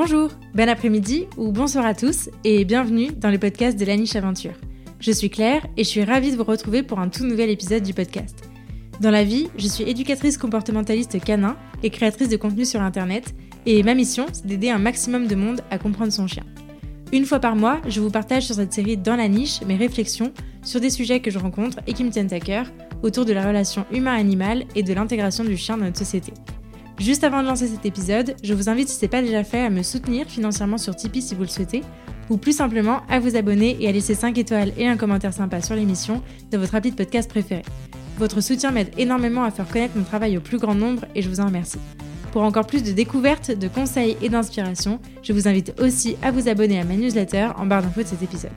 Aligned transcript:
Bonjour, 0.00 0.30
bon 0.54 0.68
après-midi 0.68 1.26
ou 1.36 1.50
bonsoir 1.50 1.84
à 1.84 1.92
tous 1.92 2.30
et 2.44 2.64
bienvenue 2.64 3.10
dans 3.10 3.32
le 3.32 3.38
podcast 3.38 3.76
de 3.76 3.84
la 3.84 3.96
niche 3.96 4.14
aventure. 4.14 4.52
Je 5.00 5.10
suis 5.10 5.28
Claire 5.28 5.66
et 5.76 5.82
je 5.82 5.88
suis 5.88 6.04
ravie 6.04 6.30
de 6.30 6.36
vous 6.36 6.44
retrouver 6.44 6.84
pour 6.84 7.00
un 7.00 7.08
tout 7.08 7.24
nouvel 7.24 7.50
épisode 7.50 7.82
du 7.82 7.92
podcast. 7.92 8.48
Dans 9.00 9.10
la 9.10 9.24
vie, 9.24 9.48
je 9.58 9.66
suis 9.66 9.82
éducatrice 9.82 10.38
comportementaliste 10.38 11.18
canin 11.24 11.56
et 11.82 11.90
créatrice 11.90 12.28
de 12.28 12.36
contenu 12.36 12.64
sur 12.64 12.80
internet 12.80 13.34
et 13.66 13.82
ma 13.82 13.96
mission, 13.96 14.26
c'est 14.32 14.46
d'aider 14.46 14.70
un 14.70 14.78
maximum 14.78 15.26
de 15.26 15.34
monde 15.34 15.62
à 15.72 15.78
comprendre 15.78 16.12
son 16.12 16.28
chien. 16.28 16.44
Une 17.12 17.24
fois 17.24 17.40
par 17.40 17.56
mois, 17.56 17.80
je 17.88 18.00
vous 18.00 18.10
partage 18.10 18.46
sur 18.46 18.54
cette 18.54 18.72
série 18.72 18.96
Dans 18.96 19.16
la 19.16 19.26
niche 19.26 19.62
mes 19.62 19.74
réflexions 19.74 20.32
sur 20.62 20.78
des 20.78 20.90
sujets 20.90 21.18
que 21.18 21.32
je 21.32 21.40
rencontre 21.40 21.78
et 21.88 21.92
qui 21.92 22.04
me 22.04 22.10
tiennent 22.10 22.32
à 22.32 22.38
cœur 22.38 22.66
autour 23.02 23.24
de 23.24 23.32
la 23.32 23.44
relation 23.44 23.84
humain-animal 23.90 24.64
et 24.76 24.84
de 24.84 24.94
l'intégration 24.94 25.42
du 25.42 25.56
chien 25.56 25.76
dans 25.76 25.86
notre 25.86 25.98
société. 25.98 26.32
Juste 26.98 27.22
avant 27.22 27.42
de 27.42 27.46
lancer 27.46 27.68
cet 27.68 27.86
épisode, 27.86 28.34
je 28.42 28.54
vous 28.54 28.68
invite 28.68 28.88
si 28.88 28.96
ce 28.96 29.02
n'est 29.02 29.08
pas 29.08 29.22
déjà 29.22 29.44
fait 29.44 29.60
à 29.60 29.70
me 29.70 29.82
soutenir 29.84 30.26
financièrement 30.26 30.78
sur 30.78 30.96
Tipeee 30.96 31.22
si 31.22 31.36
vous 31.36 31.42
le 31.42 31.48
souhaitez, 31.48 31.82
ou 32.28 32.36
plus 32.38 32.56
simplement 32.56 33.02
à 33.08 33.20
vous 33.20 33.36
abonner 33.36 33.76
et 33.80 33.88
à 33.88 33.92
laisser 33.92 34.14
5 34.14 34.36
étoiles 34.36 34.72
et 34.76 34.88
un 34.88 34.96
commentaire 34.96 35.32
sympa 35.32 35.62
sur 35.62 35.76
l'émission 35.76 36.22
de 36.50 36.58
votre 36.58 36.74
appli 36.74 36.90
de 36.90 36.96
podcast 36.96 37.30
préféré. 37.30 37.62
Votre 38.18 38.40
soutien 38.40 38.72
m'aide 38.72 38.90
énormément 38.98 39.44
à 39.44 39.52
faire 39.52 39.68
connaître 39.68 39.96
mon 39.96 40.02
travail 40.02 40.36
au 40.36 40.40
plus 40.40 40.58
grand 40.58 40.74
nombre 40.74 41.04
et 41.14 41.22
je 41.22 41.28
vous 41.28 41.38
en 41.38 41.46
remercie. 41.46 41.78
Pour 42.32 42.42
encore 42.42 42.66
plus 42.66 42.82
de 42.82 42.90
découvertes, 42.90 43.52
de 43.52 43.68
conseils 43.68 44.16
et 44.20 44.28
d'inspiration, 44.28 44.98
je 45.22 45.32
vous 45.32 45.46
invite 45.46 45.80
aussi 45.80 46.16
à 46.20 46.32
vous 46.32 46.48
abonner 46.48 46.80
à 46.80 46.84
ma 46.84 46.94
newsletter 46.94 47.50
en 47.56 47.66
barre 47.66 47.82
d'infos 47.82 48.02
de 48.02 48.08
cet 48.08 48.22
épisode. 48.24 48.50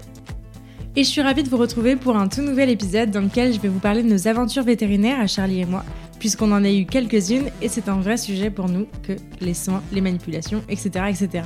Et 0.96 1.04
je 1.04 1.10
suis 1.10 1.21
ravie 1.21 1.44
de 1.44 1.49
vous 1.49 1.58
retrouver 1.58 1.96
pour 1.96 2.18
un 2.18 2.27
tout 2.27 2.41
nouvel 2.41 2.70
épisode 2.71 3.12
dans 3.12 3.21
lequel 3.21 3.54
je 3.54 3.60
vais 3.60 3.70
vous 3.70 3.80
parler 3.80 4.02
de 4.02 4.10
nos 4.10 4.27
aventures 4.27 4.63
vétérinaires 4.63 5.21
à 5.21 5.27
Charlie 5.27 5.62
et 5.62 5.66
moi, 5.66 5.85
puisqu'on 6.21 6.52
en 6.52 6.63
a 6.63 6.70
eu 6.70 6.85
quelques-unes 6.85 7.49
et 7.63 7.68
c'est 7.68 7.90
un 7.90 7.99
vrai 7.99 8.15
sujet 8.15 8.51
pour 8.51 8.70
nous 8.70 8.85
que 9.01 9.13
les 9.40 9.55
soins, 9.55 9.82
les 9.91 10.01
manipulations, 10.01 10.62
etc. 10.70 11.05
etc. 11.09 11.46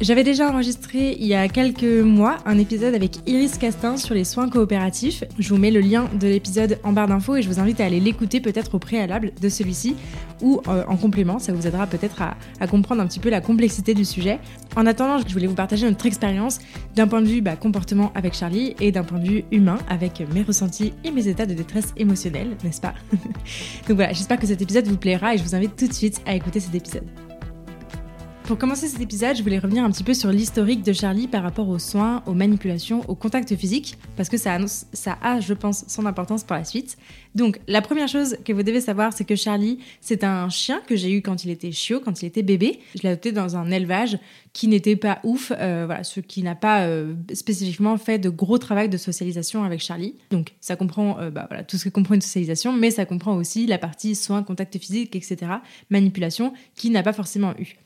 J'avais 0.00 0.24
déjà 0.24 0.48
enregistré 0.48 1.14
il 1.20 1.26
y 1.26 1.34
a 1.34 1.46
quelques 1.46 1.84
mois 1.84 2.38
un 2.46 2.56
épisode 2.56 2.94
avec 2.94 3.18
Iris 3.28 3.58
Castin 3.58 3.98
sur 3.98 4.14
les 4.14 4.24
soins 4.24 4.48
coopératifs. 4.48 5.24
Je 5.38 5.46
vous 5.50 5.58
mets 5.58 5.70
le 5.70 5.80
lien 5.80 6.08
de 6.18 6.26
l'épisode 6.26 6.78
en 6.84 6.92
barre 6.92 7.08
d'infos 7.08 7.36
et 7.36 7.42
je 7.42 7.48
vous 7.48 7.60
invite 7.60 7.82
à 7.82 7.84
aller 7.84 8.00
l'écouter 8.00 8.40
peut-être 8.40 8.76
au 8.76 8.78
préalable 8.78 9.32
de 9.38 9.48
celui-ci 9.50 9.96
ou 10.40 10.62
euh, 10.68 10.84
en 10.88 10.96
complément. 10.96 11.38
Ça 11.38 11.52
vous 11.52 11.66
aidera 11.66 11.86
peut-être 11.86 12.22
à, 12.22 12.66
comprendre 12.66 13.02
un 13.02 13.06
petit 13.06 13.20
peu 13.20 13.28
la 13.28 13.42
complexité 13.42 13.92
du 13.92 14.06
sujet. 14.06 14.38
En 14.74 14.86
attendant, 14.86 15.18
je 15.18 15.30
voulais 15.34 15.46
vous 15.46 15.54
partager 15.54 15.84
notre 15.86 16.06
expérience 16.06 16.60
d'un 16.96 17.06
point 17.06 17.20
de 17.20 17.28
vue 17.28 17.42
bah, 17.42 17.56
comportement 17.56 18.10
avec 18.14 18.32
Charlie 18.32 18.74
et 18.80 18.92
d'un 18.92 19.04
point 19.04 19.18
de 19.18 19.28
vue 19.28 19.44
humain 19.52 19.76
avec 19.90 20.22
mes 20.32 20.40
ressentis 20.40 20.94
et 21.04 21.10
mes 21.10 21.28
états 21.28 21.44
de 21.44 21.52
détresse 21.52 21.92
émotionnelle, 21.98 22.56
n'est-ce 22.64 22.80
pas? 22.80 22.94
Donc 23.12 23.96
voilà, 23.96 24.14
j'espère 24.14 24.38
que 24.38 24.46
cet 24.46 24.62
épisode 24.62 24.86
vous 24.86 24.96
plaira 24.96 25.34
et 25.34 25.38
je 25.38 25.42
vous 25.42 25.54
invite 25.54 25.76
tout 25.76 25.88
de 25.88 25.92
suite 25.92 26.22
à 26.24 26.34
écouter 26.34 26.58
cet 26.58 26.74
épisode. 26.74 27.04
Pour 28.50 28.58
commencer 28.58 28.88
cet 28.88 29.00
épisode, 29.00 29.36
je 29.36 29.44
voulais 29.44 29.60
revenir 29.60 29.84
un 29.84 29.92
petit 29.92 30.02
peu 30.02 30.12
sur 30.12 30.32
l'historique 30.32 30.82
de 30.82 30.92
Charlie 30.92 31.28
par 31.28 31.44
rapport 31.44 31.68
aux 31.68 31.78
soins, 31.78 32.24
aux 32.26 32.34
manipulations, 32.34 33.08
au 33.08 33.14
contact 33.14 33.54
physique, 33.54 33.96
parce 34.16 34.28
que 34.28 34.36
ça, 34.36 34.58
a, 35.22 35.38
je 35.38 35.54
pense, 35.54 35.84
son 35.86 36.04
importance 36.04 36.42
pour 36.42 36.56
la 36.56 36.64
suite. 36.64 36.98
Donc, 37.36 37.60
la 37.68 37.80
première 37.80 38.08
chose 38.08 38.36
que 38.44 38.52
vous 38.52 38.64
devez 38.64 38.80
savoir, 38.80 39.12
c'est 39.12 39.24
que 39.24 39.36
Charlie, 39.36 39.78
c'est 40.00 40.24
un 40.24 40.48
chien 40.48 40.82
que 40.84 40.96
j'ai 40.96 41.12
eu 41.12 41.22
quand 41.22 41.44
il 41.44 41.50
était 41.50 41.70
chiot, 41.70 42.00
quand 42.00 42.22
il 42.22 42.26
était 42.26 42.42
bébé. 42.42 42.80
Je 42.96 43.02
l'ai 43.02 43.10
adopté 43.10 43.30
dans 43.30 43.56
un 43.56 43.70
élevage 43.70 44.18
qui 44.52 44.66
n'était 44.66 44.96
pas 44.96 45.20
ouf, 45.22 45.52
euh, 45.56 45.84
voilà, 45.86 46.02
ce 46.02 46.18
qui 46.18 46.42
n'a 46.42 46.56
pas 46.56 46.86
euh, 46.86 47.14
spécifiquement 47.32 47.96
fait 47.98 48.18
de 48.18 48.30
gros 48.30 48.58
travail 48.58 48.88
de 48.88 48.96
socialisation 48.96 49.62
avec 49.62 49.78
Charlie. 49.80 50.16
Donc, 50.32 50.54
ça 50.60 50.74
comprend 50.74 51.20
euh, 51.20 51.30
bah, 51.30 51.46
voilà, 51.48 51.62
tout 51.62 51.76
ce 51.76 51.84
que 51.84 51.90
comprend 51.90 52.16
une 52.16 52.20
socialisation, 52.20 52.72
mais 52.72 52.90
ça 52.90 53.04
comprend 53.04 53.36
aussi 53.36 53.68
la 53.68 53.78
partie 53.78 54.16
soins, 54.16 54.42
contact 54.42 54.76
physique, 54.76 55.14
etc., 55.14 55.52
manipulation, 55.88 56.52
qui 56.74 56.90
n'a 56.90 57.04
pas 57.04 57.12
forcément 57.12 57.54
eu. 57.60 57.76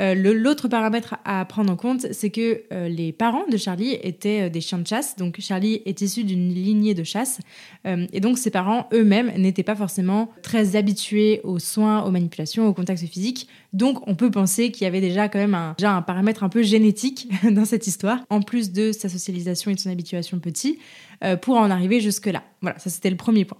Euh, 0.00 0.14
l'autre 0.14 0.68
paramètre 0.68 1.16
à 1.24 1.44
prendre 1.44 1.72
en 1.72 1.76
compte, 1.76 2.06
c'est 2.12 2.30
que 2.30 2.62
euh, 2.72 2.88
les 2.88 3.12
parents 3.12 3.46
de 3.50 3.56
Charlie 3.56 3.98
étaient 4.02 4.42
euh, 4.42 4.48
des 4.48 4.60
chiens 4.60 4.78
de 4.78 4.86
chasse. 4.86 5.16
Donc 5.16 5.40
Charlie 5.40 5.82
est 5.86 6.00
issu 6.00 6.24
d'une 6.24 6.52
lignée 6.52 6.94
de 6.94 7.04
chasse. 7.04 7.40
et 7.84 8.20
donc 8.20 8.38
ses 8.38 8.50
parents 8.50 8.88
eux-mêmes 8.92 9.32
n'étaient 9.36 9.62
pas 9.62 9.74
forcément 9.74 10.30
très 10.42 10.76
habitués 10.76 11.40
aux 11.44 11.58
soins, 11.58 12.04
aux 12.04 12.10
manipulations, 12.10 12.66
au 12.66 12.72
contact 12.72 13.00
physique. 13.06 13.48
Donc 13.72 14.06
on 14.06 14.14
peut 14.14 14.30
penser 14.30 14.70
qu'il 14.70 14.84
y 14.84 14.86
avait 14.86 15.00
déjà 15.00 15.28
quand 15.28 15.38
même 15.38 15.54
un, 15.54 15.74
déjà 15.78 15.92
un 15.92 16.02
paramètre 16.02 16.44
un 16.44 16.48
peu 16.48 16.62
génétique 16.62 17.28
dans 17.50 17.64
cette 17.64 17.86
histoire, 17.86 18.20
en 18.30 18.40
plus 18.40 18.72
de 18.72 18.92
sa 18.92 19.08
socialisation 19.08 19.70
et 19.70 19.74
de 19.74 19.80
son 19.80 19.90
habituation 19.90 20.38
petit, 20.38 20.78
pour 21.42 21.56
en 21.56 21.68
arriver 21.70 22.00
jusque-là. 22.00 22.44
Voilà, 22.60 22.78
ça 22.78 22.90
c'était 22.90 23.10
le 23.10 23.16
premier 23.16 23.44
point. 23.44 23.58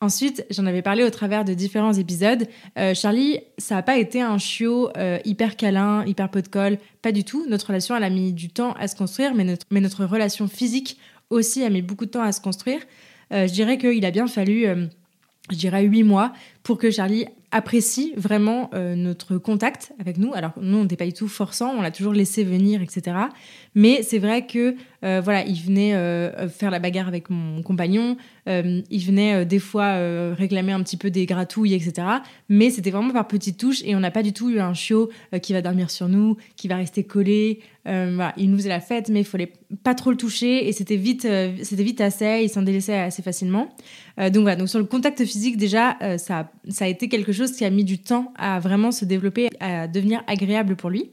Ensuite, 0.00 0.44
j'en 0.50 0.66
avais 0.66 0.82
parlé 0.82 1.02
au 1.02 1.10
travers 1.10 1.44
de 1.44 1.54
différents 1.54 1.92
épisodes. 1.92 2.46
Euh, 2.78 2.94
Charlie, 2.94 3.40
ça 3.58 3.76
n'a 3.76 3.82
pas 3.82 3.96
été 3.96 4.20
un 4.20 4.38
chiot 4.38 4.90
euh, 4.96 5.18
hyper 5.24 5.56
câlin, 5.56 6.04
hyper 6.04 6.30
pot 6.30 6.42
de 6.42 6.48
colle, 6.48 6.78
pas 7.00 7.12
du 7.12 7.24
tout. 7.24 7.46
Notre 7.48 7.68
relation, 7.68 7.96
elle 7.96 8.04
a 8.04 8.10
mis 8.10 8.32
du 8.32 8.48
temps 8.48 8.72
à 8.72 8.88
se 8.88 8.96
construire, 8.96 9.34
mais 9.34 9.44
notre, 9.44 10.04
relation 10.04 10.48
physique 10.48 10.98
aussi 11.30 11.64
a 11.64 11.70
mis 11.70 11.80
beaucoup 11.80 12.04
de 12.04 12.10
temps 12.10 12.22
à 12.22 12.32
se 12.32 12.40
construire. 12.40 12.80
Euh, 13.32 13.46
je 13.46 13.52
dirais 13.52 13.78
qu'il 13.78 14.04
a 14.04 14.10
bien 14.10 14.26
fallu, 14.26 14.66
je 15.50 15.56
dirais, 15.56 15.84
huit 15.84 16.02
mois 16.02 16.32
pour 16.62 16.76
que 16.76 16.90
Charlie 16.90 17.26
apprécie 17.54 18.12
vraiment 18.16 18.70
notre 18.74 19.38
contact 19.38 19.92
avec 20.00 20.18
nous. 20.18 20.34
Alors 20.34 20.52
nous, 20.60 20.78
on 20.78 20.82
n'était 20.82 20.96
pas 20.96 21.06
du 21.06 21.12
tout 21.12 21.28
forçant, 21.28 21.72
on 21.76 21.82
l'a 21.82 21.90
toujours 21.90 22.12
laissé 22.12 22.44
venir, 22.44 22.82
etc. 22.82 23.16
Mais 23.74 24.02
c'est 24.02 24.18
vrai 24.18 24.46
que 24.46 24.76
euh, 25.04 25.20
voilà, 25.22 25.44
il 25.44 25.60
venait 25.60 25.94
euh, 25.94 26.48
faire 26.48 26.70
la 26.70 26.78
bagarre 26.78 27.08
avec 27.08 27.28
mon 27.28 27.62
compagnon, 27.62 28.16
euh, 28.48 28.80
il 28.90 29.04
venait 29.04 29.44
des 29.44 29.58
fois 29.58 29.94
réclamer 30.34 30.72
un 30.72 30.82
petit 30.82 30.96
peu 30.96 31.10
des 31.10 31.26
gratouilles, 31.26 31.74
etc. 31.74 32.06
Mais 32.48 32.70
c'était 32.70 32.90
vraiment 32.90 33.12
par 33.12 33.26
petites 33.28 33.58
touches 33.58 33.82
et 33.84 33.94
on 33.94 34.00
n'a 34.00 34.10
pas 34.10 34.22
du 34.22 34.32
tout 34.32 34.50
eu 34.50 34.60
un 34.60 34.74
chiot 34.74 35.10
qui 35.42 35.52
va 35.52 35.62
dormir 35.62 35.90
sur 35.90 36.08
nous, 36.08 36.36
qui 36.56 36.68
va 36.68 36.76
rester 36.76 37.04
collé. 37.04 37.60
Il 37.86 38.50
nous 38.50 38.56
faisait 38.56 38.68
la 38.68 38.80
fête, 38.80 39.10
mais 39.10 39.20
il 39.20 39.24
fallait 39.24 39.52
pas 39.82 39.94
trop 39.94 40.10
le 40.10 40.16
toucher 40.16 40.68
et 40.68 40.72
c'était 40.72 40.96
vite, 40.96 41.26
c'était 41.62 41.82
vite 41.82 42.00
assez, 42.00 42.40
il 42.42 42.48
s'en 42.48 42.62
délaissait 42.62 42.98
assez 42.98 43.22
facilement. 43.22 43.74
donc 44.18 44.42
voilà, 44.42 44.56
donc 44.56 44.68
sur 44.68 44.78
le 44.78 44.84
contact 44.86 45.24
physique 45.24 45.56
déjà, 45.56 45.96
ça, 46.18 46.50
ça 46.68 46.84
a 46.86 46.88
été 46.88 47.08
quelque 47.08 47.32
chose 47.32 47.43
qui 47.52 47.64
a 47.64 47.70
mis 47.70 47.84
du 47.84 47.98
temps 47.98 48.32
à 48.36 48.60
vraiment 48.60 48.92
se 48.92 49.04
développer, 49.04 49.50
à 49.60 49.88
devenir 49.88 50.22
agréable 50.26 50.76
pour 50.76 50.90
lui. 50.90 51.10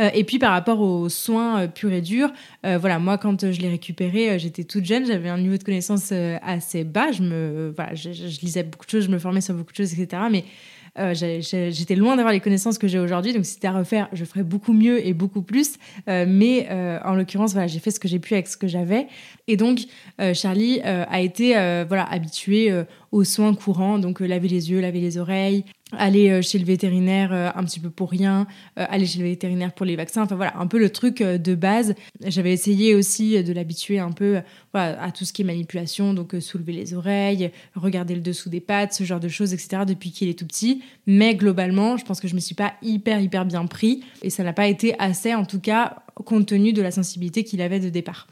Euh, 0.00 0.10
et 0.14 0.24
puis 0.24 0.38
par 0.38 0.52
rapport 0.52 0.80
aux 0.80 1.08
soins 1.08 1.62
euh, 1.62 1.68
purs 1.68 1.92
et 1.92 2.00
durs, 2.00 2.30
euh, 2.66 2.78
voilà, 2.78 2.98
moi 2.98 3.18
quand 3.18 3.50
je 3.50 3.60
l'ai 3.60 3.68
récupéré, 3.68 4.38
j'étais 4.38 4.64
toute 4.64 4.84
jeune, 4.84 5.06
j'avais 5.06 5.28
un 5.28 5.38
niveau 5.38 5.56
de 5.56 5.64
connaissance 5.64 6.12
assez 6.42 6.84
bas, 6.84 7.12
je 7.12 7.22
me, 7.22 7.72
voilà, 7.74 7.94
je, 7.94 8.10
lisais 8.42 8.62
beaucoup 8.62 8.86
de 8.86 8.90
choses, 8.90 9.04
je 9.04 9.10
me 9.10 9.18
formais 9.18 9.40
sur 9.40 9.54
beaucoup 9.54 9.72
de 9.72 9.76
choses, 9.76 9.98
etc. 9.98 10.22
Mais 10.30 10.44
j'étais 11.12 11.94
loin 11.94 12.16
d'avoir 12.16 12.32
les 12.32 12.40
connaissances 12.40 12.78
que 12.78 12.88
j'ai 12.88 12.98
aujourd'hui, 12.98 13.32
donc 13.32 13.44
si 13.44 13.54
c'était 13.54 13.68
à 13.68 13.72
refaire, 13.72 14.08
je 14.12 14.24
ferais 14.24 14.42
beaucoup 14.42 14.72
mieux 14.72 15.06
et 15.06 15.12
beaucoup 15.14 15.42
plus. 15.42 15.74
mais 16.06 16.68
en 17.04 17.14
l'occurrence, 17.14 17.52
voilà, 17.52 17.66
j'ai 17.66 17.78
fait 17.78 17.90
ce 17.90 18.00
que 18.00 18.08
j'ai 18.08 18.18
pu 18.18 18.34
avec 18.34 18.48
ce 18.48 18.56
que 18.56 18.66
j'avais. 18.66 19.06
Et 19.46 19.56
donc, 19.56 19.80
Charlie 20.34 20.80
a 20.82 21.20
été 21.20 21.52
voilà, 21.88 22.04
habitué 22.04 22.72
aux 23.12 23.24
soins 23.24 23.54
courants, 23.54 23.98
donc 23.98 24.20
laver 24.20 24.48
les 24.48 24.70
yeux, 24.70 24.80
laver 24.80 25.00
les 25.00 25.18
oreilles, 25.18 25.64
aller 25.92 26.30
euh, 26.30 26.42
chez 26.42 26.58
le 26.58 26.64
vétérinaire 26.64 27.32
euh, 27.32 27.50
un 27.54 27.64
petit 27.64 27.80
peu 27.80 27.90
pour 27.90 28.10
rien, 28.10 28.46
euh, 28.78 28.84
aller 28.88 29.06
chez 29.06 29.18
le 29.18 29.24
vétérinaire 29.24 29.72
pour 29.72 29.86
les 29.86 29.96
vaccins, 29.96 30.22
enfin 30.22 30.36
voilà, 30.36 30.58
un 30.58 30.66
peu 30.66 30.78
le 30.78 30.90
truc 30.90 31.22
de 31.22 31.54
base. 31.54 31.94
J'avais 32.26 32.52
essayé 32.52 32.94
aussi 32.94 33.42
de 33.42 33.52
l'habituer 33.52 33.98
un 33.98 34.12
peu 34.12 34.40
à 34.74 35.10
tout 35.10 35.24
ce 35.24 35.32
qui 35.32 35.42
est 35.42 35.44
manipulation, 35.44 36.14
donc 36.14 36.34
soulever 36.40 36.72
les 36.72 36.94
oreilles, 36.94 37.50
regarder 37.74 38.14
le 38.14 38.20
dessous 38.20 38.48
des 38.48 38.60
pattes, 38.60 38.92
ce 38.92 39.04
genre 39.04 39.18
de 39.18 39.28
choses, 39.28 39.52
etc. 39.52 39.82
depuis 39.86 40.12
qu'il 40.12 40.28
est 40.28 40.38
tout 40.38 40.46
petit. 40.46 40.82
Mais 41.06 41.34
globalement, 41.34 41.96
je 41.96 42.04
pense 42.04 42.20
que 42.20 42.28
je 42.28 42.34
me 42.34 42.40
suis 42.40 42.54
pas 42.54 42.74
hyper 42.82 43.20
hyper 43.20 43.44
bien 43.44 43.66
pris 43.66 44.04
et 44.22 44.30
ça 44.30 44.44
n'a 44.44 44.52
pas 44.52 44.68
été 44.68 44.94
assez, 44.98 45.34
en 45.34 45.44
tout 45.44 45.60
cas, 45.60 45.96
compte 46.14 46.46
tenu 46.46 46.72
de 46.72 46.82
la 46.82 46.90
sensibilité 46.90 47.44
qu'il 47.44 47.60
avait 47.60 47.80
de 47.80 47.88
départ. 47.88 48.28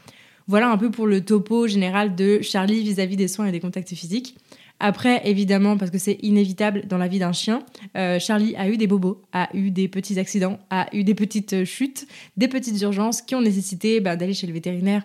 Voilà 0.48 0.70
un 0.70 0.78
peu 0.78 0.90
pour 0.90 1.08
le 1.08 1.24
topo 1.24 1.66
général 1.66 2.14
de 2.14 2.40
Charlie 2.40 2.82
vis-à-vis 2.82 3.14
-vis 3.14 3.18
des 3.18 3.28
soins 3.28 3.46
et 3.46 3.52
des 3.52 3.60
contacts 3.60 3.94
physiques. 3.94 4.36
Après, 4.78 5.22
évidemment, 5.28 5.76
parce 5.78 5.90
que 5.90 5.98
c'est 5.98 6.18
inévitable 6.22 6.86
dans 6.86 6.98
la 6.98 7.08
vie 7.08 7.18
d'un 7.18 7.32
chien, 7.32 7.62
euh, 7.96 8.18
Charlie 8.18 8.54
a 8.56 8.68
eu 8.68 8.76
des 8.76 8.86
bobos, 8.86 9.22
a 9.32 9.48
eu 9.54 9.70
des 9.70 9.88
petits 9.88 10.18
accidents, 10.18 10.58
a 10.68 10.86
eu 10.94 11.02
des 11.02 11.14
petites 11.14 11.54
euh, 11.54 11.64
chutes, 11.64 12.06
des 12.36 12.48
petites 12.48 12.80
urgences 12.82 13.22
qui 13.22 13.34
ont 13.34 13.40
nécessité 13.40 14.00
bah, 14.00 14.16
d'aller 14.16 14.34
chez 14.34 14.46
le 14.46 14.52
vétérinaire 14.52 15.02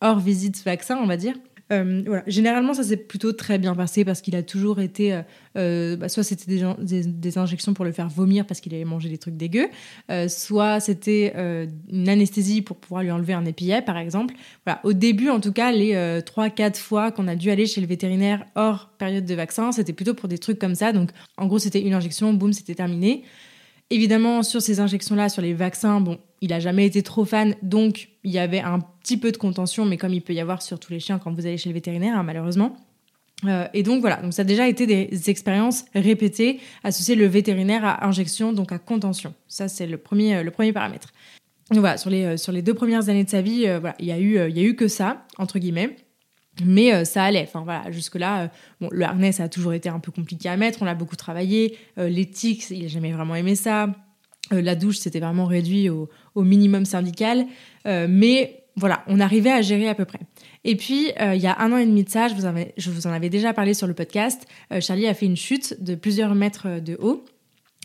hors 0.00 0.18
visite 0.18 0.62
vaccin, 0.64 0.98
on 1.02 1.06
va 1.06 1.16
dire. 1.16 1.34
Euh. 1.72 2.20
Généralement, 2.26 2.74
ça 2.74 2.82
s'est 2.82 2.96
plutôt 2.96 3.32
très 3.32 3.58
bien 3.58 3.74
passé 3.74 4.04
parce 4.04 4.20
qu'il 4.20 4.36
a 4.36 4.42
toujours 4.42 4.80
été. 4.80 5.14
Euh, 5.14 5.22
euh, 5.56 5.96
bah, 5.96 6.08
soit 6.08 6.22
c'était 6.22 6.60
des, 6.78 7.38
injections 7.38 7.74
pour 7.74 7.84
le 7.84 7.92
faire 7.92 8.08
vomir 8.08 8.46
parce 8.46 8.60
qu'il 8.60 8.74
avait 8.74 8.84
mangé 8.84 9.08
des 9.08 9.18
trucs 9.18 9.36
dégueux, 9.36 9.68
soit 10.28 10.80
c'était 10.80 11.32
une 11.88 12.08
anesthésie 12.08 12.62
pour 12.62 12.76
pouvoir 12.76 13.02
lui 13.02 13.10
enlever 13.10 13.32
un 13.32 13.44
épillet, 13.44 13.82
par 13.82 13.96
exemple. 13.96 14.34
Au 14.82 14.92
début, 14.92 15.30
en 15.30 15.40
tout 15.40 15.52
cas, 15.52 15.72
les 15.72 15.94
3-4 15.94 16.76
fois 16.76 17.12
qu'on 17.12 17.28
a 17.28 17.36
dû 17.36 17.50
aller 17.50 17.66
chez 17.66 17.80
le 17.80 17.86
vétérinaire 17.86 18.44
hors 18.54 18.90
période 18.98 19.24
de 19.24 19.34
vaccin, 19.34 19.72
c'était 19.72 19.92
plutôt 19.92 20.14
pour 20.14 20.28
des 20.28 20.38
trucs 20.38 20.58
comme 20.58 20.74
ça. 20.74 20.92
Donc, 20.92 21.10
en 21.36 21.46
gros, 21.46 21.58
c'était 21.58 21.80
une 21.80 21.94
injection, 21.94 22.32
boum, 22.34 22.52
c'était 22.52 22.74
terminé. 22.74 23.24
Évidemment, 23.90 24.42
sur 24.42 24.62
ces 24.62 24.80
injections-là, 24.80 25.28
sur 25.28 25.42
les 25.42 25.54
vaccins, 25.54 26.00
bon, 26.00 26.18
il 26.44 26.52
a 26.52 26.60
jamais 26.60 26.84
été 26.84 27.02
trop 27.02 27.24
fan, 27.24 27.54
donc 27.62 28.10
il 28.22 28.30
y 28.30 28.38
avait 28.38 28.60
un 28.60 28.78
petit 28.78 29.16
peu 29.16 29.32
de 29.32 29.38
contention, 29.38 29.86
mais 29.86 29.96
comme 29.96 30.12
il 30.12 30.20
peut 30.20 30.34
y 30.34 30.40
avoir 30.40 30.60
sur 30.60 30.78
tous 30.78 30.92
les 30.92 31.00
chiens 31.00 31.18
quand 31.18 31.32
vous 31.32 31.46
allez 31.46 31.56
chez 31.56 31.70
le 31.70 31.74
vétérinaire, 31.74 32.18
hein, 32.18 32.22
malheureusement. 32.22 32.76
et 33.72 33.82
donc 33.82 34.02
voilà, 34.02 34.16
donc 34.16 34.34
ça 34.34 34.42
a 34.42 34.44
déjà 34.44 34.68
été 34.68 34.86
des 34.86 35.30
expériences 35.30 35.86
répétées 35.94 36.60
associées 36.82 37.14
le 37.14 37.26
vétérinaire 37.26 37.82
à 37.86 38.06
injection, 38.06 38.52
donc 38.52 38.72
à 38.72 38.78
contention. 38.78 39.32
Ça 39.48 39.68
c'est 39.68 39.86
le 39.86 39.96
premier, 39.96 40.42
le 40.42 40.50
premier 40.50 40.74
paramètre. 40.74 41.14
Donc 41.70 41.78
voilà, 41.80 41.96
sur 41.96 42.10
les, 42.10 42.36
sur 42.36 42.52
les 42.52 42.60
deux 42.60 42.74
premières 42.74 43.08
années 43.08 43.24
de 43.24 43.30
sa 43.30 43.40
vie, 43.40 43.62
voilà, 43.62 43.94
il 43.98 44.04
y 44.04 44.12
a 44.12 44.18
eu, 44.18 44.38
a 44.38 44.48
eu 44.48 44.76
que 44.76 44.86
ça 44.86 45.24
entre 45.38 45.58
guillemets. 45.58 45.96
Mais 46.62 47.06
ça 47.06 47.24
allait. 47.24 47.42
Enfin 47.48 47.62
voilà, 47.64 47.90
jusque 47.90 48.16
là, 48.16 48.50
bon, 48.82 48.88
le 48.92 49.02
harnais 49.04 49.32
ça 49.32 49.44
a 49.44 49.48
toujours 49.48 49.72
été 49.72 49.88
un 49.88 49.98
peu 49.98 50.12
compliqué 50.12 50.50
à 50.50 50.58
mettre. 50.58 50.82
On 50.82 50.84
l'a 50.84 50.94
beaucoup 50.94 51.16
travaillé. 51.16 51.78
L'éthique, 51.96 52.68
il 52.68 52.84
a 52.84 52.88
jamais 52.88 53.12
vraiment 53.12 53.34
aimé 53.34 53.54
ça. 53.56 53.88
La 54.50 54.74
douche, 54.74 54.98
c'était 54.98 55.20
vraiment 55.20 55.46
réduit 55.46 55.88
au, 55.88 56.08
minimum 56.36 56.84
syndical. 56.84 57.46
mais 57.84 58.64
voilà, 58.76 59.04
on 59.06 59.20
arrivait 59.20 59.52
à 59.52 59.62
gérer 59.62 59.88
à 59.88 59.94
peu 59.94 60.04
près. 60.04 60.20
Et 60.64 60.76
puis, 60.76 61.12
euh, 61.20 61.34
il 61.34 61.42
y 61.42 61.46
a 61.46 61.60
un 61.60 61.72
an 61.72 61.76
et 61.76 61.86
demi 61.86 62.04
de 62.04 62.08
ça, 62.08 62.28
je 62.28 62.34
vous, 62.90 63.06
en 63.06 63.12
avais 63.12 63.28
déjà 63.28 63.52
parlé 63.52 63.74
sur 63.74 63.86
le 63.86 63.94
podcast, 63.94 64.46
euh, 64.72 64.80
Charlie 64.80 65.06
a 65.06 65.14
fait 65.14 65.26
une 65.26 65.36
chute 65.36 65.82
de 65.82 65.94
plusieurs 65.94 66.34
mètres 66.34 66.80
de 66.80 66.96
haut. 67.00 67.24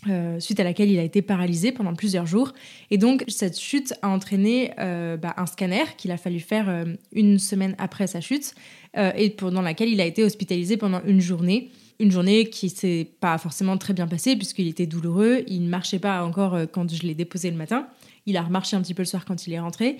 Euh, 0.08 0.40
suite 0.40 0.58
à 0.58 0.64
laquelle 0.64 0.90
il 0.90 0.98
a 0.98 1.02
été 1.02 1.20
paralysé 1.20 1.72
pendant 1.72 1.94
plusieurs 1.94 2.24
jours. 2.24 2.54
Et 2.90 2.96
donc, 2.96 3.22
cette 3.28 3.60
chute 3.60 3.92
a 4.00 4.08
entraîné 4.08 4.72
bah, 4.78 5.34
un 5.36 5.44
scanner 5.44 5.84
qu'il 5.98 6.10
a 6.10 6.16
fallu 6.16 6.40
faire 6.40 6.86
une 7.12 7.38
semaine 7.38 7.74
après 7.76 8.06
sa 8.06 8.22
chute 8.22 8.54
et 8.96 9.28
pendant 9.28 9.60
laquelle 9.60 9.90
il 9.90 10.00
a 10.00 10.06
été 10.06 10.24
hospitalisé 10.24 10.78
pendant 10.78 11.02
une 11.04 11.20
journée. 11.20 11.70
Une 12.00 12.10
journée 12.10 12.46
qui 12.46 12.70
s'est 12.70 13.08
pas 13.20 13.38
forcément 13.38 13.76
très 13.76 13.92
bien 13.92 14.08
passée 14.08 14.34
puisqu'il 14.34 14.66
était 14.66 14.86
douloureux, 14.86 15.44
il 15.46 15.62
ne 15.62 15.68
marchait 15.68 16.00
pas 16.00 16.24
encore 16.24 16.58
quand 16.72 16.92
je 16.92 17.02
l'ai 17.02 17.14
déposé 17.14 17.50
le 17.50 17.56
matin. 17.56 17.86
Il 18.26 18.36
a 18.36 18.42
remarché 18.42 18.76
un 18.76 18.80
petit 18.80 18.94
peu 18.94 19.02
le 19.02 19.06
soir 19.06 19.24
quand 19.24 19.46
il 19.46 19.52
est 19.52 19.60
rentré. 19.60 19.98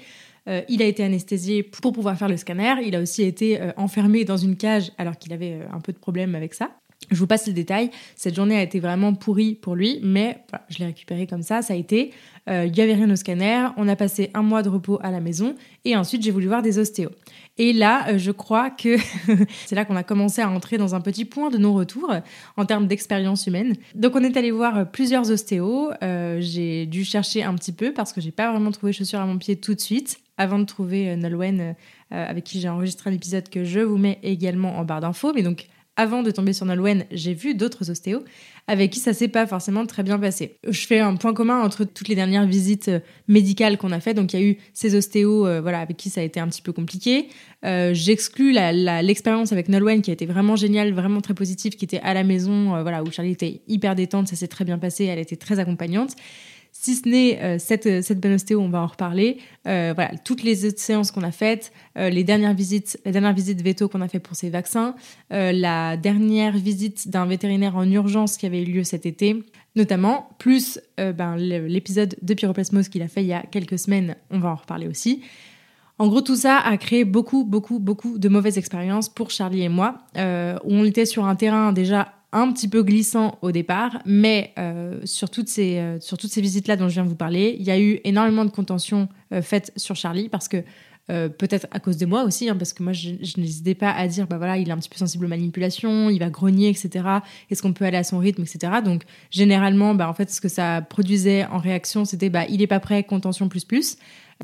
Euh, 0.49 0.63
il 0.69 0.83
a 0.83 0.87
été 0.87 1.05
anesthésié 1.05 1.63
pour 1.63 1.93
pouvoir 1.93 2.17
faire 2.17 2.29
le 2.29 2.37
scanner. 2.37 2.75
Il 2.85 2.97
a 2.97 3.01
aussi 3.01 3.23
été 3.23 3.61
euh, 3.61 3.73
enfermé 3.77 4.25
dans 4.25 4.37
une 4.37 4.57
cage 4.57 4.91
alors 4.99 5.19
qu'il 5.19 5.33
avait 5.33 5.55
euh, 5.55 5.67
un 5.73 5.81
peu 5.81 5.93
de 5.93 5.99
problème 5.99 6.35
avec 6.35 6.55
ça. 6.55 6.71
Je 7.11 7.17
vous 7.17 7.27
passe 7.27 7.47
les 7.47 7.53
détails. 7.53 7.91
Cette 8.15 8.37
journée 8.37 8.57
a 8.57 8.63
été 8.63 8.79
vraiment 8.79 9.15
pourrie 9.15 9.55
pour 9.55 9.75
lui, 9.75 9.99
mais 10.03 10.45
je 10.69 10.79
l'ai 10.79 10.87
récupéré 10.87 11.27
comme 11.27 11.43
ça. 11.43 11.63
Ça 11.63 11.73
a 11.73 11.77
été. 11.77 12.13
Il 12.49 12.73
n'y 12.73 12.81
avait 12.81 12.95
rien 12.95 13.11
au 13.11 13.17
scanner. 13.17 13.69
On 13.77 13.89
a 13.89 13.97
passé 13.97 14.31
un 14.35 14.43
mois 14.43 14.63
de 14.63 14.69
repos 14.69 14.99
à 15.03 15.11
la 15.11 15.21
maison 15.21 15.55
et 15.85 15.97
ensuite 15.97 16.23
j'ai 16.23 16.31
voulu 16.31 16.47
voir 16.47 16.63
des 16.63 16.79
ostéos. 16.79 17.11
Et 17.59 17.73
là, 17.73 18.17
je 18.17 18.31
crois 18.31 18.71
que 18.71 18.97
c'est 19.67 19.75
là 19.75 19.85
qu'on 19.85 19.97
a 19.97 20.03
commencé 20.03 20.43
à 20.43 20.51
entrer 20.51 20.79
dans 20.79 20.95
un 20.95 21.01
petit 21.01 21.25
point 21.25 21.51
de 21.51 21.59
non-retour 21.59 22.13
en 22.57 22.65
termes 22.65 22.87
d'expérience 22.87 23.47
humaine. 23.47 23.75
Donc 23.95 24.15
on 24.15 24.23
est 24.23 24.37
allé 24.37 24.51
voir 24.51 24.91
plusieurs 24.91 25.31
ostéos. 25.31 25.91
j'ai 26.39 26.87
dû 26.87 27.05
chercher 27.05 27.43
un 27.43 27.55
petit 27.55 27.73
peu 27.73 27.93
parce 27.93 28.13
que 28.13 28.21
j'ai 28.21 28.33
pas 28.33 28.51
vraiment 28.51 28.73
trouvé 28.73 28.93
chaussures 28.93 29.21
à 29.21 29.27
mon 29.27 29.39
pied 29.39 29.57
tout 29.57 29.75
de 29.75 29.81
suite 29.81 30.19
avant 30.41 30.59
de 30.59 30.65
trouver 30.65 31.11
euh, 31.11 31.17
Nolwenn, 31.17 31.61
euh, 31.61 31.75
avec 32.11 32.45
qui 32.45 32.61
j'ai 32.61 32.69
enregistré 32.69 33.11
l'épisode 33.11 33.49
que 33.51 33.63
je 33.63 33.81
vous 33.81 33.99
mets 33.99 34.19
également 34.23 34.79
en 34.79 34.85
barre 34.85 35.03
d'infos. 35.03 35.35
Mais 35.35 35.43
donc, 35.43 35.69
avant 35.97 36.23
de 36.23 36.31
tomber 36.31 36.53
sur 36.53 36.67
Nolwenn, 36.67 37.05
j'ai 37.11 37.35
vu 37.35 37.55
d'autres 37.55 37.91
ostéos 37.91 38.23
avec 38.67 38.91
qui 38.91 39.01
ça 39.01 39.13
s'est 39.13 39.29
pas 39.29 39.47
forcément 39.47 39.85
très 39.87 40.03
bien 40.03 40.19
passé. 40.19 40.59
Je 40.67 40.87
fais 40.87 41.01
un 41.01 41.17
point 41.17 41.35
commun 41.35 41.63
entre 41.63 41.85
toutes 41.85 42.09
les 42.09 42.15
dernières 42.15 42.47
visites 42.47 42.89
euh, 42.89 43.01
médicales 43.29 43.77
qu'on 43.77 43.91
a 43.91 44.01
faites. 44.01 44.17
Donc 44.17 44.33
il 44.33 44.41
y 44.41 44.43
a 44.43 44.47
eu 44.47 44.59
ces 44.73 44.95
ostéos 44.95 45.61
voilà, 45.61 45.81
avec 45.81 45.97
qui 45.97 46.11
ça 46.11 46.21
a 46.21 46.25
été 46.25 46.41
un 46.41 46.49
petit 46.49 46.63
peu 46.63 46.73
compliqué. 46.73 47.29
J'exclus 47.63 48.53
l'expérience 48.53 49.53
avec 49.53 49.69
Nolwenn 49.69 50.01
qui 50.01 50.11
a 50.11 50.15
été 50.15 50.25
vraiment 50.25 50.57
géniale, 50.57 50.93
vraiment 50.93 51.21
très 51.21 51.35
positive, 51.35 51.77
qui 51.77 51.85
était 51.85 52.01
à 52.01 52.15
la 52.15 52.25
maison, 52.25 52.81
voilà, 52.83 53.03
où 53.03 53.11
Charlie 53.11 53.33
était 53.33 53.61
hyper 53.69 53.95
détente, 53.95 54.29
ça 54.29 54.37
s'est 54.37 54.49
très 54.49 54.65
bien 54.65 54.79
passé, 54.79 55.05
elle 55.05 55.19
était 55.19 55.37
très 55.37 55.59
accompagnante. 55.59 56.17
Si 56.73 56.95
ce 56.95 57.09
n'est 57.09 57.39
euh, 57.43 57.59
cette, 57.59 57.85
euh, 57.87 58.01
cette 58.01 58.21
bonne 58.21 58.33
ostéo, 58.33 58.61
on 58.61 58.71
va 58.71 58.81
en 58.81 58.87
reparler. 58.87 59.39
Euh, 59.67 59.93
voilà, 59.95 60.13
toutes 60.25 60.43
les 60.43 60.65
autres 60.65 60.79
séances 60.79 61.11
qu'on 61.11 61.23
a 61.23 61.31
faites, 61.31 61.73
les 61.97 62.25
dernières 62.25 62.55
visites, 62.55 62.99
la 63.05 63.13
dernière 63.13 63.35
visite 63.35 63.61
veto 63.63 63.89
qu'on 63.89 64.01
a 64.01 64.09
fait 64.09 64.19
pour 64.19 64.35
ces 64.35 64.49
vaccins, 64.49 64.95
la 65.31 65.97
dernière 65.97 66.57
visite 66.57 67.09
d'un 67.09 67.27
vétérinaire 67.27 67.77
en 67.77 67.89
urgence 67.91 68.37
qui 68.37 68.47
avait 68.47 68.63
eu 68.63 68.65
lieu 68.65 68.85
cet 68.85 69.05
été, 69.05 69.45
notamment, 69.77 70.31
plus 70.39 70.81
ben, 70.97 71.37
l'épisode 71.37 72.17
de 72.23 72.35
pyroplasmose 72.35 72.89
qu'il 72.89 73.03
a 73.03 73.09
fait 73.09 73.23
il 73.23 73.27
y 73.27 73.33
a 73.33 73.43
quelques 73.43 73.79
semaines, 73.79 74.17
on 74.31 74.39
va 74.39 74.51
en 74.51 74.55
reparler 74.55 74.89
aussi. 74.89 75.23
En 75.99 76.09
gros, 76.09 76.23
tout 76.23 76.37
ça 76.37 76.57
a 76.57 76.77
créé 76.79 77.05
beaucoup, 77.05 77.45
beaucoup, 77.45 77.79
beaucoup 77.79 78.19
de 78.19 78.29
mauvaises 78.29 78.57
expériences 78.57 79.09
pour 79.11 79.31
Charlie 79.31 79.63
et 79.63 79.69
moi, 79.69 79.99
où 80.17 80.73
on 80.73 80.85
était 80.85 81.07
sur 81.07 81.27
un 81.27 81.37
terrain 81.37 81.73
déjà 81.73 82.15
un 82.33 82.53
petit 82.53 82.69
peu 82.69 82.83
glissant 82.83 83.39
au 83.43 83.51
départ, 83.51 83.99
mais 84.05 84.53
euh, 84.59 85.01
sur 85.05 85.31
toutes 85.31 85.49
ces, 85.49 85.79
euh, 85.79 85.99
sur 86.01 86.17
toutes 86.17 86.31
ces 86.31 86.41
visites-là 86.41 86.77
dont 86.77 86.89
je 86.89 86.95
viens 86.95 87.05
de 87.05 87.09
vous 87.09 87.17
parler, 87.17 87.57
il 87.59 87.67
y 87.67 87.71
a 87.71 87.79
eu 87.79 88.01
énormément 88.05 88.45
de 88.45 88.51
contentions 88.51 89.09
euh, 89.33 89.43
sur 89.77 89.97
Charlie 89.97 90.29
parce 90.29 90.49
que 90.49 90.63
peut-être 91.09 91.67
à 91.73 91.81
cause 91.81 91.97
de 91.97 92.07
moi 92.07 92.23
aussi, 92.23 92.49
hein, 92.49 92.57
parce 92.57 92.73
que 92.73 92.85
moi 92.85 92.93
je, 92.93 93.11
n'hésitais 93.37 93.75
pas 93.75 93.91
à 93.91 94.07
dire 94.07 94.29
bah 94.29 94.39
voilà 94.39 94.59
il 94.59 94.69
est 94.69 94.73
un 94.73 94.79
petit 94.79 94.89
peu 94.89 94.97
sensible 94.97 95.25
aux 95.25 95.29
manipulations, 95.29 96.09
il 96.09 96.21
va 96.21 96.31
grogner 96.31 96.69
etc. 96.69 97.05
Est-ce 97.51 97.63
qu'on 97.63 97.73
peut 97.73 97.85
aller 97.85 97.97
à 97.97 98.05
son 98.05 98.19
rythme 98.19 98.43
etc. 98.43 98.75
Donc 98.85 99.03
généralement 99.31 99.95
bah 99.97 100.09
en 100.09 100.15
fait 100.15 100.31
ce 100.31 100.41
que 100.41 100.49
ça 100.49 100.83
produisait 100.83 101.47
en 101.47 101.59
réaction 101.59 102.05
c'était 102.05 102.31
bah 102.31 102.45
il 102.49 102.63
est 102.63 102.69
pas 102.69 102.79
prêt 102.79 103.03
contention 103.03 103.49
plus 103.49 103.65
plus. 103.65 103.97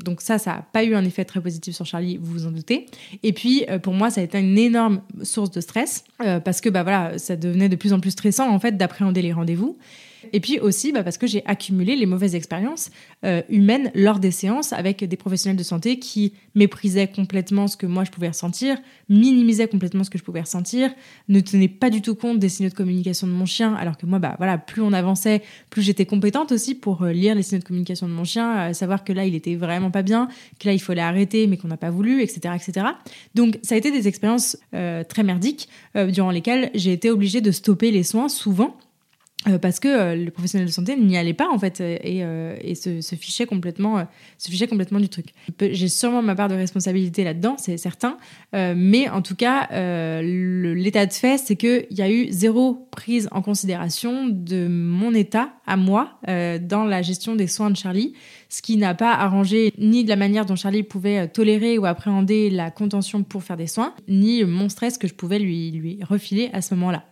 Donc 0.03 0.21
ça, 0.21 0.37
ça 0.37 0.51
n'a 0.51 0.61
pas 0.61 0.83
eu 0.83 0.95
un 0.95 1.03
effet 1.03 1.25
très 1.25 1.41
positif 1.41 1.75
sur 1.75 1.85
Charlie, 1.85 2.17
vous 2.17 2.31
vous 2.31 2.45
en 2.45 2.51
doutez. 2.51 2.85
Et 3.23 3.33
puis 3.33 3.65
euh, 3.69 3.79
pour 3.79 3.93
moi, 3.93 4.09
ça 4.09 4.21
a 4.21 4.23
été 4.23 4.39
une 4.39 4.57
énorme 4.57 5.01
source 5.23 5.51
de 5.51 5.61
stress 5.61 6.03
euh, 6.23 6.39
parce 6.39 6.61
que 6.61 6.69
bah 6.69 6.83
voilà, 6.83 7.17
ça 7.17 7.35
devenait 7.35 7.69
de 7.69 7.75
plus 7.75 7.93
en 7.93 7.99
plus 7.99 8.11
stressant 8.11 8.49
en 8.49 8.59
fait 8.59 8.77
d'appréhender 8.77 9.21
les 9.21 9.33
rendez-vous. 9.33 9.77
Et 10.33 10.39
puis 10.39 10.59
aussi 10.59 10.91
bah, 10.91 11.03
parce 11.03 11.17
que 11.17 11.27
j'ai 11.27 11.45
accumulé 11.45 11.95
les 11.95 12.05
mauvaises 12.05 12.35
expériences 12.35 12.89
euh, 13.25 13.41
humaines 13.49 13.91
lors 13.95 14.19
des 14.19 14.31
séances 14.31 14.73
avec 14.73 15.03
des 15.03 15.17
professionnels 15.17 15.57
de 15.57 15.63
santé 15.63 15.99
qui 15.99 16.33
méprisaient 16.55 17.07
complètement 17.07 17.67
ce 17.67 17.77
que 17.77 17.85
moi 17.85 18.03
je 18.03 18.11
pouvais 18.11 18.27
ressentir, 18.27 18.77
minimisaient 19.09 19.67
complètement 19.67 20.03
ce 20.03 20.09
que 20.09 20.17
je 20.17 20.23
pouvais 20.23 20.41
ressentir, 20.41 20.91
ne 21.29 21.39
tenaient 21.39 21.67
pas 21.67 21.89
du 21.89 22.01
tout 22.01 22.15
compte 22.15 22.39
des 22.39 22.49
signaux 22.49 22.69
de 22.69 22.75
communication 22.75 23.27
de 23.27 23.31
mon 23.31 23.45
chien, 23.45 23.73
alors 23.75 23.97
que 23.97 24.05
moi, 24.05 24.19
bah 24.19 24.35
voilà, 24.37 24.57
plus 24.57 24.81
on 24.81 24.93
avançait, 24.93 25.41
plus 25.69 25.81
j'étais 25.81 26.05
compétente 26.05 26.51
aussi 26.51 26.75
pour 26.75 27.03
euh, 27.03 27.11
lire 27.11 27.35
les 27.35 27.43
signaux 27.43 27.61
de 27.61 27.65
communication 27.65 28.07
de 28.07 28.13
mon 28.13 28.23
chien, 28.23 28.73
savoir 28.73 29.03
que 29.03 29.13
là 29.13 29.25
il 29.25 29.35
était 29.35 29.55
vraiment 29.55 29.91
pas 29.91 30.01
bien, 30.01 30.27
que 30.59 30.67
là 30.67 30.73
il 30.73 30.79
fallait 30.79 31.01
arrêter 31.01 31.47
mais 31.47 31.57
qu'on 31.57 31.67
n'a 31.67 31.77
pas 31.77 31.91
voulu, 31.91 32.21
etc., 32.21 32.55
etc. 32.55 32.87
Donc 33.35 33.59
ça 33.63 33.75
a 33.75 33.77
été 33.77 33.91
des 33.91 34.07
expériences 34.07 34.57
euh, 34.73 35.03
très 35.03 35.23
merdiques 35.23 35.69
durant 35.95 36.31
lesquelles 36.31 36.69
j'ai 36.75 36.93
été 36.93 37.09
obligée 37.09 37.41
de 37.41 37.51
stopper 37.51 37.91
les 37.91 38.03
soins 38.03 38.29
souvent 38.29 38.77
euh, 39.47 39.59
parce 39.59 39.79
que 39.79 39.87
euh, 39.87 40.15
le 40.15 40.31
professionnel 40.31 40.67
de 40.67 40.73
santé 40.73 40.95
n'y 40.97 41.15
allait 41.15 41.35
pas 41.35 41.47
en 41.47 41.59
fait 41.59 41.79
et, 41.79 42.23
euh, 42.23 42.55
et 42.59 42.73
se, 42.73 43.01
fichait 43.15 43.45
complètement 43.45 44.07
du 44.99 45.09
truc. 45.09 45.27
J'ai 45.61 45.87
sûrement 45.89 46.23
ma 46.23 46.33
part 46.33 46.47
de 46.47 46.55
responsabilité 46.55 47.23
là-dedans, 47.23 47.55
c'est 47.57 47.77
certain, 47.77 48.17
mais 48.53 49.09
en 49.09 49.21
tout 49.21 49.35
cas 49.35 49.67
l'état 50.21 51.05
de 51.05 51.13
fait 51.13 51.37
c'est 51.37 51.55
qu'il 51.55 51.87
y 51.91 52.01
a 52.01 52.09
eu 52.09 52.27
zéro 52.31 52.87
prise 52.91 53.29
en 53.31 53.41
considération 53.41 54.27
de 54.27 54.67
mon 54.67 55.13
état 55.13 55.49
à 55.65 55.77
moi 55.77 56.19
dans 56.25 56.83
la 56.83 57.01
gestion 57.01 57.35
des 57.35 57.47
soins 57.47 57.69
de 57.69 57.77
Charlie, 57.77 58.13
ce 58.49 58.61
qui 58.61 58.77
n'a 58.77 58.95
pas 58.95 59.13
arrangé 59.13 59.73
ni 59.77 60.03
de 60.03 60.09
la 60.09 60.15
manière 60.15 60.45
dont 60.45 60.55
Charlie 60.55 60.83
pouvait 60.83 61.27
tolérer 61.27 61.77
ou 61.77 61.85
appréhender 61.85 62.49
la 62.49 62.71
contention 62.71 63.23
pour 63.23 63.43
faire 63.43 63.57
des 63.57 63.67
soins, 63.67 63.93
ni 64.07 64.43
mon 64.43 64.69
stress 64.69 64.97
que 64.97 65.07
je 65.07 65.13
pouvais 65.13 65.39
lui 65.39 65.99
refiler 66.03 66.49
à 66.53 66.61
ce 66.61 66.73
moment-là. 66.75 67.03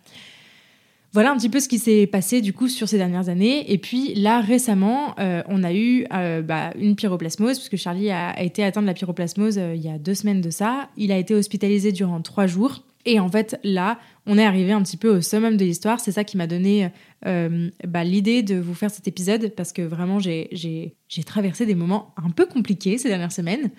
Voilà 1.12 1.32
un 1.32 1.36
petit 1.36 1.48
peu 1.48 1.60
ce 1.60 1.68
qui 1.68 1.78
s'est 1.78 2.06
passé 2.06 2.42
du 2.42 2.52
coup 2.52 2.68
sur 2.68 2.88
ces 2.88 2.98
dernières 2.98 3.28
années. 3.28 3.72
Et 3.72 3.78
puis 3.78 4.14
là 4.14 4.40
récemment, 4.40 5.14
euh, 5.18 5.42
on 5.48 5.64
a 5.64 5.72
eu 5.72 6.04
euh, 6.12 6.42
bah, 6.42 6.72
une 6.78 6.94
pyroplasmose 6.94 7.58
puisque 7.58 7.76
Charlie 7.76 8.10
a, 8.10 8.42
été 8.42 8.62
atteint 8.62 8.82
de 8.82 8.86
la 8.86 8.94
pyroplasmose 8.94 9.56
euh, 9.58 9.74
il 9.74 9.82
y 9.82 9.88
a 9.88 9.98
deux 9.98 10.14
semaines 10.14 10.40
de 10.40 10.50
ça. 10.50 10.90
Il 10.96 11.12
a 11.12 11.18
été 11.18 11.34
hospitalisé 11.34 11.92
durant 11.92 12.20
trois 12.20 12.46
jours. 12.46 12.82
Et 13.06 13.20
en 13.20 13.28
fait, 13.28 13.58
là, 13.62 14.00
on 14.26 14.36
est 14.36 14.44
arrivé 14.44 14.72
un 14.72 14.82
petit 14.82 14.96
peu 14.96 15.08
au 15.08 15.20
summum 15.20 15.56
de 15.56 15.64
l'histoire. 15.64 16.00
C'est 16.00 16.10
ça 16.10 16.24
qui 16.24 16.36
m'a 16.36 16.48
donné 16.48 16.90
bah, 17.22 18.02
l'idée 18.02 18.42
de 18.42 18.56
vous 18.56 18.74
faire 18.74 18.90
cet 18.90 19.06
épisode 19.06 19.52
parce 19.56 19.72
que 19.72 19.80
vraiment, 19.80 20.18
j'ai 20.18 20.96
traversé 21.24 21.66
des 21.66 21.76
moments 21.76 22.12
un 22.16 22.30
peu 22.30 22.46
compliqués 22.46 22.98
ces 22.98 23.06
dernières 23.06 23.30
semaines. 23.30 23.70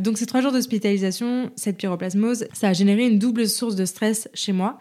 donc, 0.00 0.16
ces 0.16 0.24
trois 0.24 0.40
jours 0.40 0.50
d'hospitalisation, 0.50 1.50
cette 1.56 1.76
pyroplasmose, 1.76 2.46
ça 2.54 2.68
a 2.68 2.72
généré 2.72 3.06
une 3.06 3.18
double 3.18 3.46
source 3.46 3.76
de 3.76 3.84
stress 3.84 4.30
chez 4.32 4.54
moi. 4.54 4.78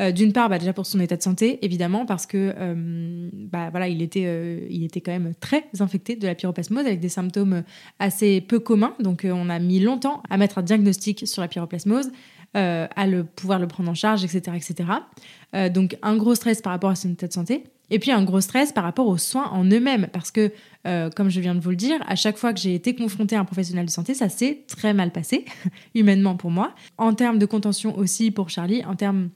Euh, 0.00 0.10
d'une 0.10 0.32
part, 0.32 0.48
bah, 0.48 0.58
déjà 0.58 0.72
pour 0.72 0.86
son 0.86 1.00
état 1.00 1.16
de 1.16 1.22
santé, 1.22 1.58
évidemment, 1.64 2.06
parce 2.06 2.26
que 2.26 2.54
euh, 2.56 3.28
bah, 3.32 3.68
voilà, 3.70 3.88
il 3.88 4.02
était, 4.02 4.24
euh, 4.26 4.66
il 4.70 4.84
était 4.84 5.00
quand 5.00 5.12
même 5.12 5.34
très 5.38 5.64
infecté 5.80 6.16
de 6.16 6.26
la 6.26 6.34
pyroplasmose 6.34 6.86
avec 6.86 7.00
des 7.00 7.08
symptômes 7.08 7.62
assez 7.98 8.40
peu 8.40 8.58
communs. 8.58 8.94
Donc, 9.00 9.26
on 9.28 9.48
a 9.48 9.58
mis 9.58 9.80
longtemps 9.80 10.22
à 10.30 10.38
mettre 10.38 10.58
un 10.58 10.62
diagnostic 10.62 11.26
sur 11.26 11.42
la 11.42 11.48
pyroplasmose. 11.48 12.10
à 12.54 13.06
pouvoir 13.34 13.58
le 13.58 13.66
prendre 13.66 13.90
en 13.90 13.94
charge, 13.94 14.24
etc. 14.24 14.54
etc. 14.54 15.70
donc 15.70 15.96
un 16.02 16.16
gros 16.16 16.34
stress 16.34 16.60
par 16.60 16.74
rapport 16.74 16.90
à 16.90 16.96
son 16.96 17.10
état 17.10 17.26
de 17.26 17.32
santé. 17.32 17.64
Et 17.88 17.98
puis 17.98 18.10
un 18.10 18.24
gros 18.24 18.42
stress 18.42 18.72
par 18.72 18.84
rapport 18.84 19.06
aux 19.06 19.16
soins 19.16 19.48
en 19.52 19.64
eux-mêmes, 19.64 20.08
parce 20.12 20.30
que, 20.30 20.52
comme 21.16 21.30
je 21.30 21.40
viens 21.40 21.54
de 21.54 21.60
vous 21.60 21.70
le 21.70 21.76
dire, 21.76 21.98
à 22.06 22.14
chaque 22.14 22.36
fois 22.36 22.52
que 22.52 22.60
j'ai 22.60 22.74
été 22.74 22.94
confrontée 22.94 23.36
à 23.36 23.40
un 23.40 23.46
professionnel 23.46 23.86
de 23.86 23.90
santé, 23.90 24.12
ça 24.12 24.28
s'est 24.28 24.64
très 24.68 24.92
mal 24.92 25.12
passé, 25.12 25.46
humainement 25.94 26.36
pour 26.36 26.50
moi. 26.50 26.74
En 26.98 27.14
termes 27.14 27.38
de 27.38 27.46
contention 27.46 27.96
aussi 27.96 28.30
pour 28.30 28.50
Charlie, 28.50 28.84
en 28.84 28.96
termes 28.96 29.30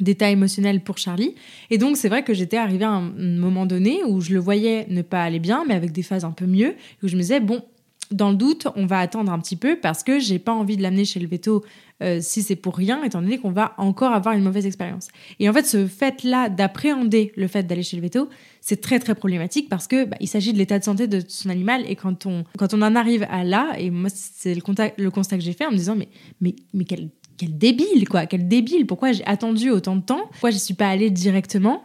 d'état 0.00 0.30
émotionnel 0.30 0.82
pour 0.82 0.98
Charlie. 0.98 1.34
Et 1.70 1.78
donc, 1.78 1.96
c'est 1.96 2.08
vrai 2.08 2.22
que 2.22 2.34
j'étais 2.34 2.56
arrivée 2.56 2.84
à 2.84 2.90
un 2.90 3.00
moment 3.00 3.66
donné 3.66 4.02
où 4.04 4.20
je 4.20 4.32
le 4.32 4.40
voyais 4.40 4.86
ne 4.88 5.02
pas 5.02 5.22
aller 5.22 5.40
bien, 5.40 5.64
mais 5.66 5.74
avec 5.74 5.92
des 5.92 6.02
phases 6.02 6.24
un 6.24 6.32
peu 6.32 6.46
mieux, 6.46 6.74
où 7.02 7.08
je 7.08 7.16
me 7.16 7.20
disais, 7.22 7.40
bon, 7.40 7.62
dans 8.10 8.30
le 8.30 8.36
doute, 8.36 8.68
on 8.76 8.86
va 8.86 9.00
attendre 9.00 9.32
un 9.32 9.38
petit 9.38 9.56
peu 9.56 9.76
parce 9.76 10.02
que 10.02 10.18
j'ai 10.18 10.38
pas 10.38 10.52
envie 10.52 10.76
de 10.76 10.82
l'amener 10.82 11.04
chez 11.04 11.18
le 11.18 11.26
veto 11.26 11.64
euh, 12.02 12.18
si 12.20 12.42
c'est 12.42 12.56
pour 12.56 12.76
rien, 12.76 13.02
étant 13.02 13.22
donné 13.22 13.38
qu'on 13.38 13.50
va 13.50 13.74
encore 13.78 14.12
avoir 14.12 14.34
une 14.34 14.44
mauvaise 14.44 14.66
expérience. 14.66 15.08
Et 15.40 15.48
en 15.48 15.52
fait, 15.52 15.66
ce 15.66 15.86
fait-là 15.86 16.48
d'appréhender 16.48 17.32
le 17.36 17.48
fait 17.48 17.64
d'aller 17.64 17.82
chez 17.82 17.96
le 17.96 18.02
veto, 18.02 18.28
c'est 18.60 18.80
très 18.80 18.98
très 18.98 19.14
problématique 19.14 19.68
parce 19.68 19.88
que 19.88 20.04
bah, 20.04 20.16
il 20.20 20.28
s'agit 20.28 20.52
de 20.52 20.58
l'état 20.58 20.78
de 20.78 20.84
santé 20.84 21.08
de 21.08 21.22
son 21.26 21.48
animal 21.48 21.84
et 21.88 21.96
quand 21.96 22.26
on 22.26 22.44
quand 22.58 22.74
on 22.74 22.82
en 22.82 22.94
arrive 22.94 23.26
à 23.30 23.44
là, 23.44 23.74
et 23.78 23.90
moi 23.90 24.10
c'est 24.12 24.54
le, 24.54 24.62
le 24.98 25.10
constat 25.10 25.36
que 25.36 25.42
j'ai 25.42 25.52
fait 25.52 25.66
en 25.66 25.70
me 25.70 25.76
disant 25.76 25.96
mais 25.96 26.08
mais 26.40 26.54
mais 26.74 26.84
quel 27.36 27.56
débile 27.56 28.08
quoi, 28.08 28.26
quel 28.26 28.48
débile, 28.48 28.86
pourquoi 28.86 29.12
j'ai 29.12 29.24
attendu 29.26 29.70
autant 29.70 29.96
de 29.96 30.02
temps, 30.02 30.26
pourquoi 30.30 30.50
je 30.50 30.58
suis 30.58 30.74
pas 30.74 30.88
allée 30.88 31.10
directement 31.10 31.82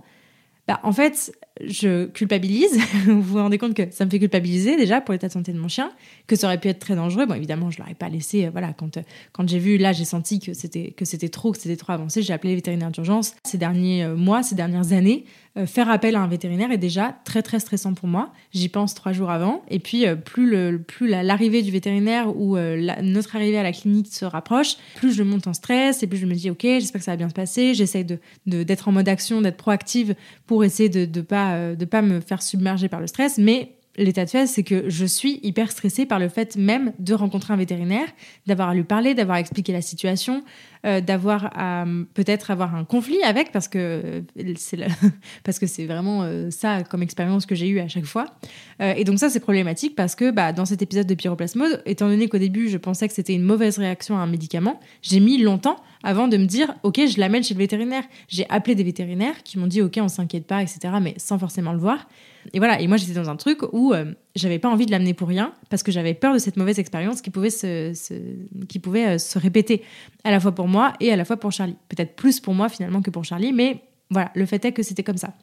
bah, 0.67 0.79
en 0.83 0.91
fait, 0.91 1.35
je 1.59 2.05
culpabilise. 2.05 2.79
vous 3.05 3.21
vous 3.21 3.37
rendez 3.37 3.57
compte 3.57 3.73
que 3.73 3.91
ça 3.91 4.05
me 4.05 4.09
fait 4.09 4.19
culpabiliser 4.19 4.77
déjà 4.77 5.01
pour 5.01 5.11
l'état 5.11 5.27
de 5.27 5.33
santé 5.33 5.51
de 5.51 5.59
mon 5.59 5.67
chien, 5.67 5.91
que 6.27 6.35
ça 6.35 6.47
aurait 6.47 6.59
pu 6.59 6.67
être 6.67 6.79
très 6.79 6.95
dangereux. 6.95 7.25
Bon, 7.25 7.33
évidemment, 7.33 7.69
je 7.71 7.79
l'aurais 7.79 7.95
pas 7.95 8.09
laissé. 8.09 8.45
Euh, 8.45 8.51
voilà, 8.51 8.71
quand 8.73 8.97
euh, 8.97 9.01
quand 9.31 9.49
j'ai 9.49 9.59
vu 9.59 9.77
là, 9.77 9.91
j'ai 9.91 10.05
senti 10.05 10.39
que 10.39 10.53
c'était 10.53 10.91
que 10.91 11.03
c'était 11.03 11.29
trop, 11.29 11.51
que 11.51 11.57
c'était 11.57 11.75
trop 11.75 11.93
avancé. 11.93 12.21
J'ai 12.21 12.31
appelé 12.31 12.51
les 12.51 12.55
vétérinaires 12.55 12.91
d'urgence. 12.91 13.33
Ces 13.43 13.57
derniers 13.57 14.03
euh, 14.03 14.15
mois, 14.15 14.43
ces 14.43 14.55
dernières 14.55 14.93
années, 14.93 15.25
faire 15.65 15.89
appel 15.89 16.15
à 16.15 16.21
un 16.21 16.27
vétérinaire 16.27 16.71
est 16.71 16.77
déjà 16.77 17.17
très 17.25 17.41
très 17.41 17.59
stressant 17.59 17.93
pour 17.93 18.07
moi. 18.07 18.31
J'y 18.53 18.69
pense 18.69 18.93
trois 18.93 19.11
jours 19.11 19.29
avant, 19.29 19.63
et 19.69 19.79
puis 19.79 20.05
plus 20.23 20.49
le 20.49 20.81
plus 20.81 21.07
l'arrivée 21.07 21.61
du 21.61 21.71
vétérinaire 21.71 22.35
ou 22.35 22.57
notre 23.01 23.35
arrivée 23.35 23.57
à 23.57 23.63
la 23.63 23.71
clinique 23.71 24.07
se 24.07 24.25
rapproche, 24.25 24.77
plus 24.95 25.13
je 25.13 25.23
monte 25.23 25.47
en 25.47 25.53
stress 25.53 26.03
et 26.03 26.07
plus 26.07 26.17
je 26.17 26.25
me 26.25 26.33
dis 26.33 26.49
ok, 26.49 26.61
j'espère 26.61 26.99
que 26.99 27.05
ça 27.05 27.11
va 27.11 27.17
bien 27.17 27.29
se 27.29 27.33
passer. 27.33 27.73
J'essaye 27.73 28.05
de 28.05 28.19
d'être 28.45 28.87
en 28.87 28.91
mode 28.91 29.09
action, 29.09 29.41
d'être 29.41 29.57
proactive 29.57 30.15
pour 30.47 30.63
essayer 30.63 30.89
de 30.89 31.05
de 31.05 31.21
pas 31.21 31.75
de 31.75 31.85
pas 31.85 32.01
me 32.01 32.21
faire 32.21 32.41
submerger 32.41 32.87
par 32.87 33.01
le 33.01 33.07
stress, 33.07 33.37
mais 33.37 33.73
l'état 33.97 34.23
de 34.25 34.29
fait, 34.29 34.47
c'est 34.47 34.63
que 34.63 34.89
je 34.89 35.05
suis 35.05 35.39
hyper 35.43 35.71
stressée 35.71 36.05
par 36.05 36.17
le 36.17 36.29
fait 36.29 36.55
même 36.55 36.93
de 36.99 37.13
rencontrer 37.13 37.53
un 37.53 37.57
vétérinaire, 37.57 38.07
d'avoir 38.47 38.69
à 38.69 38.73
lui 38.73 38.83
parler, 38.83 39.13
d'avoir 39.13 39.37
à 39.37 39.39
expliquer 39.41 39.73
la 39.73 39.81
situation, 39.81 40.43
euh, 40.83 40.99
d'avoir 40.99 41.51
à 41.55 41.85
peut-être 42.15 42.49
avoir 42.49 42.73
un 42.73 42.85
conflit 42.85 43.21
avec, 43.21 43.51
parce 43.51 43.67
que 43.67 43.77
euh, 44.37 44.53
c'est 44.55 44.79
parce 45.43 45.59
que 45.59 45.67
c'est 45.67 45.85
vraiment 45.85 46.23
euh, 46.23 46.49
ça 46.49 46.81
comme 46.81 47.03
expérience 47.03 47.45
que 47.45 47.53
j'ai 47.53 47.67
eue 47.67 47.79
à 47.79 47.87
chaque 47.87 48.05
fois. 48.05 48.25
et 48.79 49.03
donc 49.03 49.19
ça, 49.19 49.29
c'est 49.29 49.39
problématique 49.39 49.95
parce 49.95 50.15
que 50.15 50.31
bah, 50.31 50.53
dans 50.53 50.65
cet 50.65 50.81
épisode 50.81 51.05
de 51.05 51.13
pyroplasmode, 51.13 51.83
étant 51.85 52.07
donné 52.07 52.27
qu'au 52.27 52.39
début, 52.39 52.67
je 52.67 52.77
pensais 52.77 53.07
que 53.07 53.13
c'était 53.13 53.35
une 53.35 53.43
mauvaise 53.43 53.77
réaction 53.77 54.17
à 54.17 54.21
un 54.21 54.27
médicament, 54.27 54.79
j'ai 55.03 55.19
mis 55.19 55.37
longtemps 55.37 55.77
avant 56.03 56.27
de 56.27 56.35
me 56.37 56.45
dire, 56.45 56.73
ok, 56.81 56.99
je 57.07 57.19
l'amène 57.19 57.43
chez 57.43 57.53
le 57.53 57.59
vétérinaire. 57.59 58.03
J'ai 58.27 58.49
appelé 58.49 58.73
des 58.73 58.83
vétérinaires 58.83 59.43
qui 59.43 59.59
m'ont 59.59 59.67
dit, 59.67 59.83
ok, 59.83 59.99
on 60.01 60.07
s'inquiète 60.07 60.47
pas, 60.47 60.63
etc., 60.63 60.79
mais 60.99 61.13
sans 61.17 61.37
forcément 61.37 61.73
le 61.73 61.79
voir. 61.79 62.07
Et 62.53 62.57
voilà, 62.57 62.81
et 62.81 62.87
moi 62.87 62.97
j'étais 62.97 63.13
dans 63.13 63.29
un 63.29 63.35
truc 63.35 63.59
où 63.71 63.93
j'avais 64.35 64.59
pas 64.59 64.69
envie 64.69 64.85
de 64.85 64.91
l'amener 64.91 65.13
pour 65.13 65.27
rien 65.27 65.53
parce 65.69 65.83
que 65.83 65.91
j'avais 65.91 66.13
peur 66.13 66.33
de 66.33 66.39
cette 66.39 66.57
mauvaise 66.57 66.79
expérience 66.79 67.21
qui 67.21 67.29
pouvait 67.29 67.49
se, 67.49 67.93
qui 68.67 68.79
pouvait 68.79 69.19
se 69.19 69.37
répéter 69.37 69.83
à 70.23 70.31
la 70.31 70.39
fois 70.39 70.53
pour 70.53 70.67
moi 70.67 70.93
et 70.99 71.11
à 71.11 71.15
la 71.15 71.25
fois 71.25 71.37
pour 71.37 71.51
Charlie. 71.51 71.75
Peut-être 71.89 72.15
plus 72.15 72.39
pour 72.39 72.53
moi 72.53 72.69
finalement 72.69 73.01
que 73.01 73.09
pour 73.09 73.25
Charlie, 73.25 73.53
mais 73.53 73.81
voilà, 74.09 74.31
le 74.35 74.45
fait 74.45 74.63
est 74.65 74.71
que 74.71 74.83
c'était 74.83 75.03
comme 75.03 75.17
ça. 75.17 75.33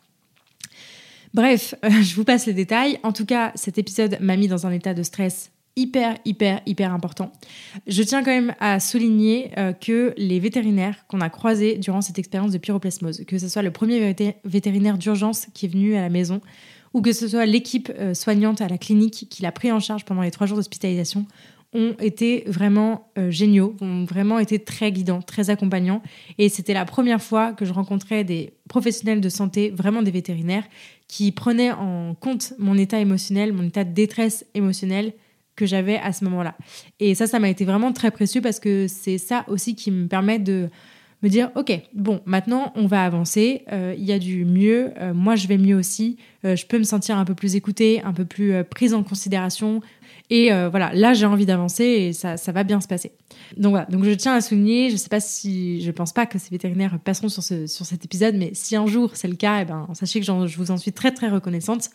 Bref, 1.35 1.75
euh, 1.85 1.91
je 2.03 2.15
vous 2.15 2.25
passe 2.25 2.47
les 2.47 2.55
détails. 2.55 2.99
En 3.03 3.13
tout 3.13 3.27
cas, 3.27 3.53
cet 3.55 3.79
épisode 3.79 4.19
m'a 4.21 4.37
mis 4.37 4.49
dans 4.49 4.67
un 4.67 4.73
état 4.73 4.95
de 4.95 5.03
stress 5.03 5.51
hyper, 5.77 6.17
hyper, 6.25 6.61
hyper 6.67 6.93
important. 6.93 7.33
Je 7.87 8.03
tiens 8.03 8.25
quand 8.25 8.33
même 8.33 8.55
à 8.59 8.81
souligner 8.81 9.53
euh, 9.59 9.73
que 9.73 10.13
les 10.17 10.41
vétérinaires 10.41 11.07
qu'on 11.07 11.21
a 11.21 11.31
croisés 11.31 11.77
durant 11.77 12.01
cette 12.01 12.19
expérience 12.19 12.51
de 12.51 12.59
pyroplasmose, 12.59 13.25
que 13.27 13.39
ce 13.39 13.49
soit 13.49 13.63
le 13.63 13.71
premier 13.71 14.15
vétérinaire 14.45 14.99
d'urgence 14.99 15.47
qui 15.55 15.67
est 15.67 15.69
venu 15.69 15.95
à 15.95 16.01
la 16.01 16.09
maison, 16.09 16.41
ou 16.95 17.03
que 17.03 17.13
ce 17.13 17.29
soit 17.29 17.47
l'équipe 17.47 17.91
euh, 17.99 18.15
soignante 18.15 18.61
à 18.61 18.69
la 18.69 18.79
clinique 18.79 19.27
qui 19.29 19.43
l'a 19.43 19.53
pris 19.53 19.71
en 19.73 19.81
charge 19.81 20.05
pendant 20.05 20.23
les 20.23 20.31
trois 20.31 20.47
jours 20.47 20.57
d'hospitalisation, 20.57 21.27
ont 21.75 21.95
été 22.01 22.45
vraiment 22.47 23.11
euh, 23.19 23.31
géniaux, 23.31 23.77
ont 23.81 24.05
vraiment 24.05 24.39
été 24.39 24.59
très 24.59 24.91
guidants, 24.91 25.21
très 25.21 25.51
accompagnants. 25.51 26.03
Et 26.39 26.49
c'était 26.49 26.73
la 26.73 26.87
première 26.87 27.23
fois 27.23 27.53
que 27.53 27.65
je 27.65 27.73
rencontrais 27.73 28.25
des 28.25 28.55
professionnels 28.69 29.21
de 29.21 29.29
santé, 29.29 29.71
vraiment 29.71 30.03
des 30.03 30.11
vétérinaires, 30.11 30.65
qui 31.09 31.31
prenaient 31.31 31.73
en 31.73 32.15
compte 32.15 32.55
mon 32.59 32.77
état 32.77 32.99
émotionnel, 32.99 33.53
mon 33.53 33.65
état 33.65 33.85
de 33.85 33.93
détresse 33.93 34.47
émotionnelle 34.55 35.13
que 35.57 35.67
j'avais 35.67 35.99
à 35.99 36.13
ce 36.13 36.25
moment-là. 36.25 36.57
Et 37.01 37.15
ça, 37.15 37.27
ça 37.27 37.39
m'a 37.39 37.51
été 37.51 37.65
vraiment 37.65 37.93
très 37.93 38.11
précieux 38.11 38.41
parce 38.41 38.61
que 38.61 38.87
c'est 38.89 39.19
ça 39.19 39.45
aussi 39.49 39.75
qui 39.75 39.91
me 39.91 40.07
permet 40.07 40.39
de 40.39 40.71
me 41.23 41.29
dire, 41.29 41.51
OK, 41.57 41.73
bon, 41.95 42.21
maintenant 42.27 42.73
on 42.77 42.87
va 42.87 43.05
avancer, 43.05 43.65
euh, 43.73 43.95
il 43.99 44.05
y 44.05 44.13
a 44.13 44.19
du 44.19 44.45
mieux, 44.45 44.93
euh, 45.01 45.13
moi 45.13 45.35
je 45.37 45.49
vais 45.49 45.59
mieux 45.59 45.77
aussi, 45.77 46.17
je 46.45 46.65
peux 46.67 46.79
me 46.79 46.85
sentir 46.85 47.19
un 47.19 47.25
peu 47.25 47.35
plus 47.35 47.57
écoutée, 47.57 48.01
un 48.05 48.13
peu 48.13 48.25
plus 48.25 48.53
prise 48.65 48.95
en 48.95 49.03
considération, 49.03 49.81
et 50.31 50.53
euh, 50.53 50.69
voilà, 50.69 50.93
là 50.93 51.15
j'ai 51.15 51.27
envie 51.27 51.47
d'avancer 51.47 51.85
et 51.85 52.13
ça, 52.13 52.37
ça 52.37 52.53
va 52.53 52.63
bien 52.63 52.81
se 52.81 52.89
passer. 52.89 53.13
Donc 53.57 53.71
voilà, 53.71 53.87
donc 53.87 54.05
je 54.05 54.11
tiens 54.11 54.35
à 54.35 54.41
souligner, 54.41 54.91
je 54.91 54.97
sais 54.97 55.09
pas 55.09 55.21
si, 55.21 55.81
je 55.81 55.91
pense 55.91 56.13
pas 56.13 56.27
que 56.27 56.39
ces 56.39 56.51
vétérinaires 56.51 56.99
passeront 57.03 57.29
sur, 57.29 57.43
ce, 57.43 57.67
sur 57.67 57.87
cet 57.87 58.05
épisode, 58.05 58.35
mais 58.37 58.51
si 58.53 58.77
un 58.77 58.87
jour 58.87 59.13
c'est 59.15 59.29
le 59.29 59.37
cas, 59.37 59.63
eh 59.63 59.65
ben, 59.65 59.89
sachez 59.95 60.21
que 60.21 60.27
je 60.27 60.57
vous 60.57 60.71
en 60.71 60.77
suis 60.77 60.93
très 60.93 61.13
très 61.13 61.29
reconnaissante. 61.29 61.91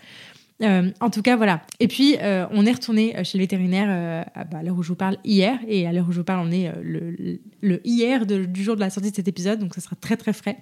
Euh, 0.61 0.91
en 0.99 1.09
tout 1.09 1.21
cas, 1.21 1.35
voilà. 1.35 1.61
Et 1.79 1.87
puis, 1.87 2.15
euh, 2.21 2.45
on 2.51 2.65
est 2.65 2.71
retourné 2.71 3.15
chez 3.23 3.37
le 3.37 3.43
vétérinaire 3.43 4.25
bah, 4.35 4.59
à 4.59 4.63
l'heure 4.63 4.77
où 4.77 4.83
je 4.83 4.89
vous 4.89 4.95
parle 4.95 5.17
hier. 5.23 5.57
Et 5.67 5.87
à 5.87 5.91
l'heure 5.91 6.07
où 6.07 6.11
je 6.11 6.19
vous 6.19 6.23
parle, 6.23 6.47
on 6.47 6.51
est 6.51 6.71
le, 6.81 7.81
hier 7.83 8.25
du 8.25 8.63
jour 8.63 8.75
de 8.75 8.79
la 8.79 8.89
sortie 8.89 9.11
de 9.11 9.15
cet 9.15 9.27
épisode. 9.27 9.59
Donc, 9.59 9.73
ça 9.75 9.81
sera 9.81 9.95
très, 9.95 10.17
très 10.17 10.33
frais. 10.33 10.57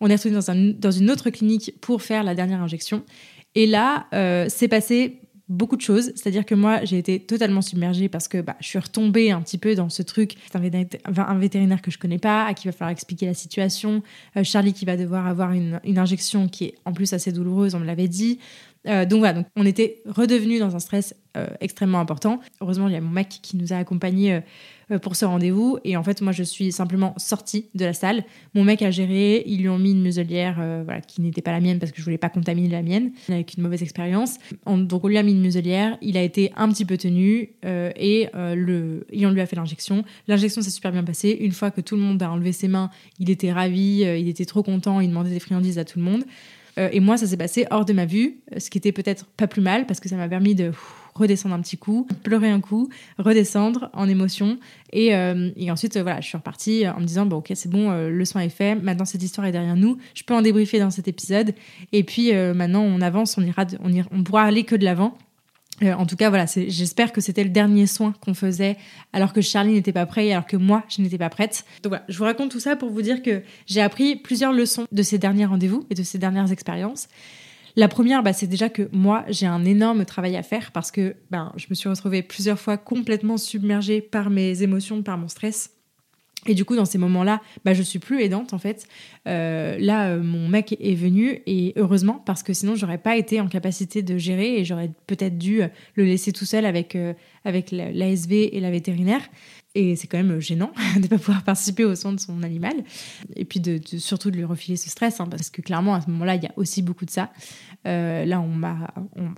On 0.00 0.08
est 0.08 0.16
retourné 0.16 0.74
dans 0.78 0.90
une 0.90 1.10
autre 1.10 1.30
clinique 1.30 1.74
pour 1.80 2.02
faire 2.02 2.24
la 2.24 2.34
dernière 2.34 2.62
injection. 2.62 3.04
Et 3.54 3.66
là, 3.66 4.06
c'est 4.48 4.68
passé 4.68 5.20
beaucoup 5.48 5.76
de 5.76 5.82
choses. 5.82 6.12
C'est-à-dire 6.14 6.46
que 6.46 6.54
moi, 6.54 6.84
j'ai 6.84 6.98
été 6.98 7.20
totalement 7.20 7.62
submergée 7.62 8.08
parce 8.08 8.28
que 8.28 8.40
bah, 8.40 8.56
je 8.60 8.68
suis 8.68 8.78
retombée 8.78 9.30
un 9.30 9.40
petit 9.42 9.58
peu 9.58 9.74
dans 9.74 9.88
ce 9.88 10.02
truc. 10.02 10.36
C'est 10.50 10.56
un, 10.56 11.38
vétérinaire 11.38 11.82
que 11.82 11.90
je 11.90 11.98
connais 11.98 12.18
pas, 12.18 12.46
à 12.46 12.54
qui 12.54 12.66
va 12.68 12.72
falloir 12.72 12.90
expliquer 12.90 13.26
la 13.26 13.34
situation. 13.34 14.02
Euh, 14.36 14.44
Charlie 14.44 14.72
qui 14.72 14.84
va 14.84 14.96
devoir 14.96 15.26
avoir 15.26 15.52
une, 15.52 15.80
injection 15.96 16.48
qui 16.48 16.64
est 16.64 16.74
en 16.84 16.92
plus 16.92 17.12
assez 17.12 17.32
douloureuse, 17.32 17.74
on 17.74 17.80
me 17.80 17.86
l'avait 17.86 18.08
dit. 18.08 18.38
Euh, 18.86 19.04
donc 19.06 19.20
voilà, 19.20 19.34
donc 19.34 19.46
on 19.56 19.64
était 19.64 20.02
redevenu 20.06 20.58
dans 20.58 20.76
un 20.76 20.78
stress 20.78 21.14
euh, 21.36 21.46
extrêmement 21.60 22.00
important. 22.00 22.40
Heureusement, 22.60 22.88
il 22.88 22.94
y 22.94 22.96
a 22.96 23.00
mon 23.00 23.10
mec 23.10 23.28
qui 23.28 23.56
nous 23.56 23.72
a 23.72 23.76
accompagnés 23.76 24.40
euh, 24.90 24.98
pour 24.98 25.16
ce 25.16 25.24
rendez-vous. 25.24 25.78
Et 25.84 25.96
en 25.96 26.02
fait, 26.02 26.20
moi, 26.20 26.32
je 26.32 26.42
suis 26.42 26.72
simplement 26.72 27.14
sortie 27.16 27.66
de 27.74 27.84
la 27.84 27.92
salle. 27.92 28.24
Mon 28.54 28.64
mec 28.64 28.82
a 28.82 28.90
géré, 28.90 29.42
ils 29.46 29.60
lui 29.60 29.68
ont 29.68 29.78
mis 29.78 29.92
une 29.92 30.02
muselière 30.02 30.56
euh, 30.60 30.82
voilà, 30.84 31.00
qui 31.00 31.20
n'était 31.20 31.42
pas 31.42 31.52
la 31.52 31.60
mienne 31.60 31.78
parce 31.78 31.92
que 31.92 31.98
je 31.98 32.04
voulais 32.04 32.18
pas 32.18 32.28
contaminer 32.28 32.68
la 32.68 32.82
mienne 32.82 33.12
avec 33.28 33.54
une 33.56 33.62
mauvaise 33.62 33.82
expérience. 33.82 34.38
Donc, 34.66 35.04
on 35.04 35.08
lui 35.08 35.18
a 35.18 35.22
mis 35.22 35.32
une 35.32 35.40
muselière, 35.40 35.96
il 36.02 36.16
a 36.16 36.22
été 36.22 36.52
un 36.56 36.68
petit 36.68 36.84
peu 36.84 36.96
tenu 36.96 37.50
euh, 37.64 37.90
et, 37.96 38.28
le, 38.34 39.06
et 39.10 39.26
on 39.26 39.30
lui 39.30 39.40
a 39.40 39.46
fait 39.46 39.56
l'injection. 39.56 40.04
L'injection 40.28 40.60
s'est 40.62 40.70
super 40.70 40.92
bien 40.92 41.04
passée. 41.04 41.36
Une 41.40 41.52
fois 41.52 41.70
que 41.70 41.80
tout 41.80 41.96
le 41.96 42.02
monde 42.02 42.22
a 42.22 42.30
enlevé 42.30 42.52
ses 42.52 42.68
mains, 42.68 42.90
il 43.18 43.30
était 43.30 43.52
ravi, 43.52 44.00
il 44.00 44.28
était 44.28 44.44
trop 44.44 44.62
content, 44.62 45.00
il 45.00 45.08
demandait 45.08 45.30
des 45.30 45.40
friandises 45.40 45.78
à 45.78 45.84
tout 45.84 45.98
le 45.98 46.04
monde. 46.04 46.24
et 46.76 47.00
moi, 47.00 47.16
ça 47.16 47.26
s'est 47.26 47.36
passé 47.36 47.66
hors 47.70 47.84
de 47.84 47.92
ma 47.92 48.06
vue, 48.06 48.40
ce 48.58 48.70
qui 48.70 48.78
était 48.78 48.92
peut-être 48.92 49.26
pas 49.36 49.46
plus 49.46 49.62
mal 49.62 49.86
parce 49.86 50.00
que 50.00 50.08
ça 50.08 50.16
m'a 50.16 50.28
permis 50.28 50.54
de 50.54 50.72
redescendre 51.14 51.54
un 51.54 51.60
petit 51.60 51.78
coup, 51.78 52.06
pleurer 52.22 52.50
un 52.50 52.60
coup, 52.60 52.88
redescendre 53.18 53.90
en 53.92 54.08
émotion. 54.08 54.58
Et, 54.92 55.14
euh, 55.14 55.50
et 55.56 55.70
ensuite, 55.70 55.96
voilà, 55.96 56.20
je 56.20 56.28
suis 56.28 56.36
repartie 56.36 56.86
en 56.88 57.00
me 57.00 57.06
disant, 57.06 57.26
bon, 57.26 57.36
ok, 57.36 57.52
c'est 57.54 57.70
bon, 57.70 57.90
euh, 57.90 58.10
le 58.10 58.24
soin 58.24 58.42
est 58.42 58.48
fait, 58.48 58.74
maintenant 58.74 59.04
cette 59.04 59.22
histoire 59.22 59.46
est 59.46 59.52
derrière 59.52 59.76
nous, 59.76 59.98
je 60.14 60.22
peux 60.24 60.34
en 60.34 60.42
débriefer 60.42 60.78
dans 60.78 60.90
cet 60.90 61.08
épisode. 61.08 61.54
Et 61.92 62.02
puis 62.02 62.34
euh, 62.34 62.54
maintenant, 62.54 62.82
on 62.82 63.00
avance, 63.00 63.38
on, 63.38 63.42
ira, 63.42 63.64
on, 63.80 63.92
ira, 63.92 64.08
on 64.12 64.22
pourra 64.22 64.42
aller 64.42 64.64
que 64.64 64.74
de 64.76 64.84
l'avant. 64.84 65.16
en 65.82 66.06
tout 66.06 66.16
cas, 66.16 66.28
voilà, 66.28 66.46
j'espère 66.46 67.12
que 67.12 67.20
c'était 67.20 67.44
le 67.44 67.50
dernier 67.50 67.86
soin 67.86 68.14
qu'on 68.20 68.34
faisait 68.34 68.76
alors 69.12 69.32
que 69.32 69.40
Charlie 69.40 69.72
n'était 69.72 69.92
pas 69.92 70.06
prêt, 70.06 70.30
alors 70.32 70.46
que 70.46 70.56
moi, 70.56 70.84
je 70.88 71.02
n'étais 71.02 71.18
pas 71.18 71.30
prête. 71.30 71.64
Donc 71.82 71.90
voilà, 71.90 72.04
je 72.08 72.18
vous 72.18 72.24
raconte 72.24 72.50
tout 72.50 72.60
ça 72.60 72.76
pour 72.76 72.90
vous 72.90 73.02
dire 73.02 73.22
que 73.22 73.42
j'ai 73.66 73.80
appris 73.80 74.16
plusieurs 74.16 74.52
leçons 74.52 74.86
de 74.90 75.02
ces 75.02 75.18
derniers 75.18 75.46
rendez-vous 75.46 75.84
et 75.90 75.94
de 75.94 76.02
ces 76.02 76.18
dernières 76.18 76.50
expériences. 76.52 77.08
La 77.76 77.88
première, 77.88 78.22
bah, 78.22 78.32
c'est 78.32 78.46
déjà 78.46 78.68
que 78.68 78.88
moi, 78.92 79.24
j'ai 79.28 79.46
un 79.46 79.64
énorme 79.64 80.04
travail 80.04 80.36
à 80.36 80.44
faire 80.44 80.70
parce 80.70 80.92
que 80.92 81.16
ben, 81.30 81.52
je 81.56 81.66
me 81.70 81.74
suis 81.74 81.88
retrouvée 81.88 82.22
plusieurs 82.22 82.58
fois 82.58 82.76
complètement 82.76 83.36
submergée 83.36 84.00
par 84.00 84.30
mes 84.30 84.62
émotions, 84.62 85.02
par 85.02 85.18
mon 85.18 85.28
stress. 85.28 85.73
Et 86.46 86.54
du 86.54 86.64
coup, 86.64 86.76
dans 86.76 86.84
ces 86.84 86.98
moments-là, 86.98 87.40
bah, 87.64 87.74
je 87.74 87.82
suis 87.82 87.98
plus 87.98 88.22
aidante 88.22 88.52
en 88.52 88.58
fait. 88.58 88.86
Euh, 89.26 89.76
là, 89.78 90.08
euh, 90.08 90.22
mon 90.22 90.48
mec 90.48 90.76
est 90.80 90.94
venu 90.94 91.42
et 91.46 91.72
heureusement 91.76 92.22
parce 92.24 92.42
que 92.42 92.52
sinon, 92.52 92.74
j'aurais 92.74 92.98
pas 92.98 93.16
été 93.16 93.40
en 93.40 93.48
capacité 93.48 94.02
de 94.02 94.18
gérer 94.18 94.58
et 94.58 94.64
j'aurais 94.64 94.90
peut-être 95.06 95.38
dû 95.38 95.62
euh, 95.62 95.68
le 95.94 96.04
laisser 96.04 96.32
tout 96.32 96.44
seul 96.44 96.66
avec 96.66 96.96
avec 97.44 97.70
l'ASV 97.70 98.50
et 98.52 98.60
la 98.60 98.70
vétérinaire. 98.70 99.22
Et 99.76 99.96
c'est 99.96 100.06
quand 100.06 100.22
même 100.22 100.38
gênant 100.40 100.72
de 100.96 101.02
ne 101.02 101.06
pas 101.08 101.18
pouvoir 101.18 101.42
participer 101.42 101.84
aux 101.84 101.96
soins 101.96 102.12
de 102.12 102.20
son 102.20 102.42
animal. 102.42 102.74
Et 103.34 103.44
puis 103.44 103.60
de, 103.60 103.80
surtout 103.98 104.30
de 104.30 104.36
lui 104.36 104.44
refiler 104.44 104.76
ce 104.76 104.88
stress, 104.88 105.20
hein, 105.20 105.26
parce 105.28 105.50
que 105.50 105.62
clairement, 105.62 105.94
à 105.94 106.00
ce 106.00 106.10
moment-là, 106.10 106.36
il 106.36 106.42
y 106.42 106.46
a 106.46 106.52
aussi 106.56 106.80
beaucoup 106.80 107.04
de 107.04 107.10
ça. 107.10 107.32
Euh, 107.86 108.24
là, 108.24 108.40
on 108.40 108.48
m'a 108.48 108.92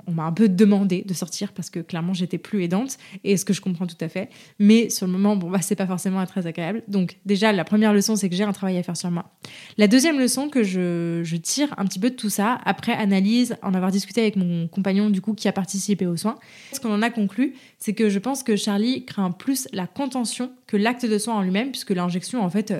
on, 0.06 0.18
un 0.18 0.32
peu 0.32 0.48
demandé 0.48 1.02
de 1.06 1.14
sortir 1.14 1.52
parce 1.52 1.70
que 1.70 1.80
clairement, 1.80 2.14
j'étais 2.14 2.38
plus 2.38 2.62
aidante. 2.62 2.98
Et 3.24 3.36
ce 3.36 3.44
que 3.44 3.52
je 3.52 3.60
comprends 3.60 3.86
tout 3.86 3.96
à 4.00 4.08
fait. 4.08 4.30
Mais 4.58 4.90
sur 4.90 5.06
le 5.06 5.12
moment, 5.12 5.36
bon, 5.36 5.50
bah, 5.50 5.60
c'est 5.62 5.76
pas 5.76 5.86
forcément 5.86 6.24
très 6.26 6.46
agréable. 6.46 6.82
Donc, 6.88 7.18
déjà, 7.26 7.52
la 7.52 7.64
première 7.64 7.92
leçon, 7.92 8.16
c'est 8.16 8.28
que 8.28 8.36
j'ai 8.36 8.44
un 8.44 8.52
travail 8.52 8.78
à 8.78 8.82
faire 8.82 8.96
sur 8.96 9.10
moi. 9.10 9.30
La 9.78 9.88
deuxième 9.88 10.18
leçon 10.18 10.48
que 10.48 10.62
je, 10.62 11.20
je 11.22 11.36
tire 11.36 11.74
un 11.76 11.84
petit 11.84 11.98
peu 11.98 12.10
de 12.10 12.16
tout 12.16 12.30
ça, 12.30 12.58
après 12.64 12.92
analyse, 12.92 13.56
en 13.62 13.74
avoir 13.74 13.90
discuté 13.90 14.20
avec 14.22 14.36
mon 14.36 14.68
compagnon, 14.68 15.10
du 15.10 15.20
coup, 15.20 15.34
qui 15.34 15.48
a 15.48 15.52
participé 15.52 16.06
aux 16.06 16.16
soins, 16.16 16.36
ce 16.72 16.80
qu'on 16.80 16.92
en 16.92 17.02
a 17.02 17.10
conclu, 17.10 17.54
c'est 17.78 17.92
que 17.92 18.08
je 18.08 18.18
pense 18.18 18.42
que 18.42 18.56
Charlie 18.56 19.04
craint 19.04 19.30
plus 19.30 19.68
la 19.72 19.86
contention 19.86 20.50
que 20.66 20.76
l'acte 20.76 21.06
de 21.06 21.18
soin 21.18 21.34
en 21.34 21.42
lui-même, 21.42 21.70
puisque 21.70 21.90
l'injection, 21.90 22.42
en 22.42 22.50
fait, 22.50 22.72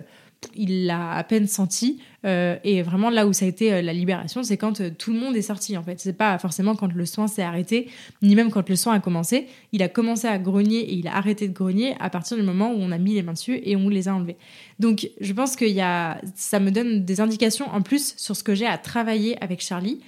il 0.55 0.87
l'a 0.87 1.13
à 1.13 1.25
peine 1.25 1.47
senti. 1.47 2.01
Euh, 2.25 2.57
et 2.65 2.83
vraiment, 2.83 3.11
là 3.11 3.27
où 3.27 3.33
ça 3.33 3.45
a 3.45 3.49
été 3.49 3.73
euh, 3.73 3.83
la 3.83 3.93
libération, 3.93 4.43
c'est 4.43 4.57
quand 4.57 4.81
euh, 4.81 4.91
tout 4.97 5.13
le 5.13 5.19
monde 5.19 5.37
est 5.37 5.43
sorti, 5.43 5.77
en 5.77 5.83
fait. 5.83 6.01
C'est 6.01 6.13
pas 6.13 6.39
forcément 6.39 6.75
quand 6.75 6.93
le 6.93 7.07
soin 7.07 7.29
s'est 7.29 7.43
arrêté, 7.43 7.89
ni 8.23 8.35
même 8.35 8.51
quand 8.51 8.69
le 8.69 8.77
soin 8.77 8.95
a 8.95 9.01
commencé. 9.01 9.47
Il 9.73 9.83
a 9.83 9.89
commencé 9.89 10.27
à 10.27 10.39
grogner 10.39 10.81
et 10.81 10.95
il 10.95 11.09
a 11.09 11.17
arrêté 11.17 11.47
de 11.47 11.53
grogner 11.53 11.95
à 12.01 12.11
partir 12.11 12.37
du 12.37 12.43
moment 12.43 12.73
où 12.73 12.79
on 12.79 12.91
a 12.91 12.99
mis 12.99 13.15
les 13.15 13.23
mains 13.23 13.35
dessus 13.35 13.61
et 13.63 13.77
on 13.77 13.89
les 13.89 14.09
a 14.09 14.15
enlevés. 14.15 14.37
Donc, 14.79 15.09
je 15.21 15.33
pense 15.33 15.57
que 15.57 15.65
y 15.65 15.81
a, 15.81 16.21
ça 16.35 16.59
me 16.59 16.71
donne 16.71 17.05
des 17.05 17.21
indications 17.21 17.69
en 17.73 17.83
plus 17.83 18.15
sur 18.17 18.35
ce 18.35 18.43
que 18.43 18.55
j'ai 18.55 18.67
à 18.67 18.79
travailler 18.79 19.43
avec 19.43 19.61
Charlie. 19.61 20.01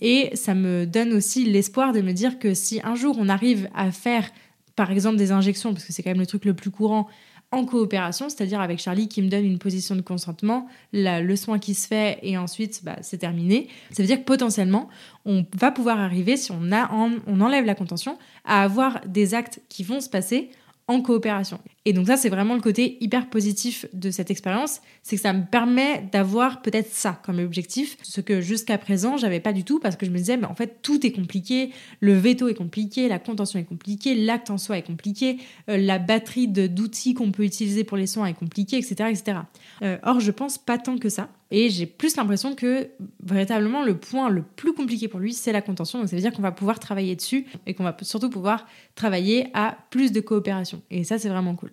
et 0.00 0.30
ça 0.34 0.54
me 0.54 0.86
donne 0.86 1.12
aussi 1.12 1.44
l'espoir 1.44 1.92
de 1.92 2.00
me 2.00 2.12
dire 2.12 2.38
que 2.38 2.54
si 2.54 2.80
un 2.84 2.94
jour 2.94 3.16
on 3.18 3.28
arrive 3.28 3.68
à 3.74 3.90
faire, 3.90 4.30
par 4.76 4.92
exemple, 4.92 5.16
des 5.16 5.32
injections, 5.32 5.72
parce 5.72 5.84
que 5.84 5.92
c'est 5.92 6.04
quand 6.04 6.10
même 6.10 6.20
le 6.20 6.26
truc 6.26 6.44
le 6.44 6.54
plus 6.54 6.70
courant, 6.70 7.08
en 7.50 7.64
coopération, 7.64 8.28
c'est-à-dire 8.28 8.60
avec 8.60 8.78
Charlie 8.78 9.08
qui 9.08 9.22
me 9.22 9.28
donne 9.28 9.44
une 9.44 9.58
position 9.58 9.96
de 9.96 10.02
consentement, 10.02 10.68
le 10.92 11.34
soin 11.36 11.58
qui 11.58 11.74
se 11.74 11.86
fait 11.86 12.18
et 12.22 12.36
ensuite 12.36 12.82
bah, 12.84 12.96
c'est 13.00 13.18
terminé. 13.18 13.68
Ça 13.90 14.02
veut 14.02 14.06
dire 14.06 14.18
que 14.18 14.24
potentiellement, 14.24 14.88
on 15.24 15.46
va 15.54 15.70
pouvoir 15.70 15.98
arriver, 15.98 16.36
si 16.36 16.52
on, 16.52 17.40
enlève 17.40 17.64
la 17.64 17.74
contention, 17.74 18.18
à 18.44 18.62
avoir 18.62 19.00
des 19.06 19.34
actes 19.34 19.60
qui 19.68 19.82
vont 19.82 20.00
se 20.00 20.10
passer 20.10 20.50
en 20.88 21.02
coopération. 21.02 21.60
Et 21.84 21.92
donc 21.92 22.06
ça, 22.06 22.16
c'est 22.16 22.30
vraiment 22.30 22.54
le 22.54 22.60
côté 22.60 22.96
hyper 23.00 23.28
positif 23.28 23.86
de 23.92 24.10
cette 24.10 24.30
expérience, 24.30 24.80
c'est 25.02 25.16
que 25.16 25.22
ça 25.22 25.32
me 25.32 25.44
permet 25.44 26.08
d'avoir 26.12 26.62
peut-être 26.62 26.92
ça 26.92 27.20
comme 27.24 27.38
objectif, 27.38 27.96
ce 28.02 28.20
que 28.20 28.40
jusqu'à 28.40 28.78
présent, 28.78 29.16
j'avais 29.16 29.40
pas 29.40 29.52
du 29.52 29.64
tout 29.64 29.78
parce 29.78 29.96
que 29.96 30.06
je 30.06 30.10
me 30.10 30.16
disais, 30.16 30.38
mais 30.38 30.46
en 30.46 30.54
fait, 30.54 30.80
tout 30.82 31.06
est 31.06 31.12
compliqué, 31.12 31.70
le 32.00 32.14
veto 32.14 32.48
est 32.48 32.54
compliqué, 32.54 33.08
la 33.08 33.18
contention 33.18 33.58
est 33.58 33.64
compliquée, 33.64 34.14
l'acte 34.14 34.50
en 34.50 34.58
soi 34.58 34.78
est 34.78 34.82
compliqué, 34.82 35.38
euh, 35.68 35.76
la 35.76 35.98
batterie 35.98 36.48
d'outils 36.48 37.14
qu'on 37.14 37.32
peut 37.32 37.44
utiliser 37.44 37.84
pour 37.84 37.96
les 37.96 38.06
soins 38.06 38.26
est 38.26 38.34
compliquée, 38.34 38.78
etc. 38.78 39.10
etc. 39.10 39.38
Euh, 39.82 39.98
or, 40.02 40.20
je 40.20 40.30
pense 40.30 40.58
pas 40.58 40.78
tant 40.78 40.98
que 40.98 41.10
ça. 41.10 41.28
Et 41.50 41.70
j'ai 41.70 41.86
plus 41.86 42.16
l'impression 42.16 42.54
que 42.54 42.90
véritablement 43.22 43.82
le 43.82 43.96
point 43.96 44.28
le 44.28 44.42
plus 44.42 44.74
compliqué 44.74 45.08
pour 45.08 45.18
lui, 45.18 45.32
c'est 45.32 45.52
la 45.52 45.62
contention. 45.62 45.98
Donc 45.98 46.08
ça 46.08 46.16
veut 46.16 46.22
dire 46.22 46.32
qu'on 46.32 46.42
va 46.42 46.52
pouvoir 46.52 46.78
travailler 46.78 47.16
dessus 47.16 47.46
et 47.66 47.74
qu'on 47.74 47.84
va 47.84 47.96
surtout 48.02 48.28
pouvoir 48.28 48.66
travailler 48.94 49.48
à 49.54 49.78
plus 49.90 50.12
de 50.12 50.20
coopération. 50.20 50.82
Et 50.90 51.04
ça, 51.04 51.18
c'est 51.18 51.30
vraiment 51.30 51.54
cool. 51.54 51.72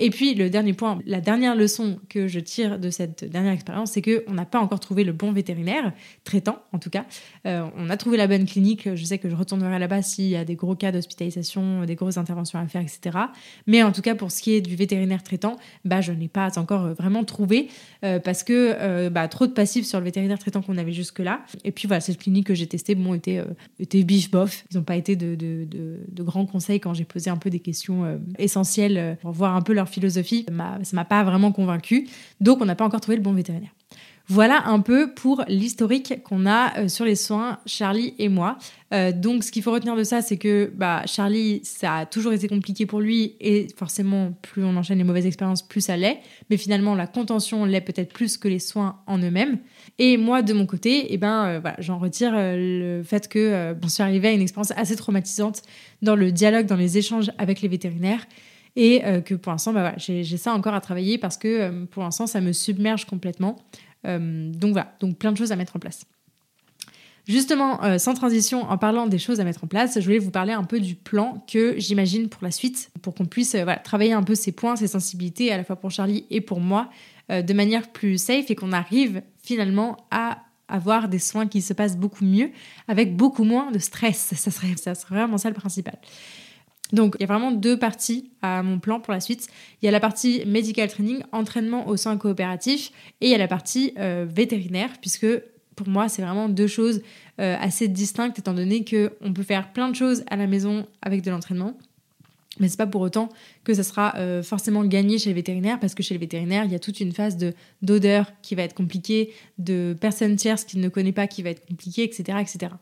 Et 0.00 0.08
puis 0.08 0.34
le 0.34 0.48
dernier 0.48 0.72
point, 0.72 0.98
la 1.04 1.20
dernière 1.20 1.54
leçon 1.54 2.00
que 2.08 2.26
je 2.26 2.40
tire 2.40 2.78
de 2.78 2.88
cette 2.88 3.22
dernière 3.22 3.52
expérience, 3.52 3.92
c'est 3.92 4.00
qu'on 4.00 4.32
n'a 4.32 4.46
pas 4.46 4.58
encore 4.58 4.80
trouvé 4.80 5.04
le 5.04 5.12
bon 5.12 5.30
vétérinaire, 5.30 5.92
traitant 6.24 6.62
en 6.72 6.78
tout 6.78 6.88
cas. 6.88 7.04
Euh, 7.46 7.66
on 7.76 7.90
a 7.90 7.98
trouvé 7.98 8.16
la 8.16 8.26
bonne 8.26 8.46
clinique, 8.46 8.94
je 8.94 9.04
sais 9.04 9.18
que 9.18 9.28
je 9.28 9.36
retournerai 9.36 9.78
là-bas 9.78 10.00
s'il 10.00 10.28
y 10.28 10.36
a 10.36 10.44
des 10.46 10.56
gros 10.56 10.74
cas 10.74 10.90
d'hospitalisation, 10.90 11.84
des 11.84 11.96
grosses 11.96 12.16
interventions 12.16 12.58
à 12.58 12.66
faire, 12.66 12.80
etc. 12.80 13.18
Mais 13.66 13.82
en 13.82 13.92
tout 13.92 14.00
cas, 14.00 14.14
pour 14.14 14.30
ce 14.30 14.40
qui 14.40 14.54
est 14.54 14.62
du 14.62 14.74
vétérinaire 14.74 15.22
traitant, 15.22 15.58
bah, 15.84 16.00
je 16.00 16.12
n'ai 16.12 16.28
pas 16.28 16.58
encore 16.58 16.94
vraiment 16.94 17.22
trouvé 17.24 17.68
euh, 18.02 18.18
parce 18.18 18.42
que 18.42 18.74
euh, 18.78 19.10
bah, 19.10 19.28
trop 19.28 19.46
de 19.46 19.52
passifs 19.52 19.84
sur 19.84 19.98
le 19.98 20.06
vétérinaire 20.06 20.38
traitant 20.38 20.62
qu'on 20.62 20.78
avait 20.78 20.92
jusque-là. 20.92 21.42
Et 21.64 21.72
puis 21.72 21.86
voilà, 21.86 22.00
cette 22.00 22.18
clinique 22.18 22.46
que 22.46 22.54
j'ai 22.54 22.66
testée, 22.66 22.94
bon, 22.94 23.12
était, 23.12 23.44
était 23.78 24.02
bif 24.02 24.30
bof. 24.30 24.64
Ils 24.70 24.78
n'ont 24.78 24.82
pas 24.82 24.96
été 24.96 25.14
de, 25.14 25.34
de, 25.34 25.66
de, 25.70 26.22
grands 26.22 26.46
conseils 26.46 26.80
quand 26.80 26.94
j'ai 26.94 27.04
posé 27.04 27.28
un 27.28 27.36
peu 27.36 27.50
des 27.50 27.60
questions 27.60 28.18
essentielles 28.38 29.18
pour 29.20 29.32
voir 29.32 29.54
un 29.54 29.60
peu 29.60 29.74
leur 29.74 29.89
philosophie, 29.90 30.46
ça 30.48 30.96
m'a 30.96 31.04
pas 31.04 31.22
vraiment 31.24 31.52
convaincu. 31.52 32.08
Donc, 32.40 32.60
on 32.60 32.64
n'a 32.64 32.74
pas 32.74 32.84
encore 32.84 33.00
trouvé 33.00 33.16
le 33.16 33.22
bon 33.22 33.32
vétérinaire. 33.32 33.70
Voilà 34.30 34.68
un 34.68 34.78
peu 34.78 35.12
pour 35.12 35.42
l'historique 35.48 36.22
qu'on 36.22 36.46
a 36.46 36.78
euh, 36.78 36.88
sur 36.88 37.04
les 37.04 37.16
soins, 37.16 37.58
Charlie 37.66 38.14
et 38.20 38.28
moi. 38.28 38.58
Euh, 38.94 39.10
donc, 39.10 39.42
ce 39.42 39.50
qu'il 39.50 39.60
faut 39.60 39.72
retenir 39.72 39.96
de 39.96 40.04
ça, 40.04 40.22
c'est 40.22 40.36
que 40.36 40.70
bah, 40.72 41.02
Charlie, 41.06 41.60
ça 41.64 41.96
a 41.96 42.06
toujours 42.06 42.32
été 42.32 42.46
compliqué 42.46 42.86
pour 42.86 43.00
lui 43.00 43.34
et 43.40 43.66
forcément, 43.76 44.32
plus 44.40 44.62
on 44.62 44.76
enchaîne 44.76 44.98
les 44.98 45.04
mauvaises 45.04 45.26
expériences, 45.26 45.66
plus 45.66 45.80
ça 45.80 45.96
l'est. 45.96 46.20
Mais 46.48 46.58
finalement, 46.58 46.94
la 46.94 47.08
contention 47.08 47.64
l'est 47.64 47.80
peut-être 47.80 48.12
plus 48.12 48.36
que 48.36 48.46
les 48.46 48.60
soins 48.60 49.00
en 49.08 49.18
eux-mêmes. 49.18 49.58
Et 49.98 50.16
moi, 50.16 50.42
de 50.42 50.52
mon 50.52 50.64
côté, 50.64 51.12
eh 51.12 51.16
ben, 51.16 51.46
euh, 51.46 51.60
j'en 51.80 51.98
retire 51.98 52.30
le 52.32 53.02
fait 53.02 53.26
que 53.26 53.74
j'en 53.82 53.88
suis 53.88 54.04
arrivée 54.04 54.28
à 54.28 54.32
une 54.32 54.42
expérience 54.42 54.72
assez 54.76 54.94
traumatisante 54.94 55.62
dans 56.02 56.14
le 56.14 56.30
dialogue, 56.30 56.66
dans 56.66 56.76
les 56.76 56.98
échanges 56.98 57.32
avec 57.38 57.62
les 57.62 57.68
vétérinaires 57.68 58.24
et 58.76 59.04
euh, 59.04 59.20
que 59.20 59.34
pour 59.34 59.52
l'instant, 59.52 59.72
bah, 59.72 59.94
j'ai 59.96 60.24
ça 60.36 60.52
encore 60.52 60.74
à 60.74 60.80
travailler 60.80 61.18
parce 61.18 61.36
que 61.36 61.48
euh, 61.48 61.86
pour 61.86 62.02
l'instant, 62.02 62.26
ça 62.26 62.40
me 62.40 62.52
submerge 62.52 63.04
complètement. 63.04 63.56
Euh, 64.06 64.50
donc 64.52 64.72
voilà, 64.72 64.94
donc 65.00 65.18
plein 65.18 65.32
de 65.32 65.36
choses 65.36 65.52
à 65.52 65.56
mettre 65.56 65.76
en 65.76 65.78
place. 65.78 66.04
Justement, 67.28 67.98
sans 67.98 68.14
transition, 68.14 68.62
en 68.62 68.78
parlant 68.78 69.06
des 69.06 69.18
choses 69.18 69.38
à 69.38 69.44
mettre 69.44 69.62
en 69.62 69.66
place, 69.68 70.00
je 70.00 70.04
voulais 70.04 70.18
vous 70.18 70.32
parler 70.32 70.52
un 70.52 70.64
peu 70.64 70.80
du 70.80 70.96
plan 70.96 71.44
que 71.46 71.78
j'imagine 71.78 72.28
pour 72.28 72.42
la 72.42 72.50
suite, 72.50 72.90
pour 73.02 73.14
qu'on 73.14 73.26
puisse 73.26 73.54
travailler 73.84 74.14
un 74.14 74.22
peu 74.24 74.34
ces 74.34 74.50
points, 74.50 74.74
ces 74.74 74.88
sensibilités, 74.88 75.52
à 75.52 75.58
la 75.58 75.62
fois 75.62 75.76
pour 75.76 75.92
Charlie 75.92 76.24
et 76.30 76.40
pour 76.40 76.58
moi, 76.58 76.90
de 77.28 77.52
manière 77.52 77.92
plus 77.92 78.18
safe 78.18 78.50
et 78.50 78.56
qu'on 78.56 78.72
arrive 78.72 79.22
finalement 79.44 79.98
à 80.10 80.38
avoir 80.66 81.08
des 81.08 81.20
soins 81.20 81.46
qui 81.46 81.62
se 81.62 81.72
passent 81.72 81.98
beaucoup 81.98 82.24
mieux, 82.24 82.50
avec 82.88 83.14
beaucoup 83.14 83.44
moins 83.44 83.70
de 83.70 83.78
stress. 83.78 84.32
Ça 84.34 84.50
serait, 84.50 84.74
ça 84.76 84.96
serait 84.96 85.14
vraiment 85.14 85.38
ça 85.38 85.50
le 85.50 85.54
principal. 85.54 85.98
Donc, 86.92 87.16
il 87.18 87.22
y 87.22 87.24
a 87.24 87.26
vraiment 87.26 87.52
deux 87.52 87.78
parties 87.78 88.30
à 88.42 88.62
mon 88.62 88.78
plan 88.78 89.00
pour 89.00 89.12
la 89.12 89.20
suite. 89.20 89.48
Il 89.80 89.86
y 89.86 89.88
a 89.88 89.92
la 89.92 90.00
partie 90.00 90.42
medical 90.46 90.88
training, 90.88 91.22
entraînement 91.32 91.86
au 91.88 91.96
sein 91.96 92.16
coopératif, 92.16 92.90
et 93.20 93.26
il 93.26 93.30
y 93.30 93.34
a 93.34 93.38
la 93.38 93.48
partie 93.48 93.94
euh, 93.98 94.26
vétérinaire, 94.28 94.90
puisque 95.00 95.26
pour 95.76 95.88
moi, 95.88 96.08
c'est 96.08 96.22
vraiment 96.22 96.48
deux 96.48 96.66
choses 96.66 97.00
euh, 97.40 97.56
assez 97.60 97.88
distinctes, 97.88 98.38
étant 98.38 98.54
donné 98.54 98.84
qu'on 98.84 99.32
peut 99.32 99.42
faire 99.42 99.72
plein 99.72 99.88
de 99.88 99.94
choses 99.94 100.24
à 100.28 100.36
la 100.36 100.46
maison 100.46 100.86
avec 101.02 101.22
de 101.22 101.30
l'entraînement. 101.30 101.76
Mais 102.58 102.68
c'est 102.68 102.76
pas 102.76 102.86
pour 102.86 103.00
autant 103.00 103.30
que 103.64 103.72
ça 103.72 103.82
sera 103.82 104.14
euh, 104.16 104.42
forcément 104.42 104.84
gagné 104.84 105.18
chez 105.18 105.30
le 105.30 105.36
vétérinaire, 105.36 105.78
parce 105.78 105.94
que 105.94 106.02
chez 106.02 106.14
le 106.14 106.20
vétérinaire, 106.20 106.64
il 106.64 106.72
y 106.72 106.74
a 106.74 106.78
toute 106.78 107.00
une 107.00 107.12
phase 107.12 107.36
de 107.36 107.54
d'odeur 107.80 108.30
qui 108.42 108.54
va 108.54 108.64
être 108.64 108.74
compliquée, 108.74 109.32
de 109.58 109.96
personnes 109.98 110.36
tierces 110.36 110.64
qu'il 110.64 110.80
ne 110.80 110.88
connaît 110.88 111.12
pas 111.12 111.26
qui 111.26 111.42
va 111.42 111.50
être 111.50 111.64
compliquée, 111.66 112.02
etc., 112.02 112.38
etc. 112.40 112.72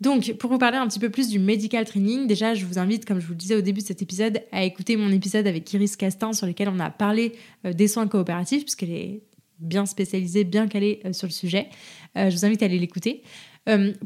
Donc, 0.00 0.34
pour 0.34 0.50
vous 0.50 0.58
parler 0.58 0.76
un 0.76 0.86
petit 0.86 1.00
peu 1.00 1.10
plus 1.10 1.28
du 1.28 1.40
medical 1.40 1.84
training, 1.84 2.28
déjà, 2.28 2.54
je 2.54 2.64
vous 2.64 2.78
invite, 2.78 3.04
comme 3.04 3.18
je 3.18 3.26
vous 3.26 3.32
le 3.32 3.38
disais 3.38 3.56
au 3.56 3.60
début 3.60 3.80
de 3.80 3.86
cet 3.86 4.00
épisode, 4.00 4.42
à 4.52 4.62
écouter 4.62 4.96
mon 4.96 5.10
épisode 5.10 5.46
avec 5.46 5.72
Iris 5.72 5.96
Castin 5.96 6.32
sur 6.32 6.46
lequel 6.46 6.68
on 6.68 6.78
a 6.78 6.90
parlé 6.90 7.32
euh, 7.64 7.72
des 7.72 7.88
soins 7.88 8.06
coopératifs, 8.06 8.62
puisqu'elle 8.62 8.92
est 8.92 9.22
bien 9.58 9.86
spécialisée, 9.86 10.44
bien 10.44 10.68
calée 10.68 11.00
euh, 11.04 11.12
sur 11.12 11.26
le 11.26 11.32
sujet. 11.32 11.68
Euh, 12.16 12.30
je 12.30 12.36
vous 12.36 12.44
invite 12.44 12.62
à 12.62 12.66
aller 12.66 12.78
l'écouter. 12.78 13.22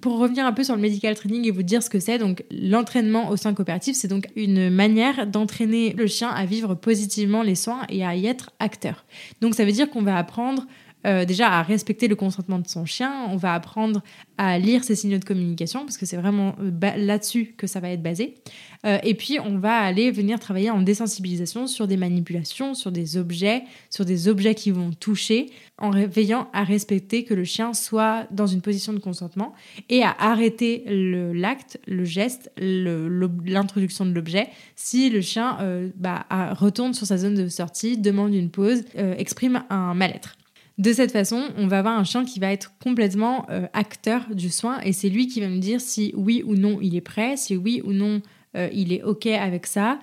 pour 0.01 0.19
revenir 0.19 0.45
un 0.47 0.53
peu 0.53 0.65
sur 0.65 0.75
le 0.75 0.81
medical 0.81 1.15
training 1.15 1.47
et 1.47 1.53
vous 1.53 1.63
dire 1.63 1.83
ce 1.83 1.91
que 1.91 2.01
c'est, 2.01 2.19
donc 2.19 2.43
l'entraînement 2.51 3.29
au 3.29 3.37
soins 3.37 3.55
coopératif, 3.55 3.95
c'est 3.95 4.09
donc 4.09 4.27
une 4.35 4.71
manière 4.71 5.27
d'entraîner 5.27 5.93
le 5.93 6.09
chien 6.09 6.31
à 6.31 6.47
vivre 6.47 6.75
positivement 6.75 7.43
les 7.43 7.55
soins 7.55 7.83
et 7.89 8.05
à 8.05 8.17
y 8.17 8.27
être 8.27 8.51
acteur. 8.59 9.05
Donc 9.41 9.55
ça 9.55 9.65
veut 9.65 9.71
dire 9.71 9.89
qu'on 9.89 10.03
va 10.03 10.17
apprendre 10.17 10.67
euh, 11.07 11.25
déjà 11.25 11.49
à 11.49 11.63
respecter 11.63 12.07
le 12.09 12.15
consentement 12.15 12.59
de 12.59 12.69
son 12.69 12.85
chien, 12.85 13.27
on 13.29 13.37
va 13.37 13.55
apprendre 13.55 14.03
à 14.39 14.59
lire 14.59 14.85
ses 14.85 14.95
signaux 14.95 15.19
de 15.19 15.25
communication, 15.25 15.81
parce 15.81 15.99
que 15.99 16.07
c'est 16.07 16.17
vraiment 16.17 16.55
euh, 16.61 16.97
là-dessus 16.97 17.55
que 17.57 17.67
ça 17.67 17.81
va 17.81 17.91
être 17.91 18.03
basé. 18.03 18.35
Euh, 18.87 18.99
et 19.03 19.15
puis, 19.15 19.39
on 19.41 19.59
va 19.59 19.79
aller 19.79 20.11
venir 20.11 20.39
travailler 20.39 20.71
en 20.71 20.81
désensibilisation 20.81 21.67
sur 21.67 21.87
des 21.87 21.97
manipulations, 21.97 22.75
sur 22.75 22.93
des 22.93 23.17
objets, 23.17 23.65
sur 23.91 24.05
des 24.05 24.29
objets 24.29 24.55
qui 24.55 24.71
vont 24.71 24.93
toucher, 24.93 25.51
en 25.79 25.91
veillant 25.91 26.49
à 26.53 26.63
respecter 26.63 27.25
que 27.25 27.35
le 27.35 27.45
chien 27.45 27.75
soit 27.75 28.27
dans 28.31 28.47
une 28.47 28.61
position 28.61 28.93
de 28.93 29.01
consentement 29.01 29.53
et 29.89 30.05
à 30.05 30.15
arrêter 30.19 30.85
l'acte, 30.87 31.81
le, 31.87 32.05
geste, 32.05 32.53
l'introduction 32.57 34.07
de 34.07 34.13
l'objet 34.13 34.49
si 34.77 35.11
le 35.11 35.21
chien 35.21 35.59
bah, 35.97 36.25
retourne 36.53 36.95
sur 36.95 37.07
sa 37.07 37.19
zone 37.19 37.35
de 37.35 37.49
sortie, 37.49 37.99
demande 37.99 38.33
une 38.33 38.51
pause, 38.51 38.85
exprime 38.95 39.65
un 39.71 39.95
mal-être. 39.95 40.37
De 40.83 40.93
cette 40.93 41.13
façon, 41.13 41.45
on 41.57 41.69
va 41.69 41.79
avoir 41.79 41.97
un 41.97 42.03
chien 42.03 42.25
qui 42.25 42.41
va 42.41 42.51
être 42.51 42.73
complètement 42.83 43.47
euh, 43.51 43.69
acteur 43.73 44.23
du 44.35 44.51
soin 44.51 44.81
et 44.81 44.93
c'est 44.93 45.11
lui 45.11 45.29
qui 45.29 45.41
va 45.41 45.47
me 45.47 45.59
dire 45.59 45.81
si 45.81 46.13
oui 46.17 46.43
ou 46.45 46.57
non 46.57 46.81
il 46.83 46.97
est 46.97 47.01
prêt, 47.01 47.37
si 47.37 47.57
oui 47.57 47.81
ou 47.85 47.93
non 47.93 48.21
euh, 48.57 48.69
il 48.73 48.93
est 48.93 49.05
OK 49.05 49.27
avec 49.29 49.69
ça. 49.69 50.01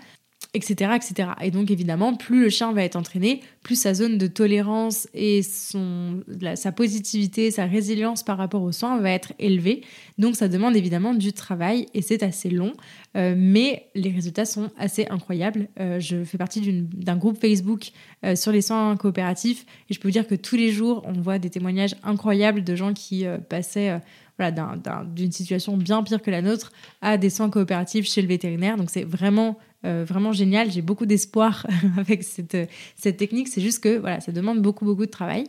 Etc., 0.56 0.94
etc. 0.96 1.30
Et 1.42 1.52
donc 1.52 1.70
évidemment, 1.70 2.16
plus 2.16 2.42
le 2.42 2.50
chien 2.50 2.72
va 2.72 2.84
être 2.84 2.96
entraîné, 2.96 3.42
plus 3.62 3.80
sa 3.80 3.94
zone 3.94 4.18
de 4.18 4.26
tolérance 4.26 5.08
et 5.14 5.44
son, 5.44 6.24
sa 6.56 6.72
positivité, 6.72 7.52
sa 7.52 7.66
résilience 7.66 8.24
par 8.24 8.38
rapport 8.38 8.64
aux 8.64 8.72
soins 8.72 9.00
va 9.00 9.12
être 9.12 9.34
élevée. 9.38 9.82
Donc 10.18 10.36
ça 10.36 10.48
demande 10.48 10.76
évidemment 10.76 11.14
du 11.14 11.34
travail 11.34 11.86
et 11.94 12.02
c'est 12.02 12.24
assez 12.24 12.50
long, 12.50 12.74
euh, 13.16 13.36
mais 13.38 13.90
les 13.94 14.10
résultats 14.10 14.46
sont 14.46 14.72
assez 14.78 15.06
incroyables. 15.10 15.68
Euh, 15.80 16.00
je 16.00 16.24
fais 16.24 16.40
partie 16.40 16.84
d'un 16.84 17.18
groupe 17.18 17.40
Facebook 17.40 17.92
euh, 18.26 18.36
sur 18.36 18.52
les 18.52 18.62
soins 18.62 18.98
coopératifs 18.98 19.66
et 19.90 19.94
je 19.94 20.00
peux 20.00 20.08
vous 20.08 20.14
dire 20.14 20.28
que 20.28 20.36
tous 20.36 20.56
les 20.56 20.72
jours, 20.72 21.04
on 21.06 21.14
voit 21.14 21.38
des 21.38 21.52
témoignages 21.52 21.96
incroyables 22.04 22.64
de 22.64 22.76
gens 22.76 22.94
qui 22.94 23.26
passaient 23.50 24.02
voilà, 24.40 25.06
d'une 25.06 25.32
situation 25.32 25.78
bien 25.78 26.02
pire 26.02 26.22
que 26.22 26.32
la 26.32 26.42
nôtre 26.42 26.72
à 27.02 27.18
des 27.18 27.30
soins 27.30 27.50
coopératifs 27.50 28.08
chez 28.10 28.22
le 28.22 28.28
vétérinaire. 28.28 28.78
Donc 28.78 28.90
c'est 28.90 29.04
vraiment 29.04 29.58
euh, 29.86 30.04
vraiment 30.06 30.34
génial. 30.34 30.70
J'ai 30.70 30.82
beaucoup 30.82 31.06
d'espoir 31.06 31.66
avec 31.98 32.24
cette, 32.24 32.58
cette 32.98 33.18
technique. 33.18 33.48
C'est 33.48 33.62
juste 33.62 33.82
que 33.82 33.98
voilà, 33.98 34.20
ça 34.20 34.34
demande 34.34 34.62
beaucoup, 34.62 34.84
beaucoup 34.84 35.06
de 35.06 35.12
travail. 35.12 35.46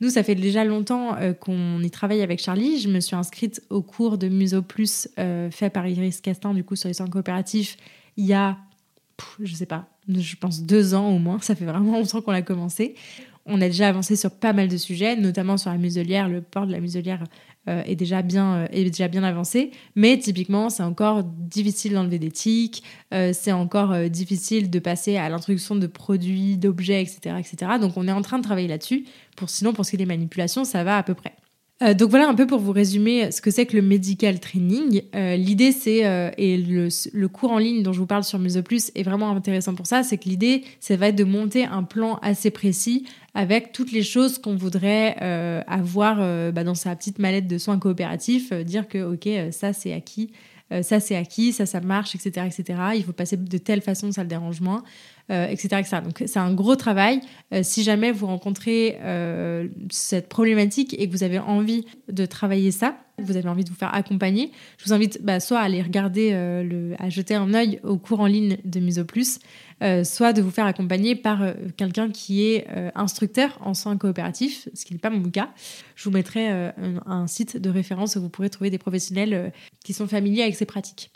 Nous, 0.00 0.10
ça 0.10 0.22
fait 0.22 0.36
déjà 0.36 0.64
longtemps 0.64 1.16
euh, 1.16 1.32
qu'on 1.32 1.82
y 1.82 1.90
travaille 1.90 2.22
avec 2.22 2.40
Charlie. 2.40 2.78
Je 2.78 2.88
me 2.88 3.00
suis 3.00 3.16
inscrite 3.16 3.60
au 3.70 3.82
cours 3.82 4.18
de 4.18 4.28
Muso 4.28 4.62
Plus 4.62 5.08
euh, 5.18 5.50
fait 5.50 5.70
par 5.70 5.86
Iris 5.86 6.20
Castin, 6.20 6.54
du 6.54 6.62
coup, 6.62 6.76
sur 6.76 6.88
les 6.88 6.94
soins 6.94 7.08
coopératifs, 7.08 7.76
il 8.16 8.26
y 8.26 8.34
a, 8.34 8.56
je 9.42 9.54
sais 9.54 9.66
pas, 9.66 9.88
je 10.08 10.36
pense 10.36 10.62
deux 10.62 10.94
ans 10.94 11.08
au 11.08 11.18
moins. 11.18 11.40
Ça 11.40 11.56
fait 11.56 11.64
vraiment 11.64 11.98
longtemps 11.98 12.20
qu'on 12.20 12.30
l'a 12.30 12.42
commencé. 12.42 12.94
On 13.46 13.60
a 13.60 13.66
déjà 13.66 13.88
avancé 13.88 14.14
sur 14.14 14.30
pas 14.30 14.52
mal 14.52 14.68
de 14.68 14.76
sujets, 14.76 15.16
notamment 15.16 15.56
sur 15.56 15.70
la 15.70 15.78
muselière, 15.78 16.28
le 16.28 16.40
port 16.40 16.66
de 16.66 16.72
la 16.72 16.78
muselière 16.78 17.24
euh, 17.68 17.82
est, 17.86 17.94
déjà 17.94 18.22
bien, 18.22 18.54
euh, 18.54 18.66
est 18.72 18.84
déjà 18.84 19.06
bien 19.06 19.22
avancé. 19.22 19.70
Mais 19.94 20.18
typiquement, 20.18 20.68
c'est 20.68 20.82
encore 20.82 21.22
difficile 21.22 21.92
d'enlever 21.92 22.18
des 22.18 22.32
tics, 22.32 22.82
euh, 23.14 23.32
c'est 23.32 23.52
encore 23.52 23.96
difficile 24.08 24.68
de 24.68 24.78
passer 24.80 25.16
à 25.16 25.28
l'introduction 25.28 25.76
de 25.76 25.86
produits, 25.86 26.56
d'objets, 26.56 27.02
etc., 27.02 27.36
etc. 27.38 27.72
Donc 27.80 27.92
on 27.96 28.08
est 28.08 28.12
en 28.12 28.22
train 28.22 28.38
de 28.38 28.44
travailler 28.44 28.68
là-dessus. 28.68 29.04
Pour, 29.36 29.48
sinon, 29.48 29.72
pour 29.72 29.84
ce 29.84 29.90
qui 29.90 29.96
est 29.96 29.98
des 29.98 30.06
manipulations, 30.06 30.64
ça 30.64 30.82
va 30.82 30.98
à 30.98 31.02
peu 31.04 31.14
près. 31.14 31.34
Donc 31.96 32.10
voilà 32.10 32.28
un 32.28 32.34
peu 32.34 32.46
pour 32.46 32.60
vous 32.60 32.72
résumer 32.72 33.32
ce 33.32 33.40
que 33.40 33.50
c'est 33.50 33.66
que 33.66 33.76
le 33.76 33.82
medical 33.82 34.38
training. 34.40 35.02
l'idée 35.14 35.72
c'est, 35.72 36.32
et 36.38 36.56
le, 36.56 37.26
cours 37.28 37.52
en 37.52 37.58
ligne 37.58 37.82
dont 37.82 37.92
je 37.92 37.98
vous 37.98 38.06
parle 38.06 38.24
sur 38.24 38.38
Museplus 38.38 38.90
est 38.94 39.02
vraiment 39.02 39.30
intéressant 39.30 39.74
pour 39.74 39.86
ça, 39.86 40.02
c'est 40.02 40.18
que 40.18 40.28
l'idée, 40.28 40.62
ça 40.80 40.96
va 40.96 41.08
être 41.08 41.16
de 41.16 41.24
monter 41.24 41.64
un 41.64 41.82
plan 41.82 42.18
assez 42.22 42.50
précis 42.50 43.04
avec 43.34 43.72
toutes 43.72 43.92
les 43.92 44.02
choses 44.02 44.38
qu'on 44.38 44.56
voudrait 44.56 45.16
euh, 45.22 45.62
avoir 45.66 46.18
euh, 46.20 46.52
bah, 46.52 46.64
dans 46.64 46.74
sa 46.74 46.94
petite 46.94 47.18
mallette 47.18 47.46
de 47.46 47.58
soins 47.58 47.78
coopératifs, 47.78 48.52
euh, 48.52 48.62
dire 48.62 48.88
que 48.88 49.14
ok, 49.14 49.52
ça 49.52 49.72
c'est 49.72 49.92
acquis, 49.92 50.30
ça 50.82 51.00
c'est 51.00 51.16
acquis, 51.16 51.52
ça 51.52 51.66
ça 51.66 51.80
marche, 51.80 52.14
etc., 52.14 52.46
etc. 52.46 52.78
Il 52.94 53.04
faut 53.04 53.12
passer 53.12 53.36
de 53.36 53.58
telle 53.58 53.82
façon, 53.82 54.10
ça 54.12 54.22
le 54.22 54.28
dérange 54.28 54.60
moins, 54.60 54.82
etc., 55.28 55.68
etc. 55.78 55.96
Donc 56.04 56.22
c'est 56.26 56.38
un 56.38 56.54
gros 56.54 56.76
travail. 56.76 57.20
si 57.62 57.82
jamais 57.82 58.12
vous 58.12 58.26
rencontrez 58.26 58.98
cette 59.90 60.28
problématique 60.28 60.94
et 60.98 61.08
que 61.08 61.12
vous 61.12 61.24
avez 61.24 61.38
envie 61.38 61.84
de 62.08 62.26
travailler 62.26 62.70
ça, 62.70 62.96
vous 63.18 63.36
avez 63.36 63.48
envie 63.48 63.64
de 63.64 63.68
vous 63.68 63.76
faire 63.76 63.94
accompagner, 63.94 64.50
je 64.78 64.84
vous 64.84 64.92
invite 64.92 65.22
bah, 65.22 65.40
soit 65.40 65.58
à 65.58 65.62
aller 65.62 65.82
regarder, 65.82 66.32
à 66.98 67.08
jeter 67.08 67.34
un 67.34 67.52
œil 67.54 67.80
au 67.82 67.98
cours 67.98 68.20
en 68.20 68.26
ligne 68.26 68.56
de 68.64 68.80
Mise 68.80 69.04
Plus, 69.06 69.38
euh, 69.82 70.04
soit 70.04 70.32
de 70.32 70.40
vous 70.42 70.52
faire 70.52 70.66
accompagner 70.66 71.16
par 71.16 71.42
euh, 71.42 71.54
quelqu'un 71.76 72.08
qui 72.08 72.46
est 72.46 72.66
euh, 72.70 72.90
instructeur 72.94 73.58
en 73.60 73.74
soins 73.74 73.96
coopératifs, 73.96 74.68
ce 74.74 74.84
qui 74.84 74.92
n'est 74.92 75.00
pas 75.00 75.10
mon 75.10 75.28
cas. 75.28 75.50
Je 75.96 76.04
vous 76.04 76.12
mettrai 76.12 76.48
un, 77.06 77.26
site 77.26 77.56
de 77.56 77.70
référence 77.70 78.16
où 78.16 78.20
vous 78.20 78.28
pourrez 78.28 78.50
trouver 78.50 78.70
des 78.70 78.78
professionnels 78.78 79.52
qui 79.84 79.92
sont 79.92 80.08
familiers 80.08 80.42
avec 80.42 80.56
ces 80.56 80.64
pratiques. 80.64 81.10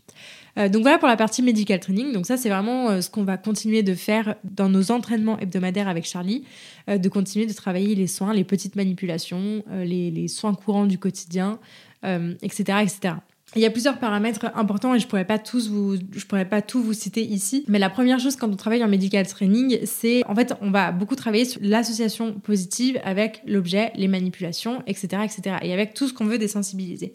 donc 0.57 0.83
voilà 0.83 0.99
pour 0.99 1.09
la 1.09 1.17
partie 1.17 1.43
medical 1.43 1.81
training. 1.81 2.13
Donc 2.13 2.27
ça 2.27 2.37
c'est 2.37 2.49
vraiment 2.49 3.01
ce 3.01 3.11
qu'on 3.11 3.25
va 3.25 3.37
continuer 3.37 3.83
de 3.83 3.95
faire 3.95 4.37
dans 4.45 4.69
nos 4.69 4.93
entraînements 4.93 5.39
hebdomadaires 5.41 5.89
avec 5.89 6.05
Charlie, 6.05 6.45
de 6.87 7.09
continuer 7.09 7.47
de 7.47 7.53
travailler 7.53 7.97
les 7.97 8.07
soins, 8.07 8.33
les 8.33 8.45
petites 8.45 8.77
manipulations, 8.77 9.65
les, 9.73 10.13
les, 10.13 10.29
soins 10.29 10.55
courants 10.55 10.87
du 10.87 10.99
quotidien, 10.99 11.59
etc., 12.05 12.79
etc. 12.83 13.15
Il 13.57 13.63
y 13.63 13.65
a 13.65 13.71
plusieurs 13.71 13.99
paramètres 13.99 14.51
importants 14.55 14.95
et 14.95 14.99
je 14.99 15.07
pourrais 15.07 15.25
pas 15.25 15.39
tous 15.39 15.71
vous, 15.71 15.97
je 16.13 16.27
pourrais 16.27 16.45
pas 16.45 16.61
tout 16.61 16.83
vous 16.83 16.93
citer 16.93 17.23
ici. 17.23 17.65
Mais 17.69 17.79
la 17.79 17.89
première 17.89 18.21
chose 18.21 18.37
quand 18.37 18.51
on 18.51 18.57
travaille 18.57 18.85
en 18.85 18.89
medical 18.89 19.27
training, 19.27 19.79
c'est 19.85 20.25
en 20.27 20.35
fait 20.35 20.53
on 20.61 20.71
va 20.71 20.93
beaucoup 20.93 21.17
travailler 21.17 21.47
sur 21.47 21.61
l'association 21.63 22.35
positive 22.35 23.01
avec 23.03 23.43
l'objet, 23.47 23.93
les 23.97 24.09
manipulations, 24.09 24.83
etc., 24.87 25.23
etc. 25.25 25.57
Et 25.63 25.73
avec 25.73 25.95
tout 25.95 26.07
ce 26.07 26.13
qu'on 26.13 26.27
veut 26.27 26.37
désensibiliser. 26.37 27.15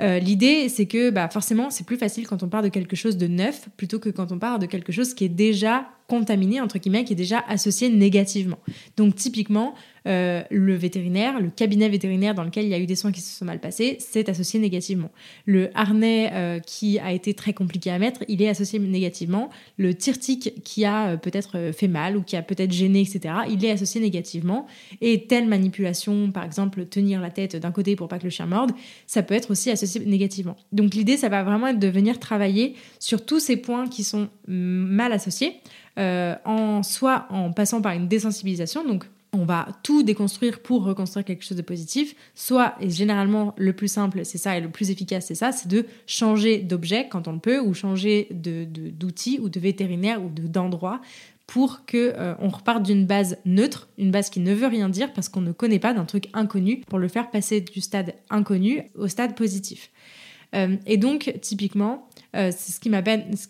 Euh, 0.00 0.18
l'idée, 0.18 0.68
c'est 0.68 0.86
que 0.86 1.10
bah, 1.10 1.28
forcément, 1.28 1.70
c'est 1.70 1.86
plus 1.86 1.96
facile 1.96 2.26
quand 2.26 2.42
on 2.42 2.48
part 2.48 2.62
de 2.62 2.68
quelque 2.68 2.96
chose 2.96 3.16
de 3.16 3.28
neuf 3.28 3.68
plutôt 3.76 3.98
que 3.98 4.08
quand 4.08 4.32
on 4.32 4.38
part 4.38 4.58
de 4.58 4.66
quelque 4.66 4.90
chose 4.90 5.14
qui 5.14 5.24
est 5.24 5.28
déjà 5.28 5.86
contaminé, 6.12 6.60
entre 6.60 6.78
guillemets, 6.78 7.04
qui 7.04 7.14
est 7.14 7.16
déjà 7.16 7.42
associé 7.48 7.88
négativement. 7.88 8.58
Donc 8.98 9.14
typiquement, 9.14 9.74
euh, 10.06 10.42
le 10.50 10.74
vétérinaire, 10.74 11.40
le 11.40 11.48
cabinet 11.48 11.88
vétérinaire 11.88 12.34
dans 12.34 12.44
lequel 12.44 12.64
il 12.66 12.70
y 12.70 12.74
a 12.74 12.78
eu 12.78 12.84
des 12.84 12.96
soins 12.96 13.12
qui 13.12 13.22
se 13.22 13.38
sont 13.38 13.46
mal 13.46 13.60
passés, 13.60 13.96
c'est 13.98 14.28
associé 14.28 14.60
négativement. 14.60 15.10
Le 15.46 15.70
harnais 15.74 16.30
euh, 16.34 16.58
qui 16.58 16.98
a 16.98 17.12
été 17.12 17.32
très 17.32 17.54
compliqué 17.54 17.90
à 17.90 17.98
mettre, 17.98 18.24
il 18.28 18.42
est 18.42 18.48
associé 18.50 18.78
négativement. 18.78 19.48
Le 19.78 19.94
tirtique 19.94 20.62
qui 20.64 20.84
a 20.84 21.12
euh, 21.12 21.16
peut-être 21.16 21.72
fait 21.72 21.88
mal 21.88 22.18
ou 22.18 22.22
qui 22.22 22.36
a 22.36 22.42
peut-être 22.42 22.72
gêné, 22.72 23.00
etc., 23.00 23.34
il 23.48 23.64
est 23.64 23.70
associé 23.70 23.98
négativement. 23.98 24.66
Et 25.00 25.26
telle 25.26 25.48
manipulation, 25.48 26.30
par 26.30 26.44
exemple, 26.44 26.84
tenir 26.84 27.22
la 27.22 27.30
tête 27.30 27.56
d'un 27.56 27.72
côté 27.72 27.96
pour 27.96 28.08
pas 28.08 28.18
que 28.18 28.24
le 28.24 28.30
chien 28.30 28.44
morde, 28.44 28.72
ça 29.06 29.22
peut 29.22 29.34
être 29.34 29.50
aussi 29.50 29.70
associé 29.70 30.04
négativement. 30.04 30.58
Donc 30.72 30.92
l'idée, 30.92 31.16
ça 31.16 31.30
va 31.30 31.42
vraiment 31.42 31.68
être 31.68 31.78
de 31.78 31.88
venir 31.88 32.18
travailler 32.18 32.74
sur 32.98 33.24
tous 33.24 33.40
ces 33.40 33.56
points 33.56 33.88
qui 33.88 34.04
sont 34.04 34.28
mal 34.46 35.12
associés, 35.12 35.54
en, 35.96 36.82
soit 36.82 37.26
en 37.30 37.52
passant 37.52 37.82
par 37.82 37.92
une 37.92 38.08
désensibilisation, 38.08 38.86
donc 38.86 39.04
on 39.34 39.44
va 39.46 39.66
tout 39.82 40.02
déconstruire 40.02 40.60
pour 40.60 40.84
reconstruire 40.84 41.24
quelque 41.24 41.44
chose 41.44 41.56
de 41.56 41.62
positif. 41.62 42.14
Soit, 42.34 42.74
et 42.80 42.90
généralement 42.90 43.54
le 43.56 43.72
plus 43.72 43.88
simple, 43.88 44.24
c'est 44.24 44.38
ça, 44.38 44.58
et 44.58 44.60
le 44.60 44.68
plus 44.68 44.90
efficace, 44.90 45.26
c'est 45.26 45.34
ça, 45.34 45.52
c'est 45.52 45.68
de 45.68 45.86
changer 46.06 46.58
d'objet 46.58 47.08
quand 47.08 47.28
on 47.28 47.32
le 47.32 47.38
peut, 47.38 47.58
ou 47.58 47.72
changer 47.72 48.28
d'outils, 48.30 49.38
de, 49.38 49.42
ou 49.42 49.48
de 49.48 49.60
vétérinaire, 49.60 50.22
ou 50.22 50.28
d'endroit, 50.28 51.00
pour 51.46 51.86
que 51.86 52.12
euh, 52.16 52.34
on 52.40 52.48
reparte 52.48 52.82
d'une 52.82 53.06
base 53.06 53.38
neutre, 53.46 53.88
une 53.96 54.10
base 54.10 54.28
qui 54.28 54.40
ne 54.40 54.52
veut 54.52 54.66
rien 54.66 54.88
dire 54.88 55.12
parce 55.12 55.28
qu'on 55.28 55.40
ne 55.40 55.52
connaît 55.52 55.78
pas 55.78 55.94
d'un 55.94 56.04
truc 56.04 56.28
inconnu, 56.34 56.82
pour 56.86 56.98
le 56.98 57.08
faire 57.08 57.30
passer 57.30 57.62
du 57.62 57.80
stade 57.80 58.14
inconnu 58.28 58.82
au 58.96 59.08
stade 59.08 59.34
positif. 59.34 59.90
Euh, 60.54 60.76
et 60.86 60.98
donc, 60.98 61.34
typiquement, 61.40 62.06
euh, 62.34 62.50
c'est 62.56 62.72
ce 62.72 62.80
qui 62.80 62.88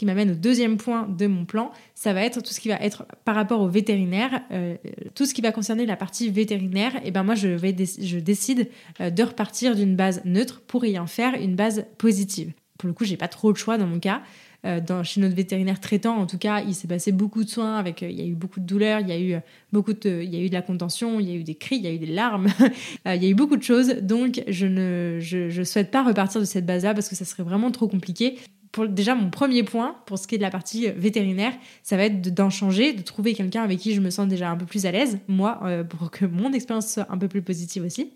m'amène 0.06 0.30
au 0.30 0.34
deuxième 0.34 0.76
point 0.76 1.08
de 1.08 1.26
mon 1.26 1.44
plan, 1.44 1.70
ça 1.94 2.12
va 2.12 2.22
être 2.24 2.42
tout 2.42 2.52
ce 2.52 2.60
qui 2.60 2.68
va 2.68 2.76
être 2.76 3.06
par 3.24 3.34
rapport 3.34 3.60
au 3.60 3.68
vétérinaire, 3.68 4.42
euh, 4.50 4.76
tout 5.14 5.26
ce 5.26 5.34
qui 5.34 5.40
va 5.40 5.52
concerner 5.52 5.86
la 5.86 5.96
partie 5.96 6.30
vétérinaire, 6.30 6.92
et 7.04 7.10
ben 7.10 7.22
moi 7.22 7.34
je, 7.34 7.48
vais 7.48 7.74
je 7.76 8.18
décide 8.18 8.68
de 9.00 9.22
repartir 9.22 9.76
d'une 9.76 9.96
base 9.96 10.22
neutre 10.24 10.62
pour 10.66 10.84
y 10.84 10.98
en 10.98 11.06
faire 11.06 11.34
une 11.34 11.54
base 11.54 11.86
positive. 11.98 12.52
Pour 12.78 12.88
le 12.88 12.94
coup, 12.94 13.04
j'ai 13.04 13.16
pas 13.16 13.28
trop 13.28 13.52
de 13.52 13.56
choix 13.56 13.78
dans 13.78 13.86
mon 13.86 14.00
cas. 14.00 14.22
Euh, 14.64 14.80
chez 15.02 15.20
notre 15.20 15.34
vétérinaire 15.34 15.80
traitant, 15.80 16.16
en 16.16 16.26
tout 16.26 16.38
cas, 16.38 16.60
il 16.60 16.74
s'est 16.74 16.86
passé 16.86 17.10
beaucoup 17.10 17.42
de 17.42 17.48
soins. 17.48 17.76
Avec, 17.76 18.02
euh, 18.02 18.10
il 18.10 18.20
y 18.20 18.22
a 18.22 18.26
eu 18.26 18.34
beaucoup 18.34 18.60
de 18.60 18.66
douleurs, 18.66 19.00
il 19.00 19.08
y 19.08 19.12
a 19.12 19.18
eu 19.18 19.34
euh, 19.34 19.40
beaucoup 19.72 19.92
de, 19.92 20.22
il 20.22 20.32
y 20.32 20.36
a 20.36 20.40
eu 20.40 20.48
de 20.48 20.54
la 20.54 20.62
contention, 20.62 21.18
il 21.18 21.28
y 21.28 21.32
a 21.32 21.34
eu 21.34 21.42
des 21.42 21.56
cris, 21.56 21.76
il 21.76 21.82
y 21.82 21.88
a 21.88 21.92
eu 21.92 21.98
des 21.98 22.06
larmes, 22.06 22.46
il 23.06 23.22
y 23.22 23.26
a 23.26 23.28
eu 23.28 23.34
beaucoup 23.34 23.56
de 23.56 23.62
choses. 23.62 23.96
Donc, 24.02 24.42
je 24.46 24.66
ne, 24.66 25.18
je, 25.20 25.48
je 25.48 25.62
souhaite 25.64 25.90
pas 25.90 26.04
repartir 26.04 26.40
de 26.40 26.46
cette 26.46 26.64
base-là 26.64 26.94
parce 26.94 27.08
que 27.08 27.16
ça 27.16 27.24
serait 27.24 27.42
vraiment 27.42 27.72
trop 27.72 27.88
compliqué. 27.88 28.38
Pour, 28.72 28.88
déjà, 28.88 29.14
mon 29.14 29.30
premier 29.30 29.62
point, 29.62 29.96
pour 30.06 30.18
ce 30.18 30.26
qui 30.26 30.34
est 30.34 30.38
de 30.38 30.42
la 30.42 30.50
partie 30.50 30.88
vétérinaire, 30.96 31.52
ça 31.82 31.96
va 31.96 32.04
être 32.04 32.34
d'en 32.34 32.50
changer, 32.50 32.92
de 32.92 33.02
trouver 33.02 33.34
quelqu'un 33.34 33.62
avec 33.62 33.78
qui 33.78 33.94
je 33.94 34.00
me 34.00 34.10
sens 34.10 34.26
déjà 34.26 34.50
un 34.50 34.56
peu 34.56 34.66
plus 34.66 34.86
à 34.86 34.90
l'aise, 34.90 35.18
moi, 35.28 35.60
pour 35.88 36.10
que 36.10 36.24
mon 36.24 36.52
expérience 36.52 36.92
soit 36.92 37.06
un 37.10 37.18
peu 37.18 37.28
plus 37.28 37.42
positive 37.42 37.84
aussi. 37.84 38.12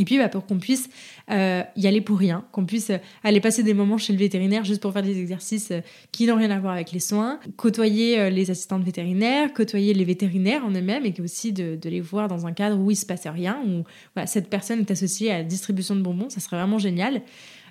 Et 0.00 0.04
puis 0.04 0.18
bah, 0.18 0.28
pour 0.28 0.44
qu'on 0.44 0.58
puisse 0.58 0.88
euh, 1.30 1.62
y 1.76 1.86
aller 1.86 2.00
pour 2.00 2.18
rien, 2.18 2.44
qu'on 2.50 2.66
puisse 2.66 2.90
euh, 2.90 2.98
aller 3.22 3.40
passer 3.40 3.62
des 3.62 3.74
moments 3.74 3.96
chez 3.96 4.12
le 4.12 4.18
vétérinaire 4.18 4.64
juste 4.64 4.82
pour 4.82 4.92
faire 4.92 5.04
des 5.04 5.20
exercices 5.20 5.70
euh, 5.70 5.80
qui 6.10 6.26
n'ont 6.26 6.34
rien 6.36 6.50
à 6.50 6.58
voir 6.58 6.72
avec 6.72 6.90
les 6.90 6.98
soins, 6.98 7.38
côtoyer 7.56 8.28
les 8.30 8.50
assistantes 8.50 8.82
vétérinaires, 8.82 9.52
côtoyer 9.52 9.94
les 9.94 10.04
vétérinaires 10.04 10.64
en 10.64 10.70
eux-mêmes 10.70 11.06
et 11.06 11.14
aussi 11.20 11.52
de, 11.52 11.78
les 11.84 12.00
voir 12.00 12.26
dans 12.26 12.44
un 12.44 12.52
cadre 12.52 12.78
où 12.78 12.90
il 12.90 12.96
se 12.96 13.06
passe 13.06 13.26
rien, 13.26 13.62
où 13.66 13.84
cette 14.26 14.50
personne 14.50 14.80
est 14.80 14.90
associée 14.90 15.30
à 15.30 15.38
la 15.38 15.44
distribution 15.44 15.94
de 15.94 16.00
bonbons, 16.00 16.28
ça 16.28 16.40
serait 16.40 16.56
vraiment 16.56 16.78
génial. 16.78 17.22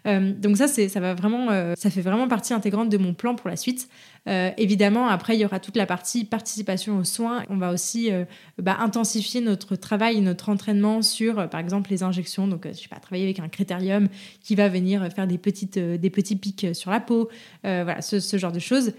Euh, 0.06 0.34
donc 0.34 0.58
ça, 0.58 0.68
ça 0.68 1.00
va 1.00 1.14
vraiment, 1.14 1.50
euh, 1.52 1.74
ça 1.78 1.90
fait 1.90 2.02
vraiment 2.02 2.28
partie 2.28 2.54
intégrante 2.54 2.90
de 2.90 2.98
mon 2.98 3.14
plan 3.14 3.36
pour 3.36 3.50
la 3.50 3.56
suite. 3.56 3.90
Euh, 4.28 4.52
évidemment, 4.58 5.08
après, 5.08 5.36
il 5.36 5.40
y 5.40 5.46
aura 5.46 5.60
toute 5.60 5.76
la 5.76 5.86
partie 5.86 6.26
participation 6.26 6.98
aux 6.98 7.04
soins. 7.04 7.44
On 7.50 7.58
va 7.58 7.72
aussi 7.72 8.10
bah, 8.58 8.78
intensifier 8.80 9.42
notre 9.42 9.76
travail, 9.76 10.22
notre 10.22 10.50
entraînement 10.50 11.02
sur, 11.02 11.50
par 11.50 11.60
exemple, 11.60 11.92
les 11.92 12.04
injections. 12.04 12.48
Donc, 12.48 12.68
je 12.68 12.74
sais 12.74 12.88
pas, 12.88 12.98
travailler 12.98 13.26
avec 13.26 13.40
un 13.40 13.50
critérium 13.50 14.08
qui 14.42 14.56
va 14.56 14.70
venir 14.70 15.08
faire 15.14 15.28
des 15.28 15.38
petites, 15.38 15.78
des 15.78 16.10
petits 16.10 16.36
pics 16.36 16.68
sur 16.74 16.92
la 16.92 17.00
peau, 17.00 17.30
voilà, 17.64 18.02
ce, 18.02 18.20
ce, 18.20 18.38
genre 18.38 18.52
de 18.52 18.60
choses, 18.60 18.94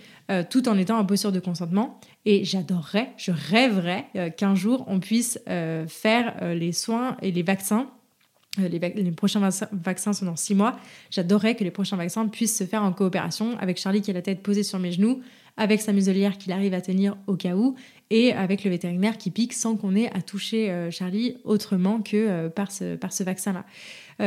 tout 0.51 0.69
en 0.69 0.77
étant 0.77 0.99
en 0.99 1.05
posture 1.07 1.33
de 1.33 1.41
consentement. 1.41 1.99
Et 2.27 2.45
j'adorerais, 2.45 3.13
je 3.17 3.33
rêverais 3.33 4.07
qu'un 4.37 4.55
jour 4.55 4.85
on 4.89 5.01
puisse 5.01 5.39
faire 5.47 6.35
les 6.55 6.73
soins 6.73 7.17
et 7.23 7.33
les 7.33 7.43
vaccins 7.43 7.89
euh, 8.59 8.69
les, 8.69 9.11
prochains 9.11 9.49
vaccins 9.73 10.13
sont 10.13 10.27
dans 10.27 10.37
six 10.37 10.55
mois. 10.55 10.79
J'adorerais 11.11 11.55
que 11.55 11.65
les 11.65 11.71
prochains 11.71 11.97
vaccins 11.97 12.27
puissent 12.29 12.57
se 12.57 12.65
faire 12.65 12.83
en 12.83 12.93
coopération 12.93 13.57
avec 13.59 13.79
Charlie 13.79 14.01
qui 14.01 14.11
a 14.11 14.15
la 14.15 14.23
tête 14.23 14.43
posée 14.43 14.63
sur 14.63 14.79
mes 14.79 14.93
genoux, 14.93 15.21
avec 15.57 15.81
sa 15.81 15.93
muselière 15.93 16.39
qu'il 16.39 16.53
arrive 16.53 16.75
à 16.75 16.81
tenir 16.81 17.17
au 17.27 17.37
cas 17.37 17.55
où, 17.55 17.75
et 18.11 18.33
avec 18.33 18.65
le 18.65 18.71
vétérinaire 18.71 19.19
qui 19.19 19.31
pique 19.31 19.53
sans 19.53 19.77
qu'on 19.77 19.95
ait 19.97 20.11
à 20.13 20.21
toucher 20.21 20.71
euh, 20.71 20.91
Charlie 20.91 21.37
autrement 21.45 22.01
que 22.01 22.17
euh, 22.17 22.49
par 22.49 22.71
ce, 22.71 23.23
vaccin-là. 23.23 23.65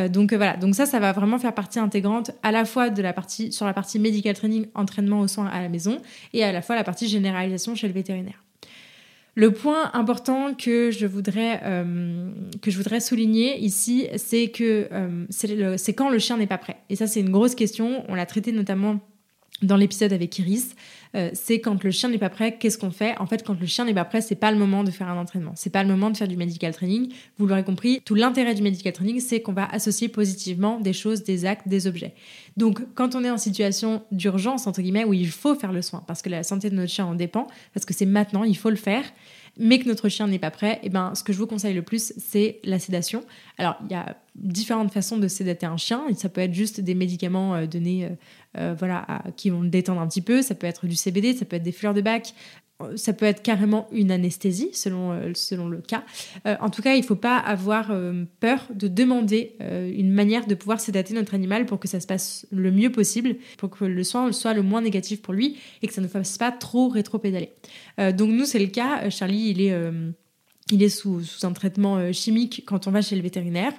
Donc 0.10 0.34
voilà, 0.34 0.58
donc 0.58 0.76
ça, 0.76 0.86
ça 0.86 1.00
va 1.00 1.14
vraiment 1.14 1.40
faire 1.40 1.54
partie 1.54 1.80
intégrante 1.80 2.32
à 2.44 2.52
la 2.52 2.66
fois 2.66 2.90
de 2.90 3.02
la 3.02 3.14
partie 3.14 3.54
sur 3.54 3.66
la 3.66 3.74
partie 3.74 4.00
medical 4.00 4.36
training, 4.36 4.66
entraînement 4.76 5.22
aux 5.22 5.30
soins 5.30 5.48
à 5.48 5.62
la 5.62 5.70
maison, 5.70 6.02
et 6.34 6.44
à 6.44 6.52
la 6.52 6.62
fois 6.62 6.76
la 6.76 6.84
partie 6.84 7.08
généralisation 7.08 7.74
chez 7.74 7.88
le 7.88 7.94
vétérinaire. 7.94 8.44
Le 9.40 9.52
point 9.52 9.92
important 9.94 10.56
que 10.56 10.90
je 10.90 11.06
voudrais, 11.06 11.62
que 12.60 12.72
je 12.72 12.76
voudrais 12.76 13.00
souligner 13.00 13.60
ici, 13.60 14.08
c'est 14.16 14.48
que 14.48 14.90
c'est 15.30 15.94
quand 15.94 16.10
le 16.10 16.18
chien 16.18 16.38
n'est 16.38 16.48
pas 16.48 16.58
prêt. 16.58 16.78
Et 16.90 16.96
ça, 16.96 17.06
c'est 17.06 17.20
une 17.20 17.30
grosse 17.30 17.54
question. 17.54 18.04
On 18.10 18.16
l'a 18.16 18.26
traité 18.26 18.52
notamment 18.52 19.00
dans 19.62 19.76
l'épisode 19.76 20.14
avec 20.14 20.38
Iris, 20.40 20.76
euh, 21.16 21.30
c'est 21.34 21.60
quand 21.60 21.84
le 21.84 21.92
chien 21.92 22.10
n'est 22.10 22.18
pas 22.18 22.30
prêt, 22.30 22.58
qu'est-ce 22.58 22.78
qu'on 22.78 22.92
fait? 22.92 23.18
En 23.20 23.26
fait, 23.26 23.44
quand 23.44 23.60
le 23.60 23.66
chien 23.66 23.86
n'est 23.86 23.94
pas 23.94 24.06
prêt, 24.06 24.22
c'est 24.22 24.36
pas 24.36 24.52
le 24.52 24.58
moment 24.58 24.84
de 24.84 24.92
faire 24.92 25.08
un 25.10 25.18
entraînement, 25.18 25.54
c'est 25.56 25.72
pas 25.72 25.84
le 25.84 25.90
moment 25.90 26.10
de 26.10 26.18
faire 26.18 26.28
du 26.28 26.38
medical 26.38 26.74
training. 26.74 27.12
Vous 27.38 27.48
l'aurez 27.48 27.64
compris, 27.64 28.02
tout 28.06 28.16
l'intérêt 28.16 28.54
du 28.54 28.62
medical 28.62 28.94
training, 28.94 29.20
c'est 29.20 29.42
qu'on 29.42 29.54
va 29.54 29.66
associer 29.66 30.10
positivement 30.10 30.80
des 30.80 30.94
choses, 30.94 31.24
des 31.24 31.46
actes, 31.46 31.68
des 31.68 31.88
objets. 31.88 32.14
Donc, 32.56 32.82
quand 32.94 33.16
on 33.16 33.24
est 33.24 33.32
en 33.32 33.38
situation 33.38 34.04
d'urgence 34.12 34.68
entre 34.68 34.82
guillemets 34.82 35.06
où 35.06 35.14
il 35.14 35.30
faut 35.30 35.56
faire 35.56 35.72
le 35.72 35.82
soin 35.82 36.04
parce 36.08 36.22
que 36.22 36.30
la 36.30 36.44
santé 36.44 36.70
de 36.70 36.76
notre 36.76 36.92
chien 36.92 37.06
en 37.06 37.16
dépend, 37.16 37.48
parce 37.74 37.86
que 37.86 37.94
c'est 37.94 38.06
maintenant, 38.06 38.44
il 38.44 38.58
faut 38.58 38.70
le 38.70 38.76
faire 38.76 39.04
mais 39.60 39.80
que 39.80 39.88
notre 39.88 40.10
chien 40.10 40.28
n'est 40.28 40.40
pas 40.40 40.52
prêt, 40.52 40.76
et 40.84 40.88
eh 40.88 40.90
ben, 40.90 41.14
ce 41.16 41.24
que 41.24 41.34
je 41.34 41.38
vous 41.38 41.48
conseille 41.48 41.74
le 41.74 41.82
plus, 41.82 42.14
c'est 42.18 42.60
la 42.64 42.80
sédation. 42.80 43.24
Alors, 43.58 43.78
il 43.86 43.92
y 43.92 43.96
a 43.96 44.18
différentes 44.36 44.92
façons 44.92 45.18
de 45.18 45.28
sédater 45.28 45.66
un 45.66 45.78
chien. 45.78 46.06
Ça 46.16 46.30
peut 46.30 46.42
être 46.42 46.54
juste 46.54 46.80
des 46.80 46.96
médicaments 46.96 47.56
euh, 47.56 47.66
donnés 47.66 48.06
euh, 48.06 48.10
euh, 48.58 48.76
voilà, 48.78 49.24
qui 49.36 49.50
vont 49.50 49.62
le 49.62 49.70
détendre 49.70 50.02
un 50.02 50.08
petit 50.08 50.22
peu. 50.22 50.42
Ça 50.42 50.56
peut 50.56 50.68
être 50.68 50.86
du 50.86 50.96
CBD, 50.96 51.34
ça 51.34 51.46
peut 51.46 51.56
être 51.56 51.64
des 51.64 51.72
fleurs 51.72 51.94
de 51.94 52.02
bac, 52.02 52.34
ça 52.96 53.14
peut 53.14 53.26
être 53.26 53.42
carrément 53.42 53.88
une 53.92 54.12
anesthésie 54.12 54.70
selon, 54.74 55.12
euh, 55.12 55.32
selon 55.34 55.68
le 55.68 55.80
cas. 55.80 56.04
Euh, 56.46 56.56
en 56.60 56.70
tout 56.70 56.82
cas, 56.82 56.94
il 56.94 57.02
ne 57.02 57.06
faut 57.06 57.16
pas 57.16 57.38
avoir 57.38 57.90
euh, 57.90 58.26
peur 58.40 58.68
de 58.74 58.88
demander 58.88 59.56
une 59.60 60.12
manière 60.12 60.46
de 60.46 60.56
pouvoir 60.56 60.80
sédater 60.80 61.14
notre 61.14 61.34
animal 61.34 61.66
pour 61.66 61.80
que 61.80 61.88
ça 61.88 62.00
se 62.00 62.08
passe 62.08 62.46
le 62.52 62.72
mieux 62.72 62.92
possible, 62.92 63.36
pour 63.58 63.70
que 63.70 63.86
le 63.86 64.04
soin 64.04 64.32
soit 64.32 64.54
le 64.54 64.62
moins 64.62 64.82
négatif 64.82 65.22
pour 65.22 65.34
lui 65.34 65.58
et 65.82 65.88
que 65.88 65.94
ça 65.94 66.02
ne 66.02 66.08
fasse 66.08 66.38
pas 66.38 66.52
trop 66.52 66.90
rétro-pédaler. 66.90 67.52
donc 67.98 68.30
nous, 68.30 68.46
c'est 68.46 68.60
le 68.60 68.68
cas. 68.68 69.10
Charlie, 69.10 69.50
il 69.50 69.62
est, 69.62 69.76
il 70.72 70.84
est 70.84 70.90
sous, 70.90 71.22
sous 71.22 71.46
un 71.46 71.54
traitement 71.54 72.12
chimique 72.14 72.64
quand 72.66 72.88
on 72.88 72.92
va 72.92 73.02
chez 73.02 73.16
le 73.16 73.22
vétérinaire. 73.22 73.74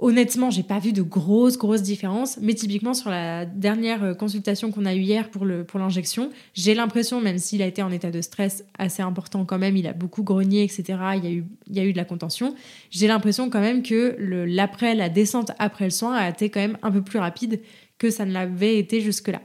Honnêtement, 0.00 0.50
j'ai 0.50 0.62
pas 0.62 0.78
vu 0.78 0.92
de 0.92 1.02
grosses, 1.02 1.58
grosses 1.58 1.82
différences, 1.82 2.38
mais 2.40 2.54
typiquement 2.54 2.94
sur 2.94 3.10
la 3.10 3.44
dernière 3.44 4.04
euh, 4.04 4.14
consultation 4.14 4.70
qu'on 4.70 4.86
a 4.86 4.94
eue 4.94 5.00
hier 5.00 5.28
pour, 5.28 5.44
l'injection, 5.44 6.30
j'ai 6.54 6.74
l'impression, 6.74 7.20
même 7.20 7.38
s'il 7.38 7.62
a 7.62 7.66
été 7.66 7.82
en 7.82 7.90
état 7.90 8.12
de 8.12 8.20
stress 8.20 8.64
assez 8.78 9.02
important 9.02 9.44
quand 9.44 9.58
même, 9.58 9.76
il 9.76 9.88
a 9.88 9.92
beaucoup 9.92 10.22
grogné, 10.22 10.62
etc., 10.62 10.84
il 11.16 11.24
y 11.24 11.26
a 11.26 11.30
eu, 11.30 11.44
il 11.66 11.76
y 11.76 11.80
a 11.80 11.84
eu 11.84 11.92
de 11.92 11.96
la 11.96 12.04
contention, 12.04 12.54
j'ai 12.90 13.08
l'impression 13.08 13.50
quand 13.50 13.60
même 13.60 13.82
que 13.82 14.16
l'après, 14.46 14.94
la 14.94 15.08
descente 15.08 15.50
après 15.58 15.86
le 15.86 15.90
soin 15.90 16.14
a 16.14 16.28
été 16.28 16.48
quand 16.48 16.60
même 16.60 16.78
un 16.82 16.92
peu 16.92 17.02
plus 17.02 17.18
rapide 17.18 17.60
que 17.98 18.10
ça 18.10 18.24
ne 18.24 18.32
l'avait 18.32 18.78
été 18.78 19.00
jusque-là. 19.00 19.40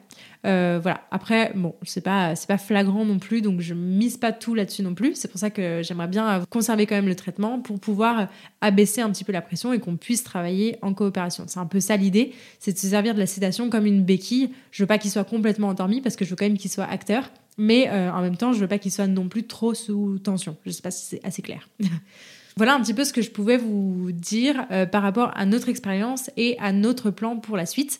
Euh, 0.46 0.80
voilà. 0.82 1.02
Après, 1.12 1.54
bon, 1.56 1.76
c'est 1.84 2.02
pas, 2.02 2.36
c'est 2.36 2.48
pas 2.48 2.58
flagrant 2.58 3.06
non 3.06 3.18
plus, 3.18 3.42
donc 3.42 3.62
je 3.62 3.74
mise 3.74 4.18
pas 4.18 4.32
tout 4.32 4.56
là-dessus 4.56 4.82
non 4.82 4.94
plus. 4.94 5.16
C'est 5.16 5.30
pour 5.30 5.40
ça 5.40 5.50
que 5.50 5.82
j'aimerais 5.84 6.08
bien 6.08 6.44
conserver 6.50 6.86
quand 6.86 6.96
même 6.96 7.08
le 7.08 7.16
traitement 7.16 7.60
pour 7.60 7.80
pouvoir 7.80 8.28
abaisser 8.62 9.02
un 9.02 9.10
petit 9.10 9.24
peu 9.24 9.32
la 9.32 9.42
pression 9.42 9.72
et 9.72 9.80
qu'on 9.80 9.96
puisse 9.96 10.24
travailler 10.24 10.78
en 10.82 10.94
coopération. 10.94 11.46
C'est 11.48 11.60
un 11.60 11.66
peu 11.66 11.80
ça 11.80 11.96
l'idée, 11.96 12.34
c'est 12.60 12.74
de 12.74 12.78
se 12.78 12.88
servir 12.88 13.14
de 13.14 13.20
la 13.20 13.28
sédation 13.28 13.70
comme 13.70 13.86
une 13.86 14.04
béquille. 14.04 14.50
Je 14.72 14.84
veux 14.84 14.88
pas 14.88 14.98
qu'il 14.98 15.12
soit 15.12 15.24
complètement 15.24 15.70
endormi 15.70 16.02
parce 16.02 16.16
que 16.16 16.26
je 16.26 16.30
veux 16.30 16.36
quand 16.36 16.46
même 16.46 16.58
qu'il 16.58 16.72
soit 16.72 16.86
acteur, 16.86 17.30
mais 17.58 17.88
euh, 17.90 18.12
en 18.12 18.22
même 18.22 18.36
temps, 18.36 18.52
je 18.52 18.60
veux 18.60 18.68
pas 18.68 18.80
qu'il 18.80 18.92
soit 18.92 19.08
non 19.08 19.30
plus 19.30 19.48
trop 19.48 19.74
sous 19.74 20.20
tension. 20.20 20.58
Je 20.66 20.72
sais 20.72 20.82
pas 20.82 20.92
si 20.92 21.06
c'est 21.06 21.26
assez 21.26 21.42
clair. 21.42 21.70
Voilà 22.56 22.76
un 22.76 22.82
petit 22.82 22.94
peu 22.94 23.04
ce 23.04 23.14
que 23.14 23.24
je 23.24 23.32
pouvais 23.32 23.58
vous 23.58 24.12
dire 24.12 24.68
euh, 24.70 24.86
par 24.86 25.02
rapport 25.02 25.32
à 25.36 25.44
notre 25.48 25.70
expérience 25.70 26.30
et 26.38 26.56
à 26.60 26.72
notre 26.72 27.10
plan 27.10 27.38
pour 27.38 27.58
la 27.58 27.66
suite. 27.66 28.00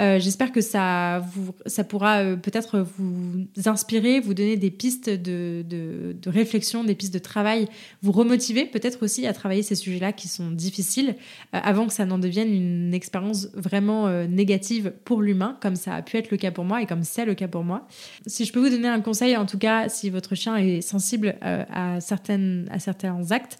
Euh, 0.00 0.18
j'espère 0.18 0.52
que 0.52 0.60
ça, 0.60 1.18
vous, 1.18 1.52
ça 1.66 1.84
pourra 1.84 2.20
euh, 2.20 2.36
peut-être 2.36 2.80
vous 2.80 3.46
inspirer, 3.66 4.20
vous 4.20 4.32
donner 4.32 4.56
des 4.56 4.70
pistes 4.70 5.10
de, 5.10 5.62
de, 5.68 6.30
réflexion, 6.30 6.82
des 6.82 6.94
pistes 6.94 7.12
de 7.12 7.18
travail, 7.18 7.68
vous 8.00 8.12
remotiver 8.12 8.64
peut-être 8.64 9.02
aussi 9.02 9.26
à 9.26 9.34
travailler 9.34 9.62
ces 9.62 9.74
sujets-là 9.74 10.12
qui 10.12 10.28
sont 10.28 10.50
difficiles 10.50 11.16
euh, 11.54 11.60
avant 11.62 11.86
que 11.86 11.92
ça 11.92 12.06
n'en 12.06 12.18
devienne 12.18 12.52
une 12.52 12.94
expérience 12.94 13.48
vraiment 13.54 14.08
négative 14.26 14.92
pour 15.04 15.20
l'humain, 15.20 15.58
comme 15.60 15.76
ça 15.76 15.94
a 15.94 16.02
pu 16.02 16.16
être 16.16 16.30
le 16.30 16.36
cas 16.36 16.50
pour 16.50 16.64
moi 16.64 16.80
et 16.80 16.86
comme 16.86 17.02
c'est 17.02 17.24
le 17.24 17.34
cas 17.34 17.48
pour 17.48 17.64
moi. 17.64 17.86
Si 18.26 18.44
je 18.44 18.52
peux 18.52 18.60
vous 18.60 18.70
donner 18.70 18.88
un 18.88 19.00
conseil, 19.00 19.36
en 19.36 19.46
tout 19.46 19.58
cas, 19.58 19.88
si 19.88 20.10
votre 20.10 20.34
chien 20.34 20.56
est 20.56 20.80
sensible 20.80 21.36
à, 21.40 22.00
certaines, 22.00 22.68
à 22.70 22.78
certains 22.78 23.30
actes, 23.30 23.58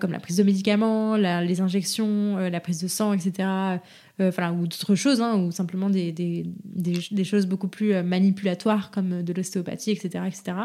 comme 0.00 0.12
la 0.12 0.20
prise 0.20 0.36
de 0.36 0.42
médicaments, 0.42 1.16
les 1.16 1.60
injections, 1.60 2.36
la 2.36 2.60
prise 2.60 2.80
de 2.80 2.88
sang, 2.88 3.12
etc., 3.12 3.78
euh, 4.18 4.30
ou 4.58 4.66
d'autres 4.66 4.94
choses, 4.94 5.20
hein, 5.20 5.36
ou 5.36 5.50
simplement 5.52 5.90
des, 5.90 6.10
des, 6.10 6.46
des, 6.64 7.24
choses 7.24 7.44
beaucoup 7.44 7.68
plus 7.68 7.92
euh, 7.92 8.02
manipulatoires 8.02 8.90
comme 8.90 9.22
de 9.22 9.32
l'ostéopathie, 9.34 9.90
etc. 9.90 10.24
etc. 10.26 10.56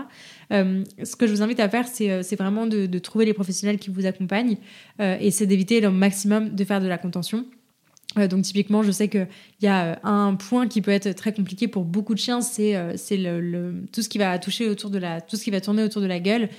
Euh, 0.54 0.86
ce 1.04 1.18
que 1.18 1.28
je 1.28 1.34
vous 1.34 1.42
invite 1.42 1.60
à 1.60 1.68
faire, 1.68 1.86
c'est 1.86 2.36
vraiment 2.38 2.66
de, 2.66 2.86
de, 2.86 3.00
trouver 3.00 3.26
les 3.26 3.34
professionnels 3.34 3.78
qui 3.78 3.90
vous 3.90 4.06
accompagnent 4.06 4.56
et 5.00 5.32
c'est 5.32 5.48
d'éviter 5.48 5.82
le 5.82 5.92
maximum 5.92 6.56
de 6.56 6.64
faire 6.64 6.80
de 6.80 6.88
la 6.88 6.98
contention. 6.98 7.46
donc 8.16 8.44
typiquement, 8.44 8.84
je 8.84 8.92
sais 8.92 9.10
qu'il 9.10 9.28
y 9.62 9.68
a 9.68 10.00
un 10.04 10.36
point 10.36 10.68
qui 10.68 10.82
peut 10.82 10.92
être 10.92 11.12
très 11.14 11.34
compliqué 11.34 11.68
pour 11.68 11.84
beaucoup 11.84 12.14
de 12.14 12.20
chiens, 12.20 12.42
c'est 12.42 12.78
c'est 12.96 13.18
le, 13.18 13.84
tout 13.92 14.02
ce 14.02 14.10
qui 14.10 14.18
va 14.18 14.38
toucher 14.40 14.70
autour 14.70 14.92
de 14.92 14.98
la, 14.98 15.20
tout 15.20 15.36
ce 15.36 15.44
qui 15.44 15.52
va 15.52 15.60
tourner 15.60 15.84
autour 15.84 16.02
de 16.02 16.08
la 16.08 16.20
gueule. 16.20 16.50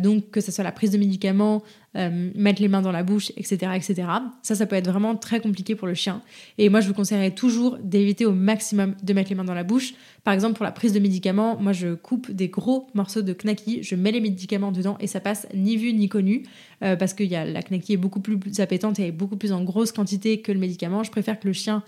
donc 0.00 0.30
que 0.30 0.40
ce 0.40 0.52
soit 0.52 0.64
la 0.64 0.72
prise 0.72 0.92
de 0.92 0.98
médicaments, 0.98 1.62
euh, 1.96 2.30
mettre 2.34 2.60
les 2.60 2.68
mains 2.68 2.82
dans 2.82 2.92
la 2.92 3.02
bouche, 3.02 3.32
etc., 3.36 3.72
etc. 3.74 4.08
Ça, 4.42 4.54
ça 4.54 4.66
peut 4.66 4.76
être 4.76 4.90
vraiment 4.90 5.16
très 5.16 5.40
compliqué 5.40 5.74
pour 5.74 5.88
le 5.88 5.94
chien. 5.94 6.20
Et 6.58 6.68
moi, 6.68 6.80
je 6.80 6.88
vous 6.88 6.94
conseillerais 6.94 7.30
toujours 7.30 7.78
d'éviter 7.82 8.26
au 8.26 8.32
maximum 8.32 8.94
de 9.02 9.12
mettre 9.14 9.30
les 9.30 9.36
mains 9.36 9.44
dans 9.44 9.54
la 9.54 9.64
bouche. 9.64 9.94
Par 10.22 10.34
exemple, 10.34 10.54
pour 10.54 10.64
la 10.64 10.72
prise 10.72 10.92
de 10.92 10.98
médicaments, 10.98 11.56
moi, 11.58 11.72
je 11.72 11.94
coupe 11.94 12.30
des 12.30 12.48
gros 12.48 12.88
morceaux 12.94 13.22
de 13.22 13.32
knacky, 13.32 13.82
je 13.82 13.94
mets 13.94 14.12
les 14.12 14.20
médicaments 14.20 14.70
dedans 14.70 14.98
et 15.00 15.06
ça 15.06 15.20
passe 15.20 15.46
ni 15.54 15.76
vu 15.76 15.94
ni 15.94 16.08
connu 16.08 16.42
euh, 16.84 16.94
parce 16.94 17.14
que 17.14 17.24
y 17.24 17.34
a, 17.34 17.44
la 17.44 17.62
knacky 17.62 17.94
est 17.94 17.96
beaucoup 17.96 18.20
plus 18.20 18.38
appétante 18.58 18.98
et 18.98 19.10
beaucoup 19.10 19.36
plus 19.36 19.52
en 19.52 19.64
grosse 19.64 19.92
quantité 19.92 20.42
que 20.42 20.52
le 20.52 20.58
médicament. 20.58 21.04
Je 21.04 21.10
préfère 21.10 21.40
que 21.40 21.46
le 21.46 21.54
chien 21.54 21.82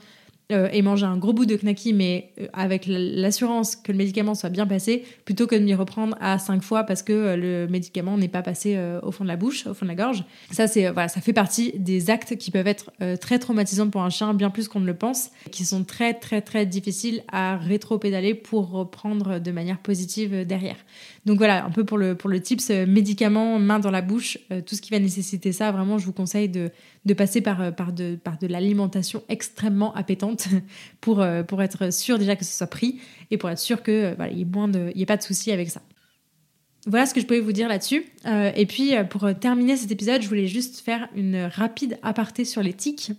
euh, 0.51 0.69
et 0.73 0.83
manger 0.83 1.07
un 1.07 1.17
gros 1.17 1.33
bout 1.33 1.47
de 1.47 1.57
knacky, 1.57 1.93
mais 1.93 2.31
euh, 2.41 2.47
avec 2.53 2.85
l'assurance 2.87 3.77
que 3.77 3.93
le 3.93 3.99
médicament 3.99 4.35
soit 4.35 4.51
bien 4.51 4.67
passé, 4.67 5.05
plutôt 5.25 5.47
que 5.47 5.55
de 5.55 5.61
m'y 5.61 5.75
reprendre 5.75 6.17
à 6.21 6.39
cinq 6.39 6.63
fois 6.63 6.85
parce 6.85 7.03
que 7.03 7.13
euh, 7.13 7.37
le 7.37 7.69
médicament 7.69 8.17
n'est 8.17 8.29
pas 8.29 8.43
passé 8.43 8.79
au 9.03 9.13
fond 9.13 9.25
de 9.25 9.29
la 9.29 9.37
bouche, 9.37 9.67
au 9.67 9.75
fond 9.75 9.85
de 9.87 9.91
la 9.91 9.95
gorge. 9.95 10.25
Ça, 10.51 10.67
c'est 10.67 10.91
voilà, 10.91 11.09
ça 11.09 11.21
fait 11.21 11.33
partie 11.33 11.73
des 11.77 12.11
actes 12.11 12.37
qui 12.37 12.51
peuvent 12.51 12.67
être 12.67 12.91
très 13.21 13.39
traumatisants 13.39 13.91
pour 13.91 14.03
un 14.03 14.11
chien, 14.11 14.35
bien 14.35 14.51
plus 14.51 14.69
qu'on 14.69 14.81
ne 14.81 14.87
le 14.87 14.95
pense, 14.95 15.31
qui 15.51 15.65
sont 15.65 15.85
très 15.85 16.15
très 16.15 16.41
très 16.41 16.67
difficiles 16.67 17.23
à 17.31 17.57
rétro-pédaler 17.57 18.35
pour 18.35 18.71
reprendre 18.71 19.39
de 19.39 19.51
manière 19.53 19.79
positive 19.79 20.47
derrière. 20.47 20.77
Donc 21.27 21.39
voilà, 21.39 21.65
un 21.65 21.71
peu 21.71 21.85
pour 21.85 21.99
le, 21.99 22.15
pour 22.15 22.31
le 22.31 22.41
tips, 22.41 22.71
médicaments, 22.71 23.59
main 23.59 23.79
dans 23.79 23.91
la 23.91 24.01
bouche, 24.01 24.39
tout 24.65 24.75
ce 24.75 24.81
qui 24.81 24.91
va 24.91 24.99
nécessiter 24.99 25.53
ça, 25.53 25.71
vraiment, 25.71 25.99
je 25.99 26.07
vous 26.07 26.15
conseille 26.15 26.49
de, 26.49 26.71
passer 27.15 27.43
par, 27.43 27.75
par 27.75 27.93
de, 27.93 28.19
l'alimentation 28.49 29.23
extrêmement 29.29 29.95
appétante 29.95 30.49
pour, 31.01 31.21
euh, 31.21 31.43
être 31.59 31.93
sûr 31.93 32.19
déjà 32.19 32.37
que 32.37 32.45
ce 32.45 32.57
soit 32.57 32.67
pris 32.67 33.01
et 33.31 33.37
pour 33.37 33.51
être 33.51 33.59
sûr 33.59 33.83
qu'il 33.83 33.95
euh, 33.95 34.15
voilà, 34.17 34.33
n'y 34.33 34.43
ait, 34.43 35.03
ait 35.03 35.07
pas 35.07 35.17
de 35.17 35.23
souci 35.23 35.53
avec 35.53 35.71
ça. 35.71 35.83
Voilà 36.87 37.05
ce 37.05 37.13
que 37.13 37.21
je 37.21 37.27
pouvais 37.27 37.41
vous 37.41 37.53
dire 37.53 37.69
là-dessus. 37.69 38.07
Euh, 38.25 38.53
et 38.57 38.65
puis, 38.65 38.93
pour 39.11 39.29
terminer 39.39 39.77
cet 39.77 39.91
épisode, 39.91 40.23
je 40.23 40.29
voulais 40.29 40.47
juste 40.47 40.81
faire 40.81 41.09
une 41.15 41.37
rapide 41.53 41.99
aparté 42.03 42.47
sur 42.47 42.63
les 42.63 42.73
tics, 42.73 43.13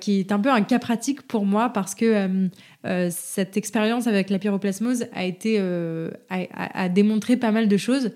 qui 0.00 0.18
est 0.18 0.32
un 0.32 0.40
peu 0.40 0.50
un 0.50 0.62
cas 0.62 0.78
pratique 0.78 1.22
pour 1.22 1.46
moi 1.46 1.68
parce 1.68 1.94
que 1.94 2.48
cette 3.10 3.56
expérience 3.56 4.06
avec 4.06 4.28
la 4.30 4.38
pyroplasmose 4.38 5.06
a, 5.12 5.24
été, 5.24 5.60
a, 6.28 6.88
démontré 6.88 7.36
pas 7.36 7.52
mal 7.52 7.68
de 7.68 7.76
choses. 7.76 8.10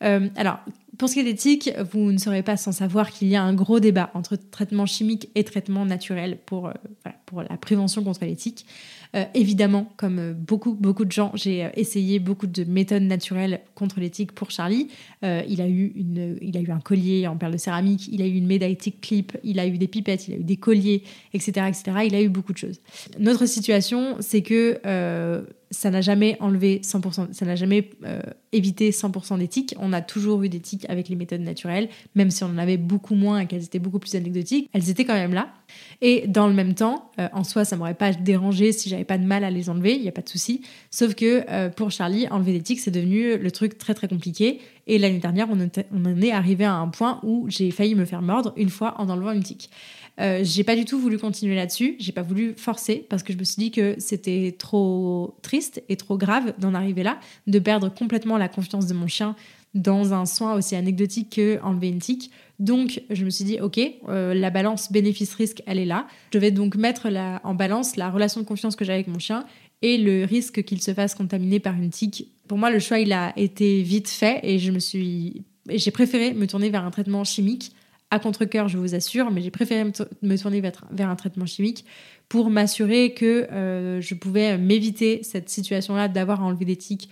alors, 0.00 0.60
pour 1.00 1.08
ce 1.08 1.14
qui 1.14 1.20
est 1.20 1.24
des 1.24 1.34
tiques, 1.34 1.72
vous 1.92 2.12
ne 2.12 2.18
serez 2.18 2.42
pas 2.42 2.58
sans 2.58 2.72
savoir 2.72 3.10
qu'il 3.10 3.28
y 3.28 3.34
a 3.34 3.42
un 3.42 3.54
gros 3.54 3.80
débat 3.80 4.10
entre 4.12 4.36
traitement 4.36 4.84
chimique 4.84 5.30
et 5.34 5.44
traitement 5.44 5.86
naturel 5.86 6.36
pour, 6.44 6.66
euh, 6.68 6.72
pour 7.24 7.42
la 7.42 7.56
prévention 7.56 8.04
contre 8.04 8.26
les 8.26 8.36
tiques. 8.36 8.66
Euh, 9.16 9.24
évidemment, 9.34 9.92
comme 9.96 10.18
euh, 10.18 10.32
beaucoup, 10.32 10.74
beaucoup 10.74 11.04
de 11.04 11.10
gens, 11.10 11.32
j'ai 11.34 11.68
essayé 11.74 12.20
beaucoup 12.20 12.46
de 12.46 12.64
méthodes 12.64 13.02
naturelles 13.02 13.60
contre 13.74 13.98
les 13.98 14.10
tiques 14.10 14.32
pour 14.32 14.50
Charlie. 14.50 14.88
il, 15.22 15.60
a 15.60 15.68
eu 15.68 15.92
une, 15.96 16.38
il 16.40 16.56
a 16.56 16.60
eu 16.60 16.70
un 16.70 16.80
collier 16.80 17.26
en 17.26 17.36
perles 17.36 17.52
de 17.52 17.58
céramique, 17.58 18.08
il 18.08 18.22
a 18.22 18.26
eu 18.26 18.34
une 18.34 18.46
médaille 18.46 18.76
tic 18.76 19.00
clip, 19.00 19.36
il 19.42 19.58
a 19.58 19.66
eu 19.66 19.78
des 19.78 19.88
pipettes, 19.88 20.28
il 20.28 20.34
a 20.34 20.36
eu 20.36 20.44
des 20.44 20.56
colliers, 20.56 21.02
etc., 21.34 21.66
etc. 21.68 21.82
Il 22.06 22.14
a 22.14 22.22
eu 22.22 22.28
beaucoup 22.28 22.52
de 22.52 22.58
choses. 22.58 22.80
Notre 23.18 23.46
situation, 23.46 24.16
c'est 24.20 24.42
que 24.42 24.80
ça 25.70 25.90
n'a 25.90 26.00
jamais 26.00 26.36
enlevé 26.40 26.80
100%, 26.82 27.32
ça 27.32 27.46
n'a 27.46 27.54
jamais 27.54 27.90
euh, 28.04 28.20
évité 28.52 28.90
100% 28.90 29.38
des 29.38 29.46
tics. 29.46 29.74
On 29.78 29.92
a 29.92 30.00
toujours 30.00 30.42
eu 30.42 30.48
des 30.48 30.58
tics 30.58 30.84
avec 30.88 31.08
les 31.08 31.14
méthodes 31.14 31.42
naturelles, 31.42 31.88
même 32.16 32.30
si 32.30 32.42
on 32.42 32.48
en 32.48 32.58
avait 32.58 32.76
beaucoup 32.76 33.14
moins 33.14 33.40
et 33.40 33.46
qu'elles 33.46 33.64
étaient 33.64 33.78
beaucoup 33.78 34.00
plus 34.00 34.16
anecdotiques, 34.16 34.68
elles 34.72 34.90
étaient 34.90 35.04
quand 35.04 35.14
même 35.14 35.32
là. 35.32 35.52
Et 36.00 36.26
dans 36.26 36.48
le 36.48 36.54
même 36.54 36.74
temps, 36.74 37.12
euh, 37.20 37.28
en 37.32 37.44
soi, 37.44 37.64
ça 37.64 37.76
m'aurait 37.76 37.94
pas 37.94 38.12
dérangé 38.12 38.72
si 38.72 38.88
j'avais 38.88 39.04
pas 39.04 39.18
de 39.18 39.24
mal 39.24 39.44
à 39.44 39.50
les 39.50 39.70
enlever, 39.70 39.94
il 39.94 40.02
n'y 40.02 40.08
a 40.08 40.12
pas 40.12 40.22
de 40.22 40.28
souci. 40.28 40.62
Sauf 40.90 41.14
que 41.14 41.44
euh, 41.48 41.68
pour 41.68 41.92
Charlie, 41.92 42.26
enlever 42.28 42.52
des 42.52 42.62
tics, 42.62 42.80
c'est 42.80 42.90
devenu 42.90 43.38
le 43.38 43.50
truc 43.52 43.78
très 43.78 43.94
très 43.94 44.08
compliqué. 44.08 44.60
Et 44.88 44.98
l'année 44.98 45.20
dernière, 45.20 45.48
on, 45.50 45.58
on 45.92 46.04
en 46.04 46.20
est 46.20 46.32
arrivé 46.32 46.64
à 46.64 46.74
un 46.74 46.88
point 46.88 47.20
où 47.22 47.46
j'ai 47.48 47.70
failli 47.70 47.94
me 47.94 48.04
faire 48.04 48.22
mordre 48.22 48.52
une 48.56 48.70
fois 48.70 48.96
en 48.98 49.08
enlevant 49.08 49.30
une 49.30 49.44
tic. 49.44 49.70
Euh, 50.20 50.40
j'ai 50.42 50.64
pas 50.64 50.76
du 50.76 50.84
tout 50.84 50.98
voulu 50.98 51.18
continuer 51.18 51.56
là-dessus, 51.56 51.96
j'ai 51.98 52.12
pas 52.12 52.22
voulu 52.22 52.54
forcer 52.56 53.06
parce 53.08 53.22
que 53.22 53.32
je 53.32 53.38
me 53.38 53.44
suis 53.44 53.56
dit 53.56 53.70
que 53.70 53.94
c'était 53.98 54.54
trop 54.58 55.36
triste 55.42 55.82
et 55.88 55.96
trop 55.96 56.18
grave 56.18 56.52
d'en 56.58 56.74
arriver 56.74 57.02
là, 57.02 57.18
de 57.46 57.58
perdre 57.58 57.88
complètement 57.88 58.36
la 58.36 58.48
confiance 58.48 58.86
de 58.86 58.94
mon 58.94 59.06
chien 59.06 59.34
dans 59.72 60.12
un 60.12 60.26
soin 60.26 60.54
aussi 60.54 60.74
anecdotique 60.74 61.36
que 61.36 61.60
enlever 61.62 61.88
une 61.88 62.00
tique. 62.00 62.30
Donc 62.58 63.02
je 63.08 63.24
me 63.24 63.30
suis 63.30 63.44
dit 63.44 63.60
ok, 63.60 63.80
euh, 64.08 64.34
la 64.34 64.50
balance 64.50 64.92
bénéfice-risque 64.92 65.62
elle 65.66 65.78
est 65.78 65.86
là. 65.86 66.06
Je 66.34 66.38
vais 66.38 66.50
donc 66.50 66.74
mettre 66.74 67.08
en 67.44 67.54
balance 67.54 67.96
la 67.96 68.10
relation 68.10 68.42
de 68.42 68.46
confiance 68.46 68.76
que 68.76 68.84
j'ai 68.84 68.92
avec 68.92 69.06
mon 69.06 69.18
chien 69.18 69.46
et 69.80 69.96
le 69.96 70.24
risque 70.24 70.64
qu'il 70.64 70.82
se 70.82 70.92
fasse 70.92 71.14
contaminer 71.14 71.60
par 71.60 71.74
une 71.74 71.90
tique. 71.90 72.28
Pour 72.46 72.58
moi 72.58 72.70
le 72.70 72.78
choix 72.78 72.98
il 72.98 73.12
a 73.12 73.32
été 73.38 73.80
vite 73.82 74.08
fait 74.08 74.40
et 74.42 74.58
je 74.58 74.70
me 74.70 74.80
suis 74.80 75.44
j'ai 75.68 75.90
préféré 75.90 76.34
me 76.34 76.46
tourner 76.46 76.68
vers 76.68 76.84
un 76.84 76.90
traitement 76.90 77.24
chimique 77.24 77.72
à 78.10 78.18
contre-coeur, 78.18 78.68
je 78.68 78.76
vous 78.76 78.94
assure, 78.94 79.30
mais 79.30 79.40
j'ai 79.40 79.50
préféré 79.50 79.84
me 79.84 80.36
tourner 80.36 80.60
vers 80.60 81.08
un 81.08 81.16
traitement 81.16 81.46
chimique 81.46 81.84
pour 82.28 82.50
m'assurer 82.50 83.14
que 83.14 83.46
euh, 83.52 84.00
je 84.00 84.14
pouvais 84.14 84.58
m'éviter 84.58 85.22
cette 85.22 85.48
situation-là 85.48 86.08
d'avoir 86.08 86.42
enlevé 86.42 86.64
des 86.64 86.76
tiques 86.76 87.08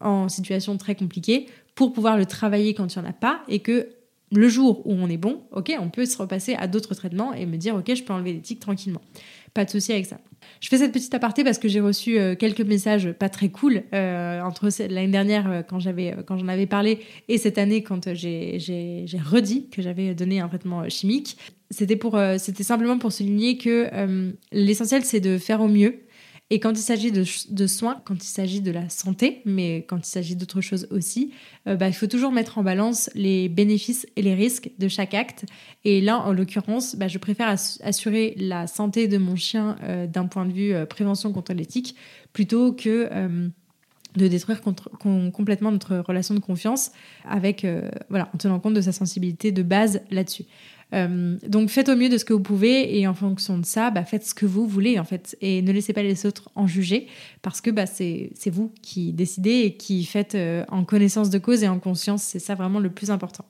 en 0.00 0.28
situation 0.28 0.76
très 0.76 0.94
compliquée 0.94 1.46
pour 1.74 1.92
pouvoir 1.92 2.16
le 2.16 2.26
travailler 2.26 2.74
quand 2.74 2.94
il 2.94 2.98
n'y 2.98 3.06
en 3.06 3.10
a 3.10 3.14
pas 3.14 3.42
et 3.48 3.60
que 3.60 3.88
le 4.30 4.48
jour 4.48 4.86
où 4.86 4.92
on 4.92 5.08
est 5.08 5.18
bon, 5.18 5.42
ok, 5.52 5.74
on 5.78 5.90
peut 5.90 6.06
se 6.06 6.16
repasser 6.16 6.54
à 6.54 6.66
d'autres 6.66 6.94
traitements 6.94 7.34
et 7.34 7.44
me 7.44 7.56
dire 7.56 7.74
ok, 7.74 7.94
je 7.94 8.02
peux 8.02 8.12
enlever 8.12 8.32
des 8.32 8.40
tiques 8.40 8.60
tranquillement. 8.60 9.02
Pas 9.54 9.64
de 9.64 9.70
souci 9.70 9.92
avec 9.92 10.06
ça. 10.06 10.18
Je 10.60 10.68
fais 10.68 10.78
cette 10.78 10.92
petite 10.92 11.12
aparté 11.14 11.44
parce 11.44 11.58
que 11.58 11.68
j'ai 11.68 11.80
reçu 11.80 12.18
euh, 12.18 12.34
quelques 12.34 12.62
messages 12.62 13.12
pas 13.12 13.28
très 13.28 13.50
cool 13.50 13.82
euh, 13.92 14.40
entre 14.40 14.68
l'année 14.88 15.08
dernière 15.12 15.50
euh, 15.50 15.62
quand 15.62 15.78
j'avais 15.78 16.16
quand 16.26 16.38
j'en 16.38 16.48
avais 16.48 16.66
parlé 16.66 17.00
et 17.28 17.36
cette 17.38 17.58
année 17.58 17.82
quand 17.82 18.14
j'ai 18.14 18.58
redit 19.24 19.68
que 19.70 19.82
j'avais 19.82 20.14
donné 20.14 20.40
un 20.40 20.48
traitement 20.48 20.88
chimique. 20.88 21.36
C'était 21.70 21.96
pour 21.96 22.18
c'était 22.38 22.64
simplement 22.64 22.98
pour 22.98 23.12
souligner 23.12 23.56
que 23.56 23.88
l'essentiel 24.52 25.04
c'est 25.04 25.20
de 25.20 25.38
faire 25.38 25.62
au 25.62 25.68
mieux 25.68 26.02
et 26.52 26.60
quand 26.60 26.72
il 26.72 26.82
s'agit 26.82 27.10
de, 27.10 27.66
soins, 27.66 28.02
quand 28.04 28.22
il 28.22 28.28
s'agit 28.28 28.60
de 28.60 28.70
la 28.70 28.90
santé, 28.90 29.40
mais 29.46 29.86
quand 29.88 29.96
il 29.96 30.04
s'agit 30.04 30.36
d'autres 30.36 30.60
choses 30.60 30.86
aussi, 30.90 31.32
euh, 31.66 31.76
bah, 31.76 31.88
il 31.88 31.94
faut 31.94 32.06
toujours 32.06 32.30
mettre 32.30 32.58
en 32.58 32.62
balance 32.62 33.08
les 33.14 33.48
bénéfices 33.48 34.06
et 34.16 34.22
les 34.22 34.34
risques 34.34 34.70
de 34.78 34.86
chaque 34.86 35.14
acte. 35.14 35.46
Et 35.86 36.02
là, 36.02 36.18
en 36.18 36.34
l'occurrence, 36.34 36.94
bah, 36.94 37.08
je 37.08 37.16
préfère 37.16 37.48
assurer 37.48 38.34
la 38.36 38.66
santé 38.66 39.08
de 39.08 39.16
mon 39.16 39.34
chien 39.34 39.76
euh, 39.82 40.06
d'un 40.06 40.26
point 40.26 40.44
de 40.44 40.52
vue 40.52 40.74
euh, 40.74 40.84
prévention 40.84 41.32
contre 41.32 41.54
l'éthique 41.54 41.96
plutôt 42.34 42.74
que 42.74 43.08
de 44.16 44.28
détruire 44.28 44.60
complètement 44.60 45.72
notre 45.72 45.96
relation 45.96 46.34
de 46.34 46.40
confiance 46.40 46.92
avec, 47.26 47.66
voilà, 48.10 48.30
en 48.34 48.38
tenant 48.38 48.60
compte 48.60 48.74
de 48.74 48.80
sa 48.80 48.92
sensibilité 48.92 49.52
de 49.52 49.62
base 49.62 50.00
là-dessus. 50.10 50.44
Euh, 50.94 51.38
donc 51.46 51.70
faites 51.70 51.88
au 51.88 51.96
mieux 51.96 52.08
de 52.08 52.18
ce 52.18 52.24
que 52.24 52.32
vous 52.32 52.42
pouvez 52.42 52.98
et 52.98 53.06
en 53.06 53.14
fonction 53.14 53.58
de 53.58 53.64
ça, 53.64 53.90
bah, 53.90 54.04
faites 54.04 54.26
ce 54.26 54.34
que 54.34 54.46
vous 54.46 54.66
voulez 54.66 54.98
en 54.98 55.04
fait 55.04 55.36
et 55.40 55.62
ne 55.62 55.72
laissez 55.72 55.92
pas 55.92 56.02
les 56.02 56.26
autres 56.26 56.50
en 56.54 56.66
juger 56.66 57.06
parce 57.40 57.60
que 57.60 57.70
bah, 57.70 57.86
c'est 57.86 58.30
vous 58.50 58.72
qui 58.82 59.12
décidez 59.12 59.62
et 59.64 59.76
qui 59.76 60.04
faites 60.04 60.34
euh, 60.34 60.64
en 60.68 60.84
connaissance 60.84 61.30
de 61.30 61.38
cause 61.38 61.62
et 61.62 61.68
en 61.68 61.78
conscience. 61.78 62.22
C'est 62.22 62.38
ça 62.38 62.54
vraiment 62.54 62.78
le 62.78 62.90
plus 62.90 63.10
important. 63.10 63.44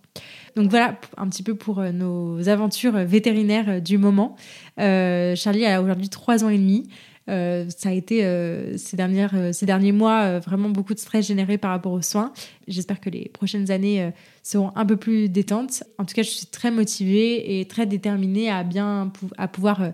Donc 0.55 0.71
voilà 0.71 0.99
un 1.17 1.29
petit 1.29 1.43
peu 1.43 1.55
pour 1.55 1.81
euh, 1.81 1.91
nos 1.91 2.49
aventures 2.49 2.93
vétérinaires 2.93 3.81
du 3.81 3.99
moment. 3.99 4.37
Charlie 4.79 5.67
a 5.67 5.83
aujourd'hui 5.83 6.09
trois 6.09 6.45
ans 6.45 6.49
et 6.49 6.59
demi. 6.59 6.89
Euh, 7.29 7.67
ça 7.77 7.91
a 7.91 7.93
été 7.93 8.25
euh, 8.25 8.75
euh, 8.75 9.53
ces 9.53 9.67
derniers 9.67 9.93
mois 9.93 10.39
vraiment 10.41 10.71
beaucoup 10.71 10.95
de 10.95 10.99
stress 10.99 11.27
généré 11.27 11.59
par 11.59 11.71
rapport 11.71 11.93
aux 11.93 12.03
soins. 12.03 12.33
J'espère 12.67 13.01
que 13.01 13.11
les 13.11 13.29
prochaines 13.29 13.71
années 13.71 14.11
seront 14.43 14.73
un 14.77 14.87
peu 14.87 14.97
plus 14.97 15.29
détentes. 15.29 15.85
En 15.99 16.05
tout 16.05 16.15
cas, 16.15 16.23
je 16.23 16.31
suis 16.31 16.47
très 16.47 16.71
motivée 16.71 17.61
et 17.61 17.65
très 17.67 17.87
déterminée 17.87 18.51
à 18.51 18.65
bien 18.65 19.13
à 19.39 19.49
pouvoir 19.49 19.93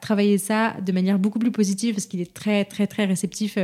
travailler 0.00 0.38
ça 0.38 0.74
de 0.84 0.92
manière 0.92 1.18
beaucoup 1.18 1.38
plus 1.38 1.52
positive 1.52 1.94
parce 1.94 2.06
qu'il 2.06 2.20
est 2.20 2.32
très 2.32 2.64
très 2.64 2.86
très 2.86 3.04
réceptif 3.04 3.58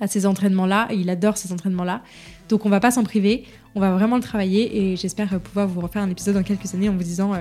à 0.00 0.06
ces 0.06 0.26
entraînements-là. 0.26 0.88
Il 0.92 1.10
adore 1.10 1.36
ces 1.36 1.52
entraînements-là. 1.52 2.02
Donc 2.48 2.66
on 2.66 2.68
va 2.68 2.80
pas 2.80 2.90
s'en 2.90 3.04
priver, 3.04 3.44
on 3.74 3.80
va 3.80 3.92
vraiment 3.92 4.16
le 4.16 4.22
travailler 4.22 4.92
et 4.92 4.96
j'espère 4.96 5.40
pouvoir 5.40 5.66
vous 5.66 5.80
refaire 5.80 6.02
un 6.02 6.10
épisode 6.10 6.34
dans 6.34 6.42
quelques 6.42 6.72
années 6.74 6.88
en 6.88 6.94
vous 6.94 7.02
disant 7.02 7.32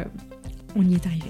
on 0.76 0.84
y 0.84 0.96
est 0.96 1.06
arrivé. 1.06 1.30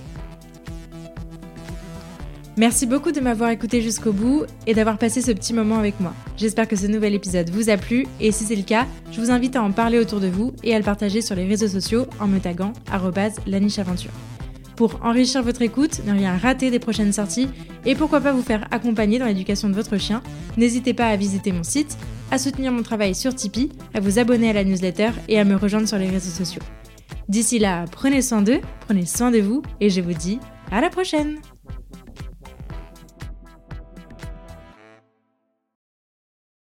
Merci 2.58 2.86
beaucoup 2.86 3.12
de 3.12 3.20
m'avoir 3.20 3.50
écouté 3.50 3.82
jusqu'au 3.82 4.14
bout 4.14 4.46
et 4.66 4.74
d'avoir 4.74 4.98
passé 4.98 5.22
ce 5.22 5.32
petit 5.32 5.54
moment 5.54 5.78
avec 5.78 6.00
moi. 6.00 6.14
J'espère 6.38 6.70
que 6.70 6.78
ce 6.78 6.88
nouvel 6.88 7.14
épisode 7.14 7.50
vous 7.50 7.70
a 7.70 7.76
plu 7.76 8.08
et 8.22 8.32
si 8.32 8.46
c'est 8.46 8.56
le 8.56 8.64
cas, 8.64 8.88
je 9.12 9.20
vous 9.20 9.30
invite 9.30 9.58
à 9.58 9.62
en 9.62 9.74
parler 9.74 10.00
autour 10.00 10.22
de 10.22 10.28
vous 10.28 10.54
et 10.64 10.74
à 10.74 10.78
le 10.78 10.86
partager 10.86 11.22
sur 11.22 11.36
les 11.36 11.46
réseaux 11.46 11.68
sociaux 11.68 12.06
en 12.22 12.28
me 12.28 12.40
taguant 12.40 12.72
@lanicheaventure. 13.46 14.12
Pour 14.78 15.00
enrichir 15.04 15.44
votre 15.44 15.64
écoute, 15.64 16.02
ne 16.06 16.14
rien 16.14 16.38
rater 16.38 16.72
des 16.72 16.80
prochaines 16.80 17.12
sorties 17.12 17.50
et 17.86 17.94
pourquoi 17.94 18.22
pas 18.22 18.32
vous 18.32 18.42
faire 18.42 18.68
accompagner 18.72 19.20
dans 19.20 19.26
l'éducation 19.26 19.68
de 19.68 19.74
votre 19.74 19.98
chien, 19.98 20.22
n'hésitez 20.56 20.94
pas 20.94 21.08
à 21.08 21.18
visiter 21.18 21.52
mon 21.52 21.64
site, 21.64 21.98
à 22.32 22.38
soutenir 22.38 22.72
mon 22.72 22.84
travail 22.84 23.16
sur 23.16 23.36
Tipeee, 23.36 23.70
à 23.94 24.00
vous 24.00 24.18
abonner 24.18 24.50
à 24.50 24.54
la 24.54 24.64
newsletter 24.64 25.12
et 25.28 25.38
à 25.40 25.44
me 25.44 25.58
rejoindre 25.58 25.90
sur 25.90 25.98
les 25.98 26.10
réseaux 26.10 26.32
sociaux. 26.32 26.64
D'ici 27.28 27.60
là, 27.60 27.84
prenez 27.92 28.22
soin 28.22 28.42
d'eux, 28.42 28.62
prenez 28.80 29.06
soin 29.06 29.30
de 29.30 29.40
vous 29.40 29.62
et 29.82 29.90
je 29.90 30.00
vous 30.00 30.14
dis 30.14 30.40
à 30.72 30.80
la 30.80 30.90
prochaine 30.90 31.36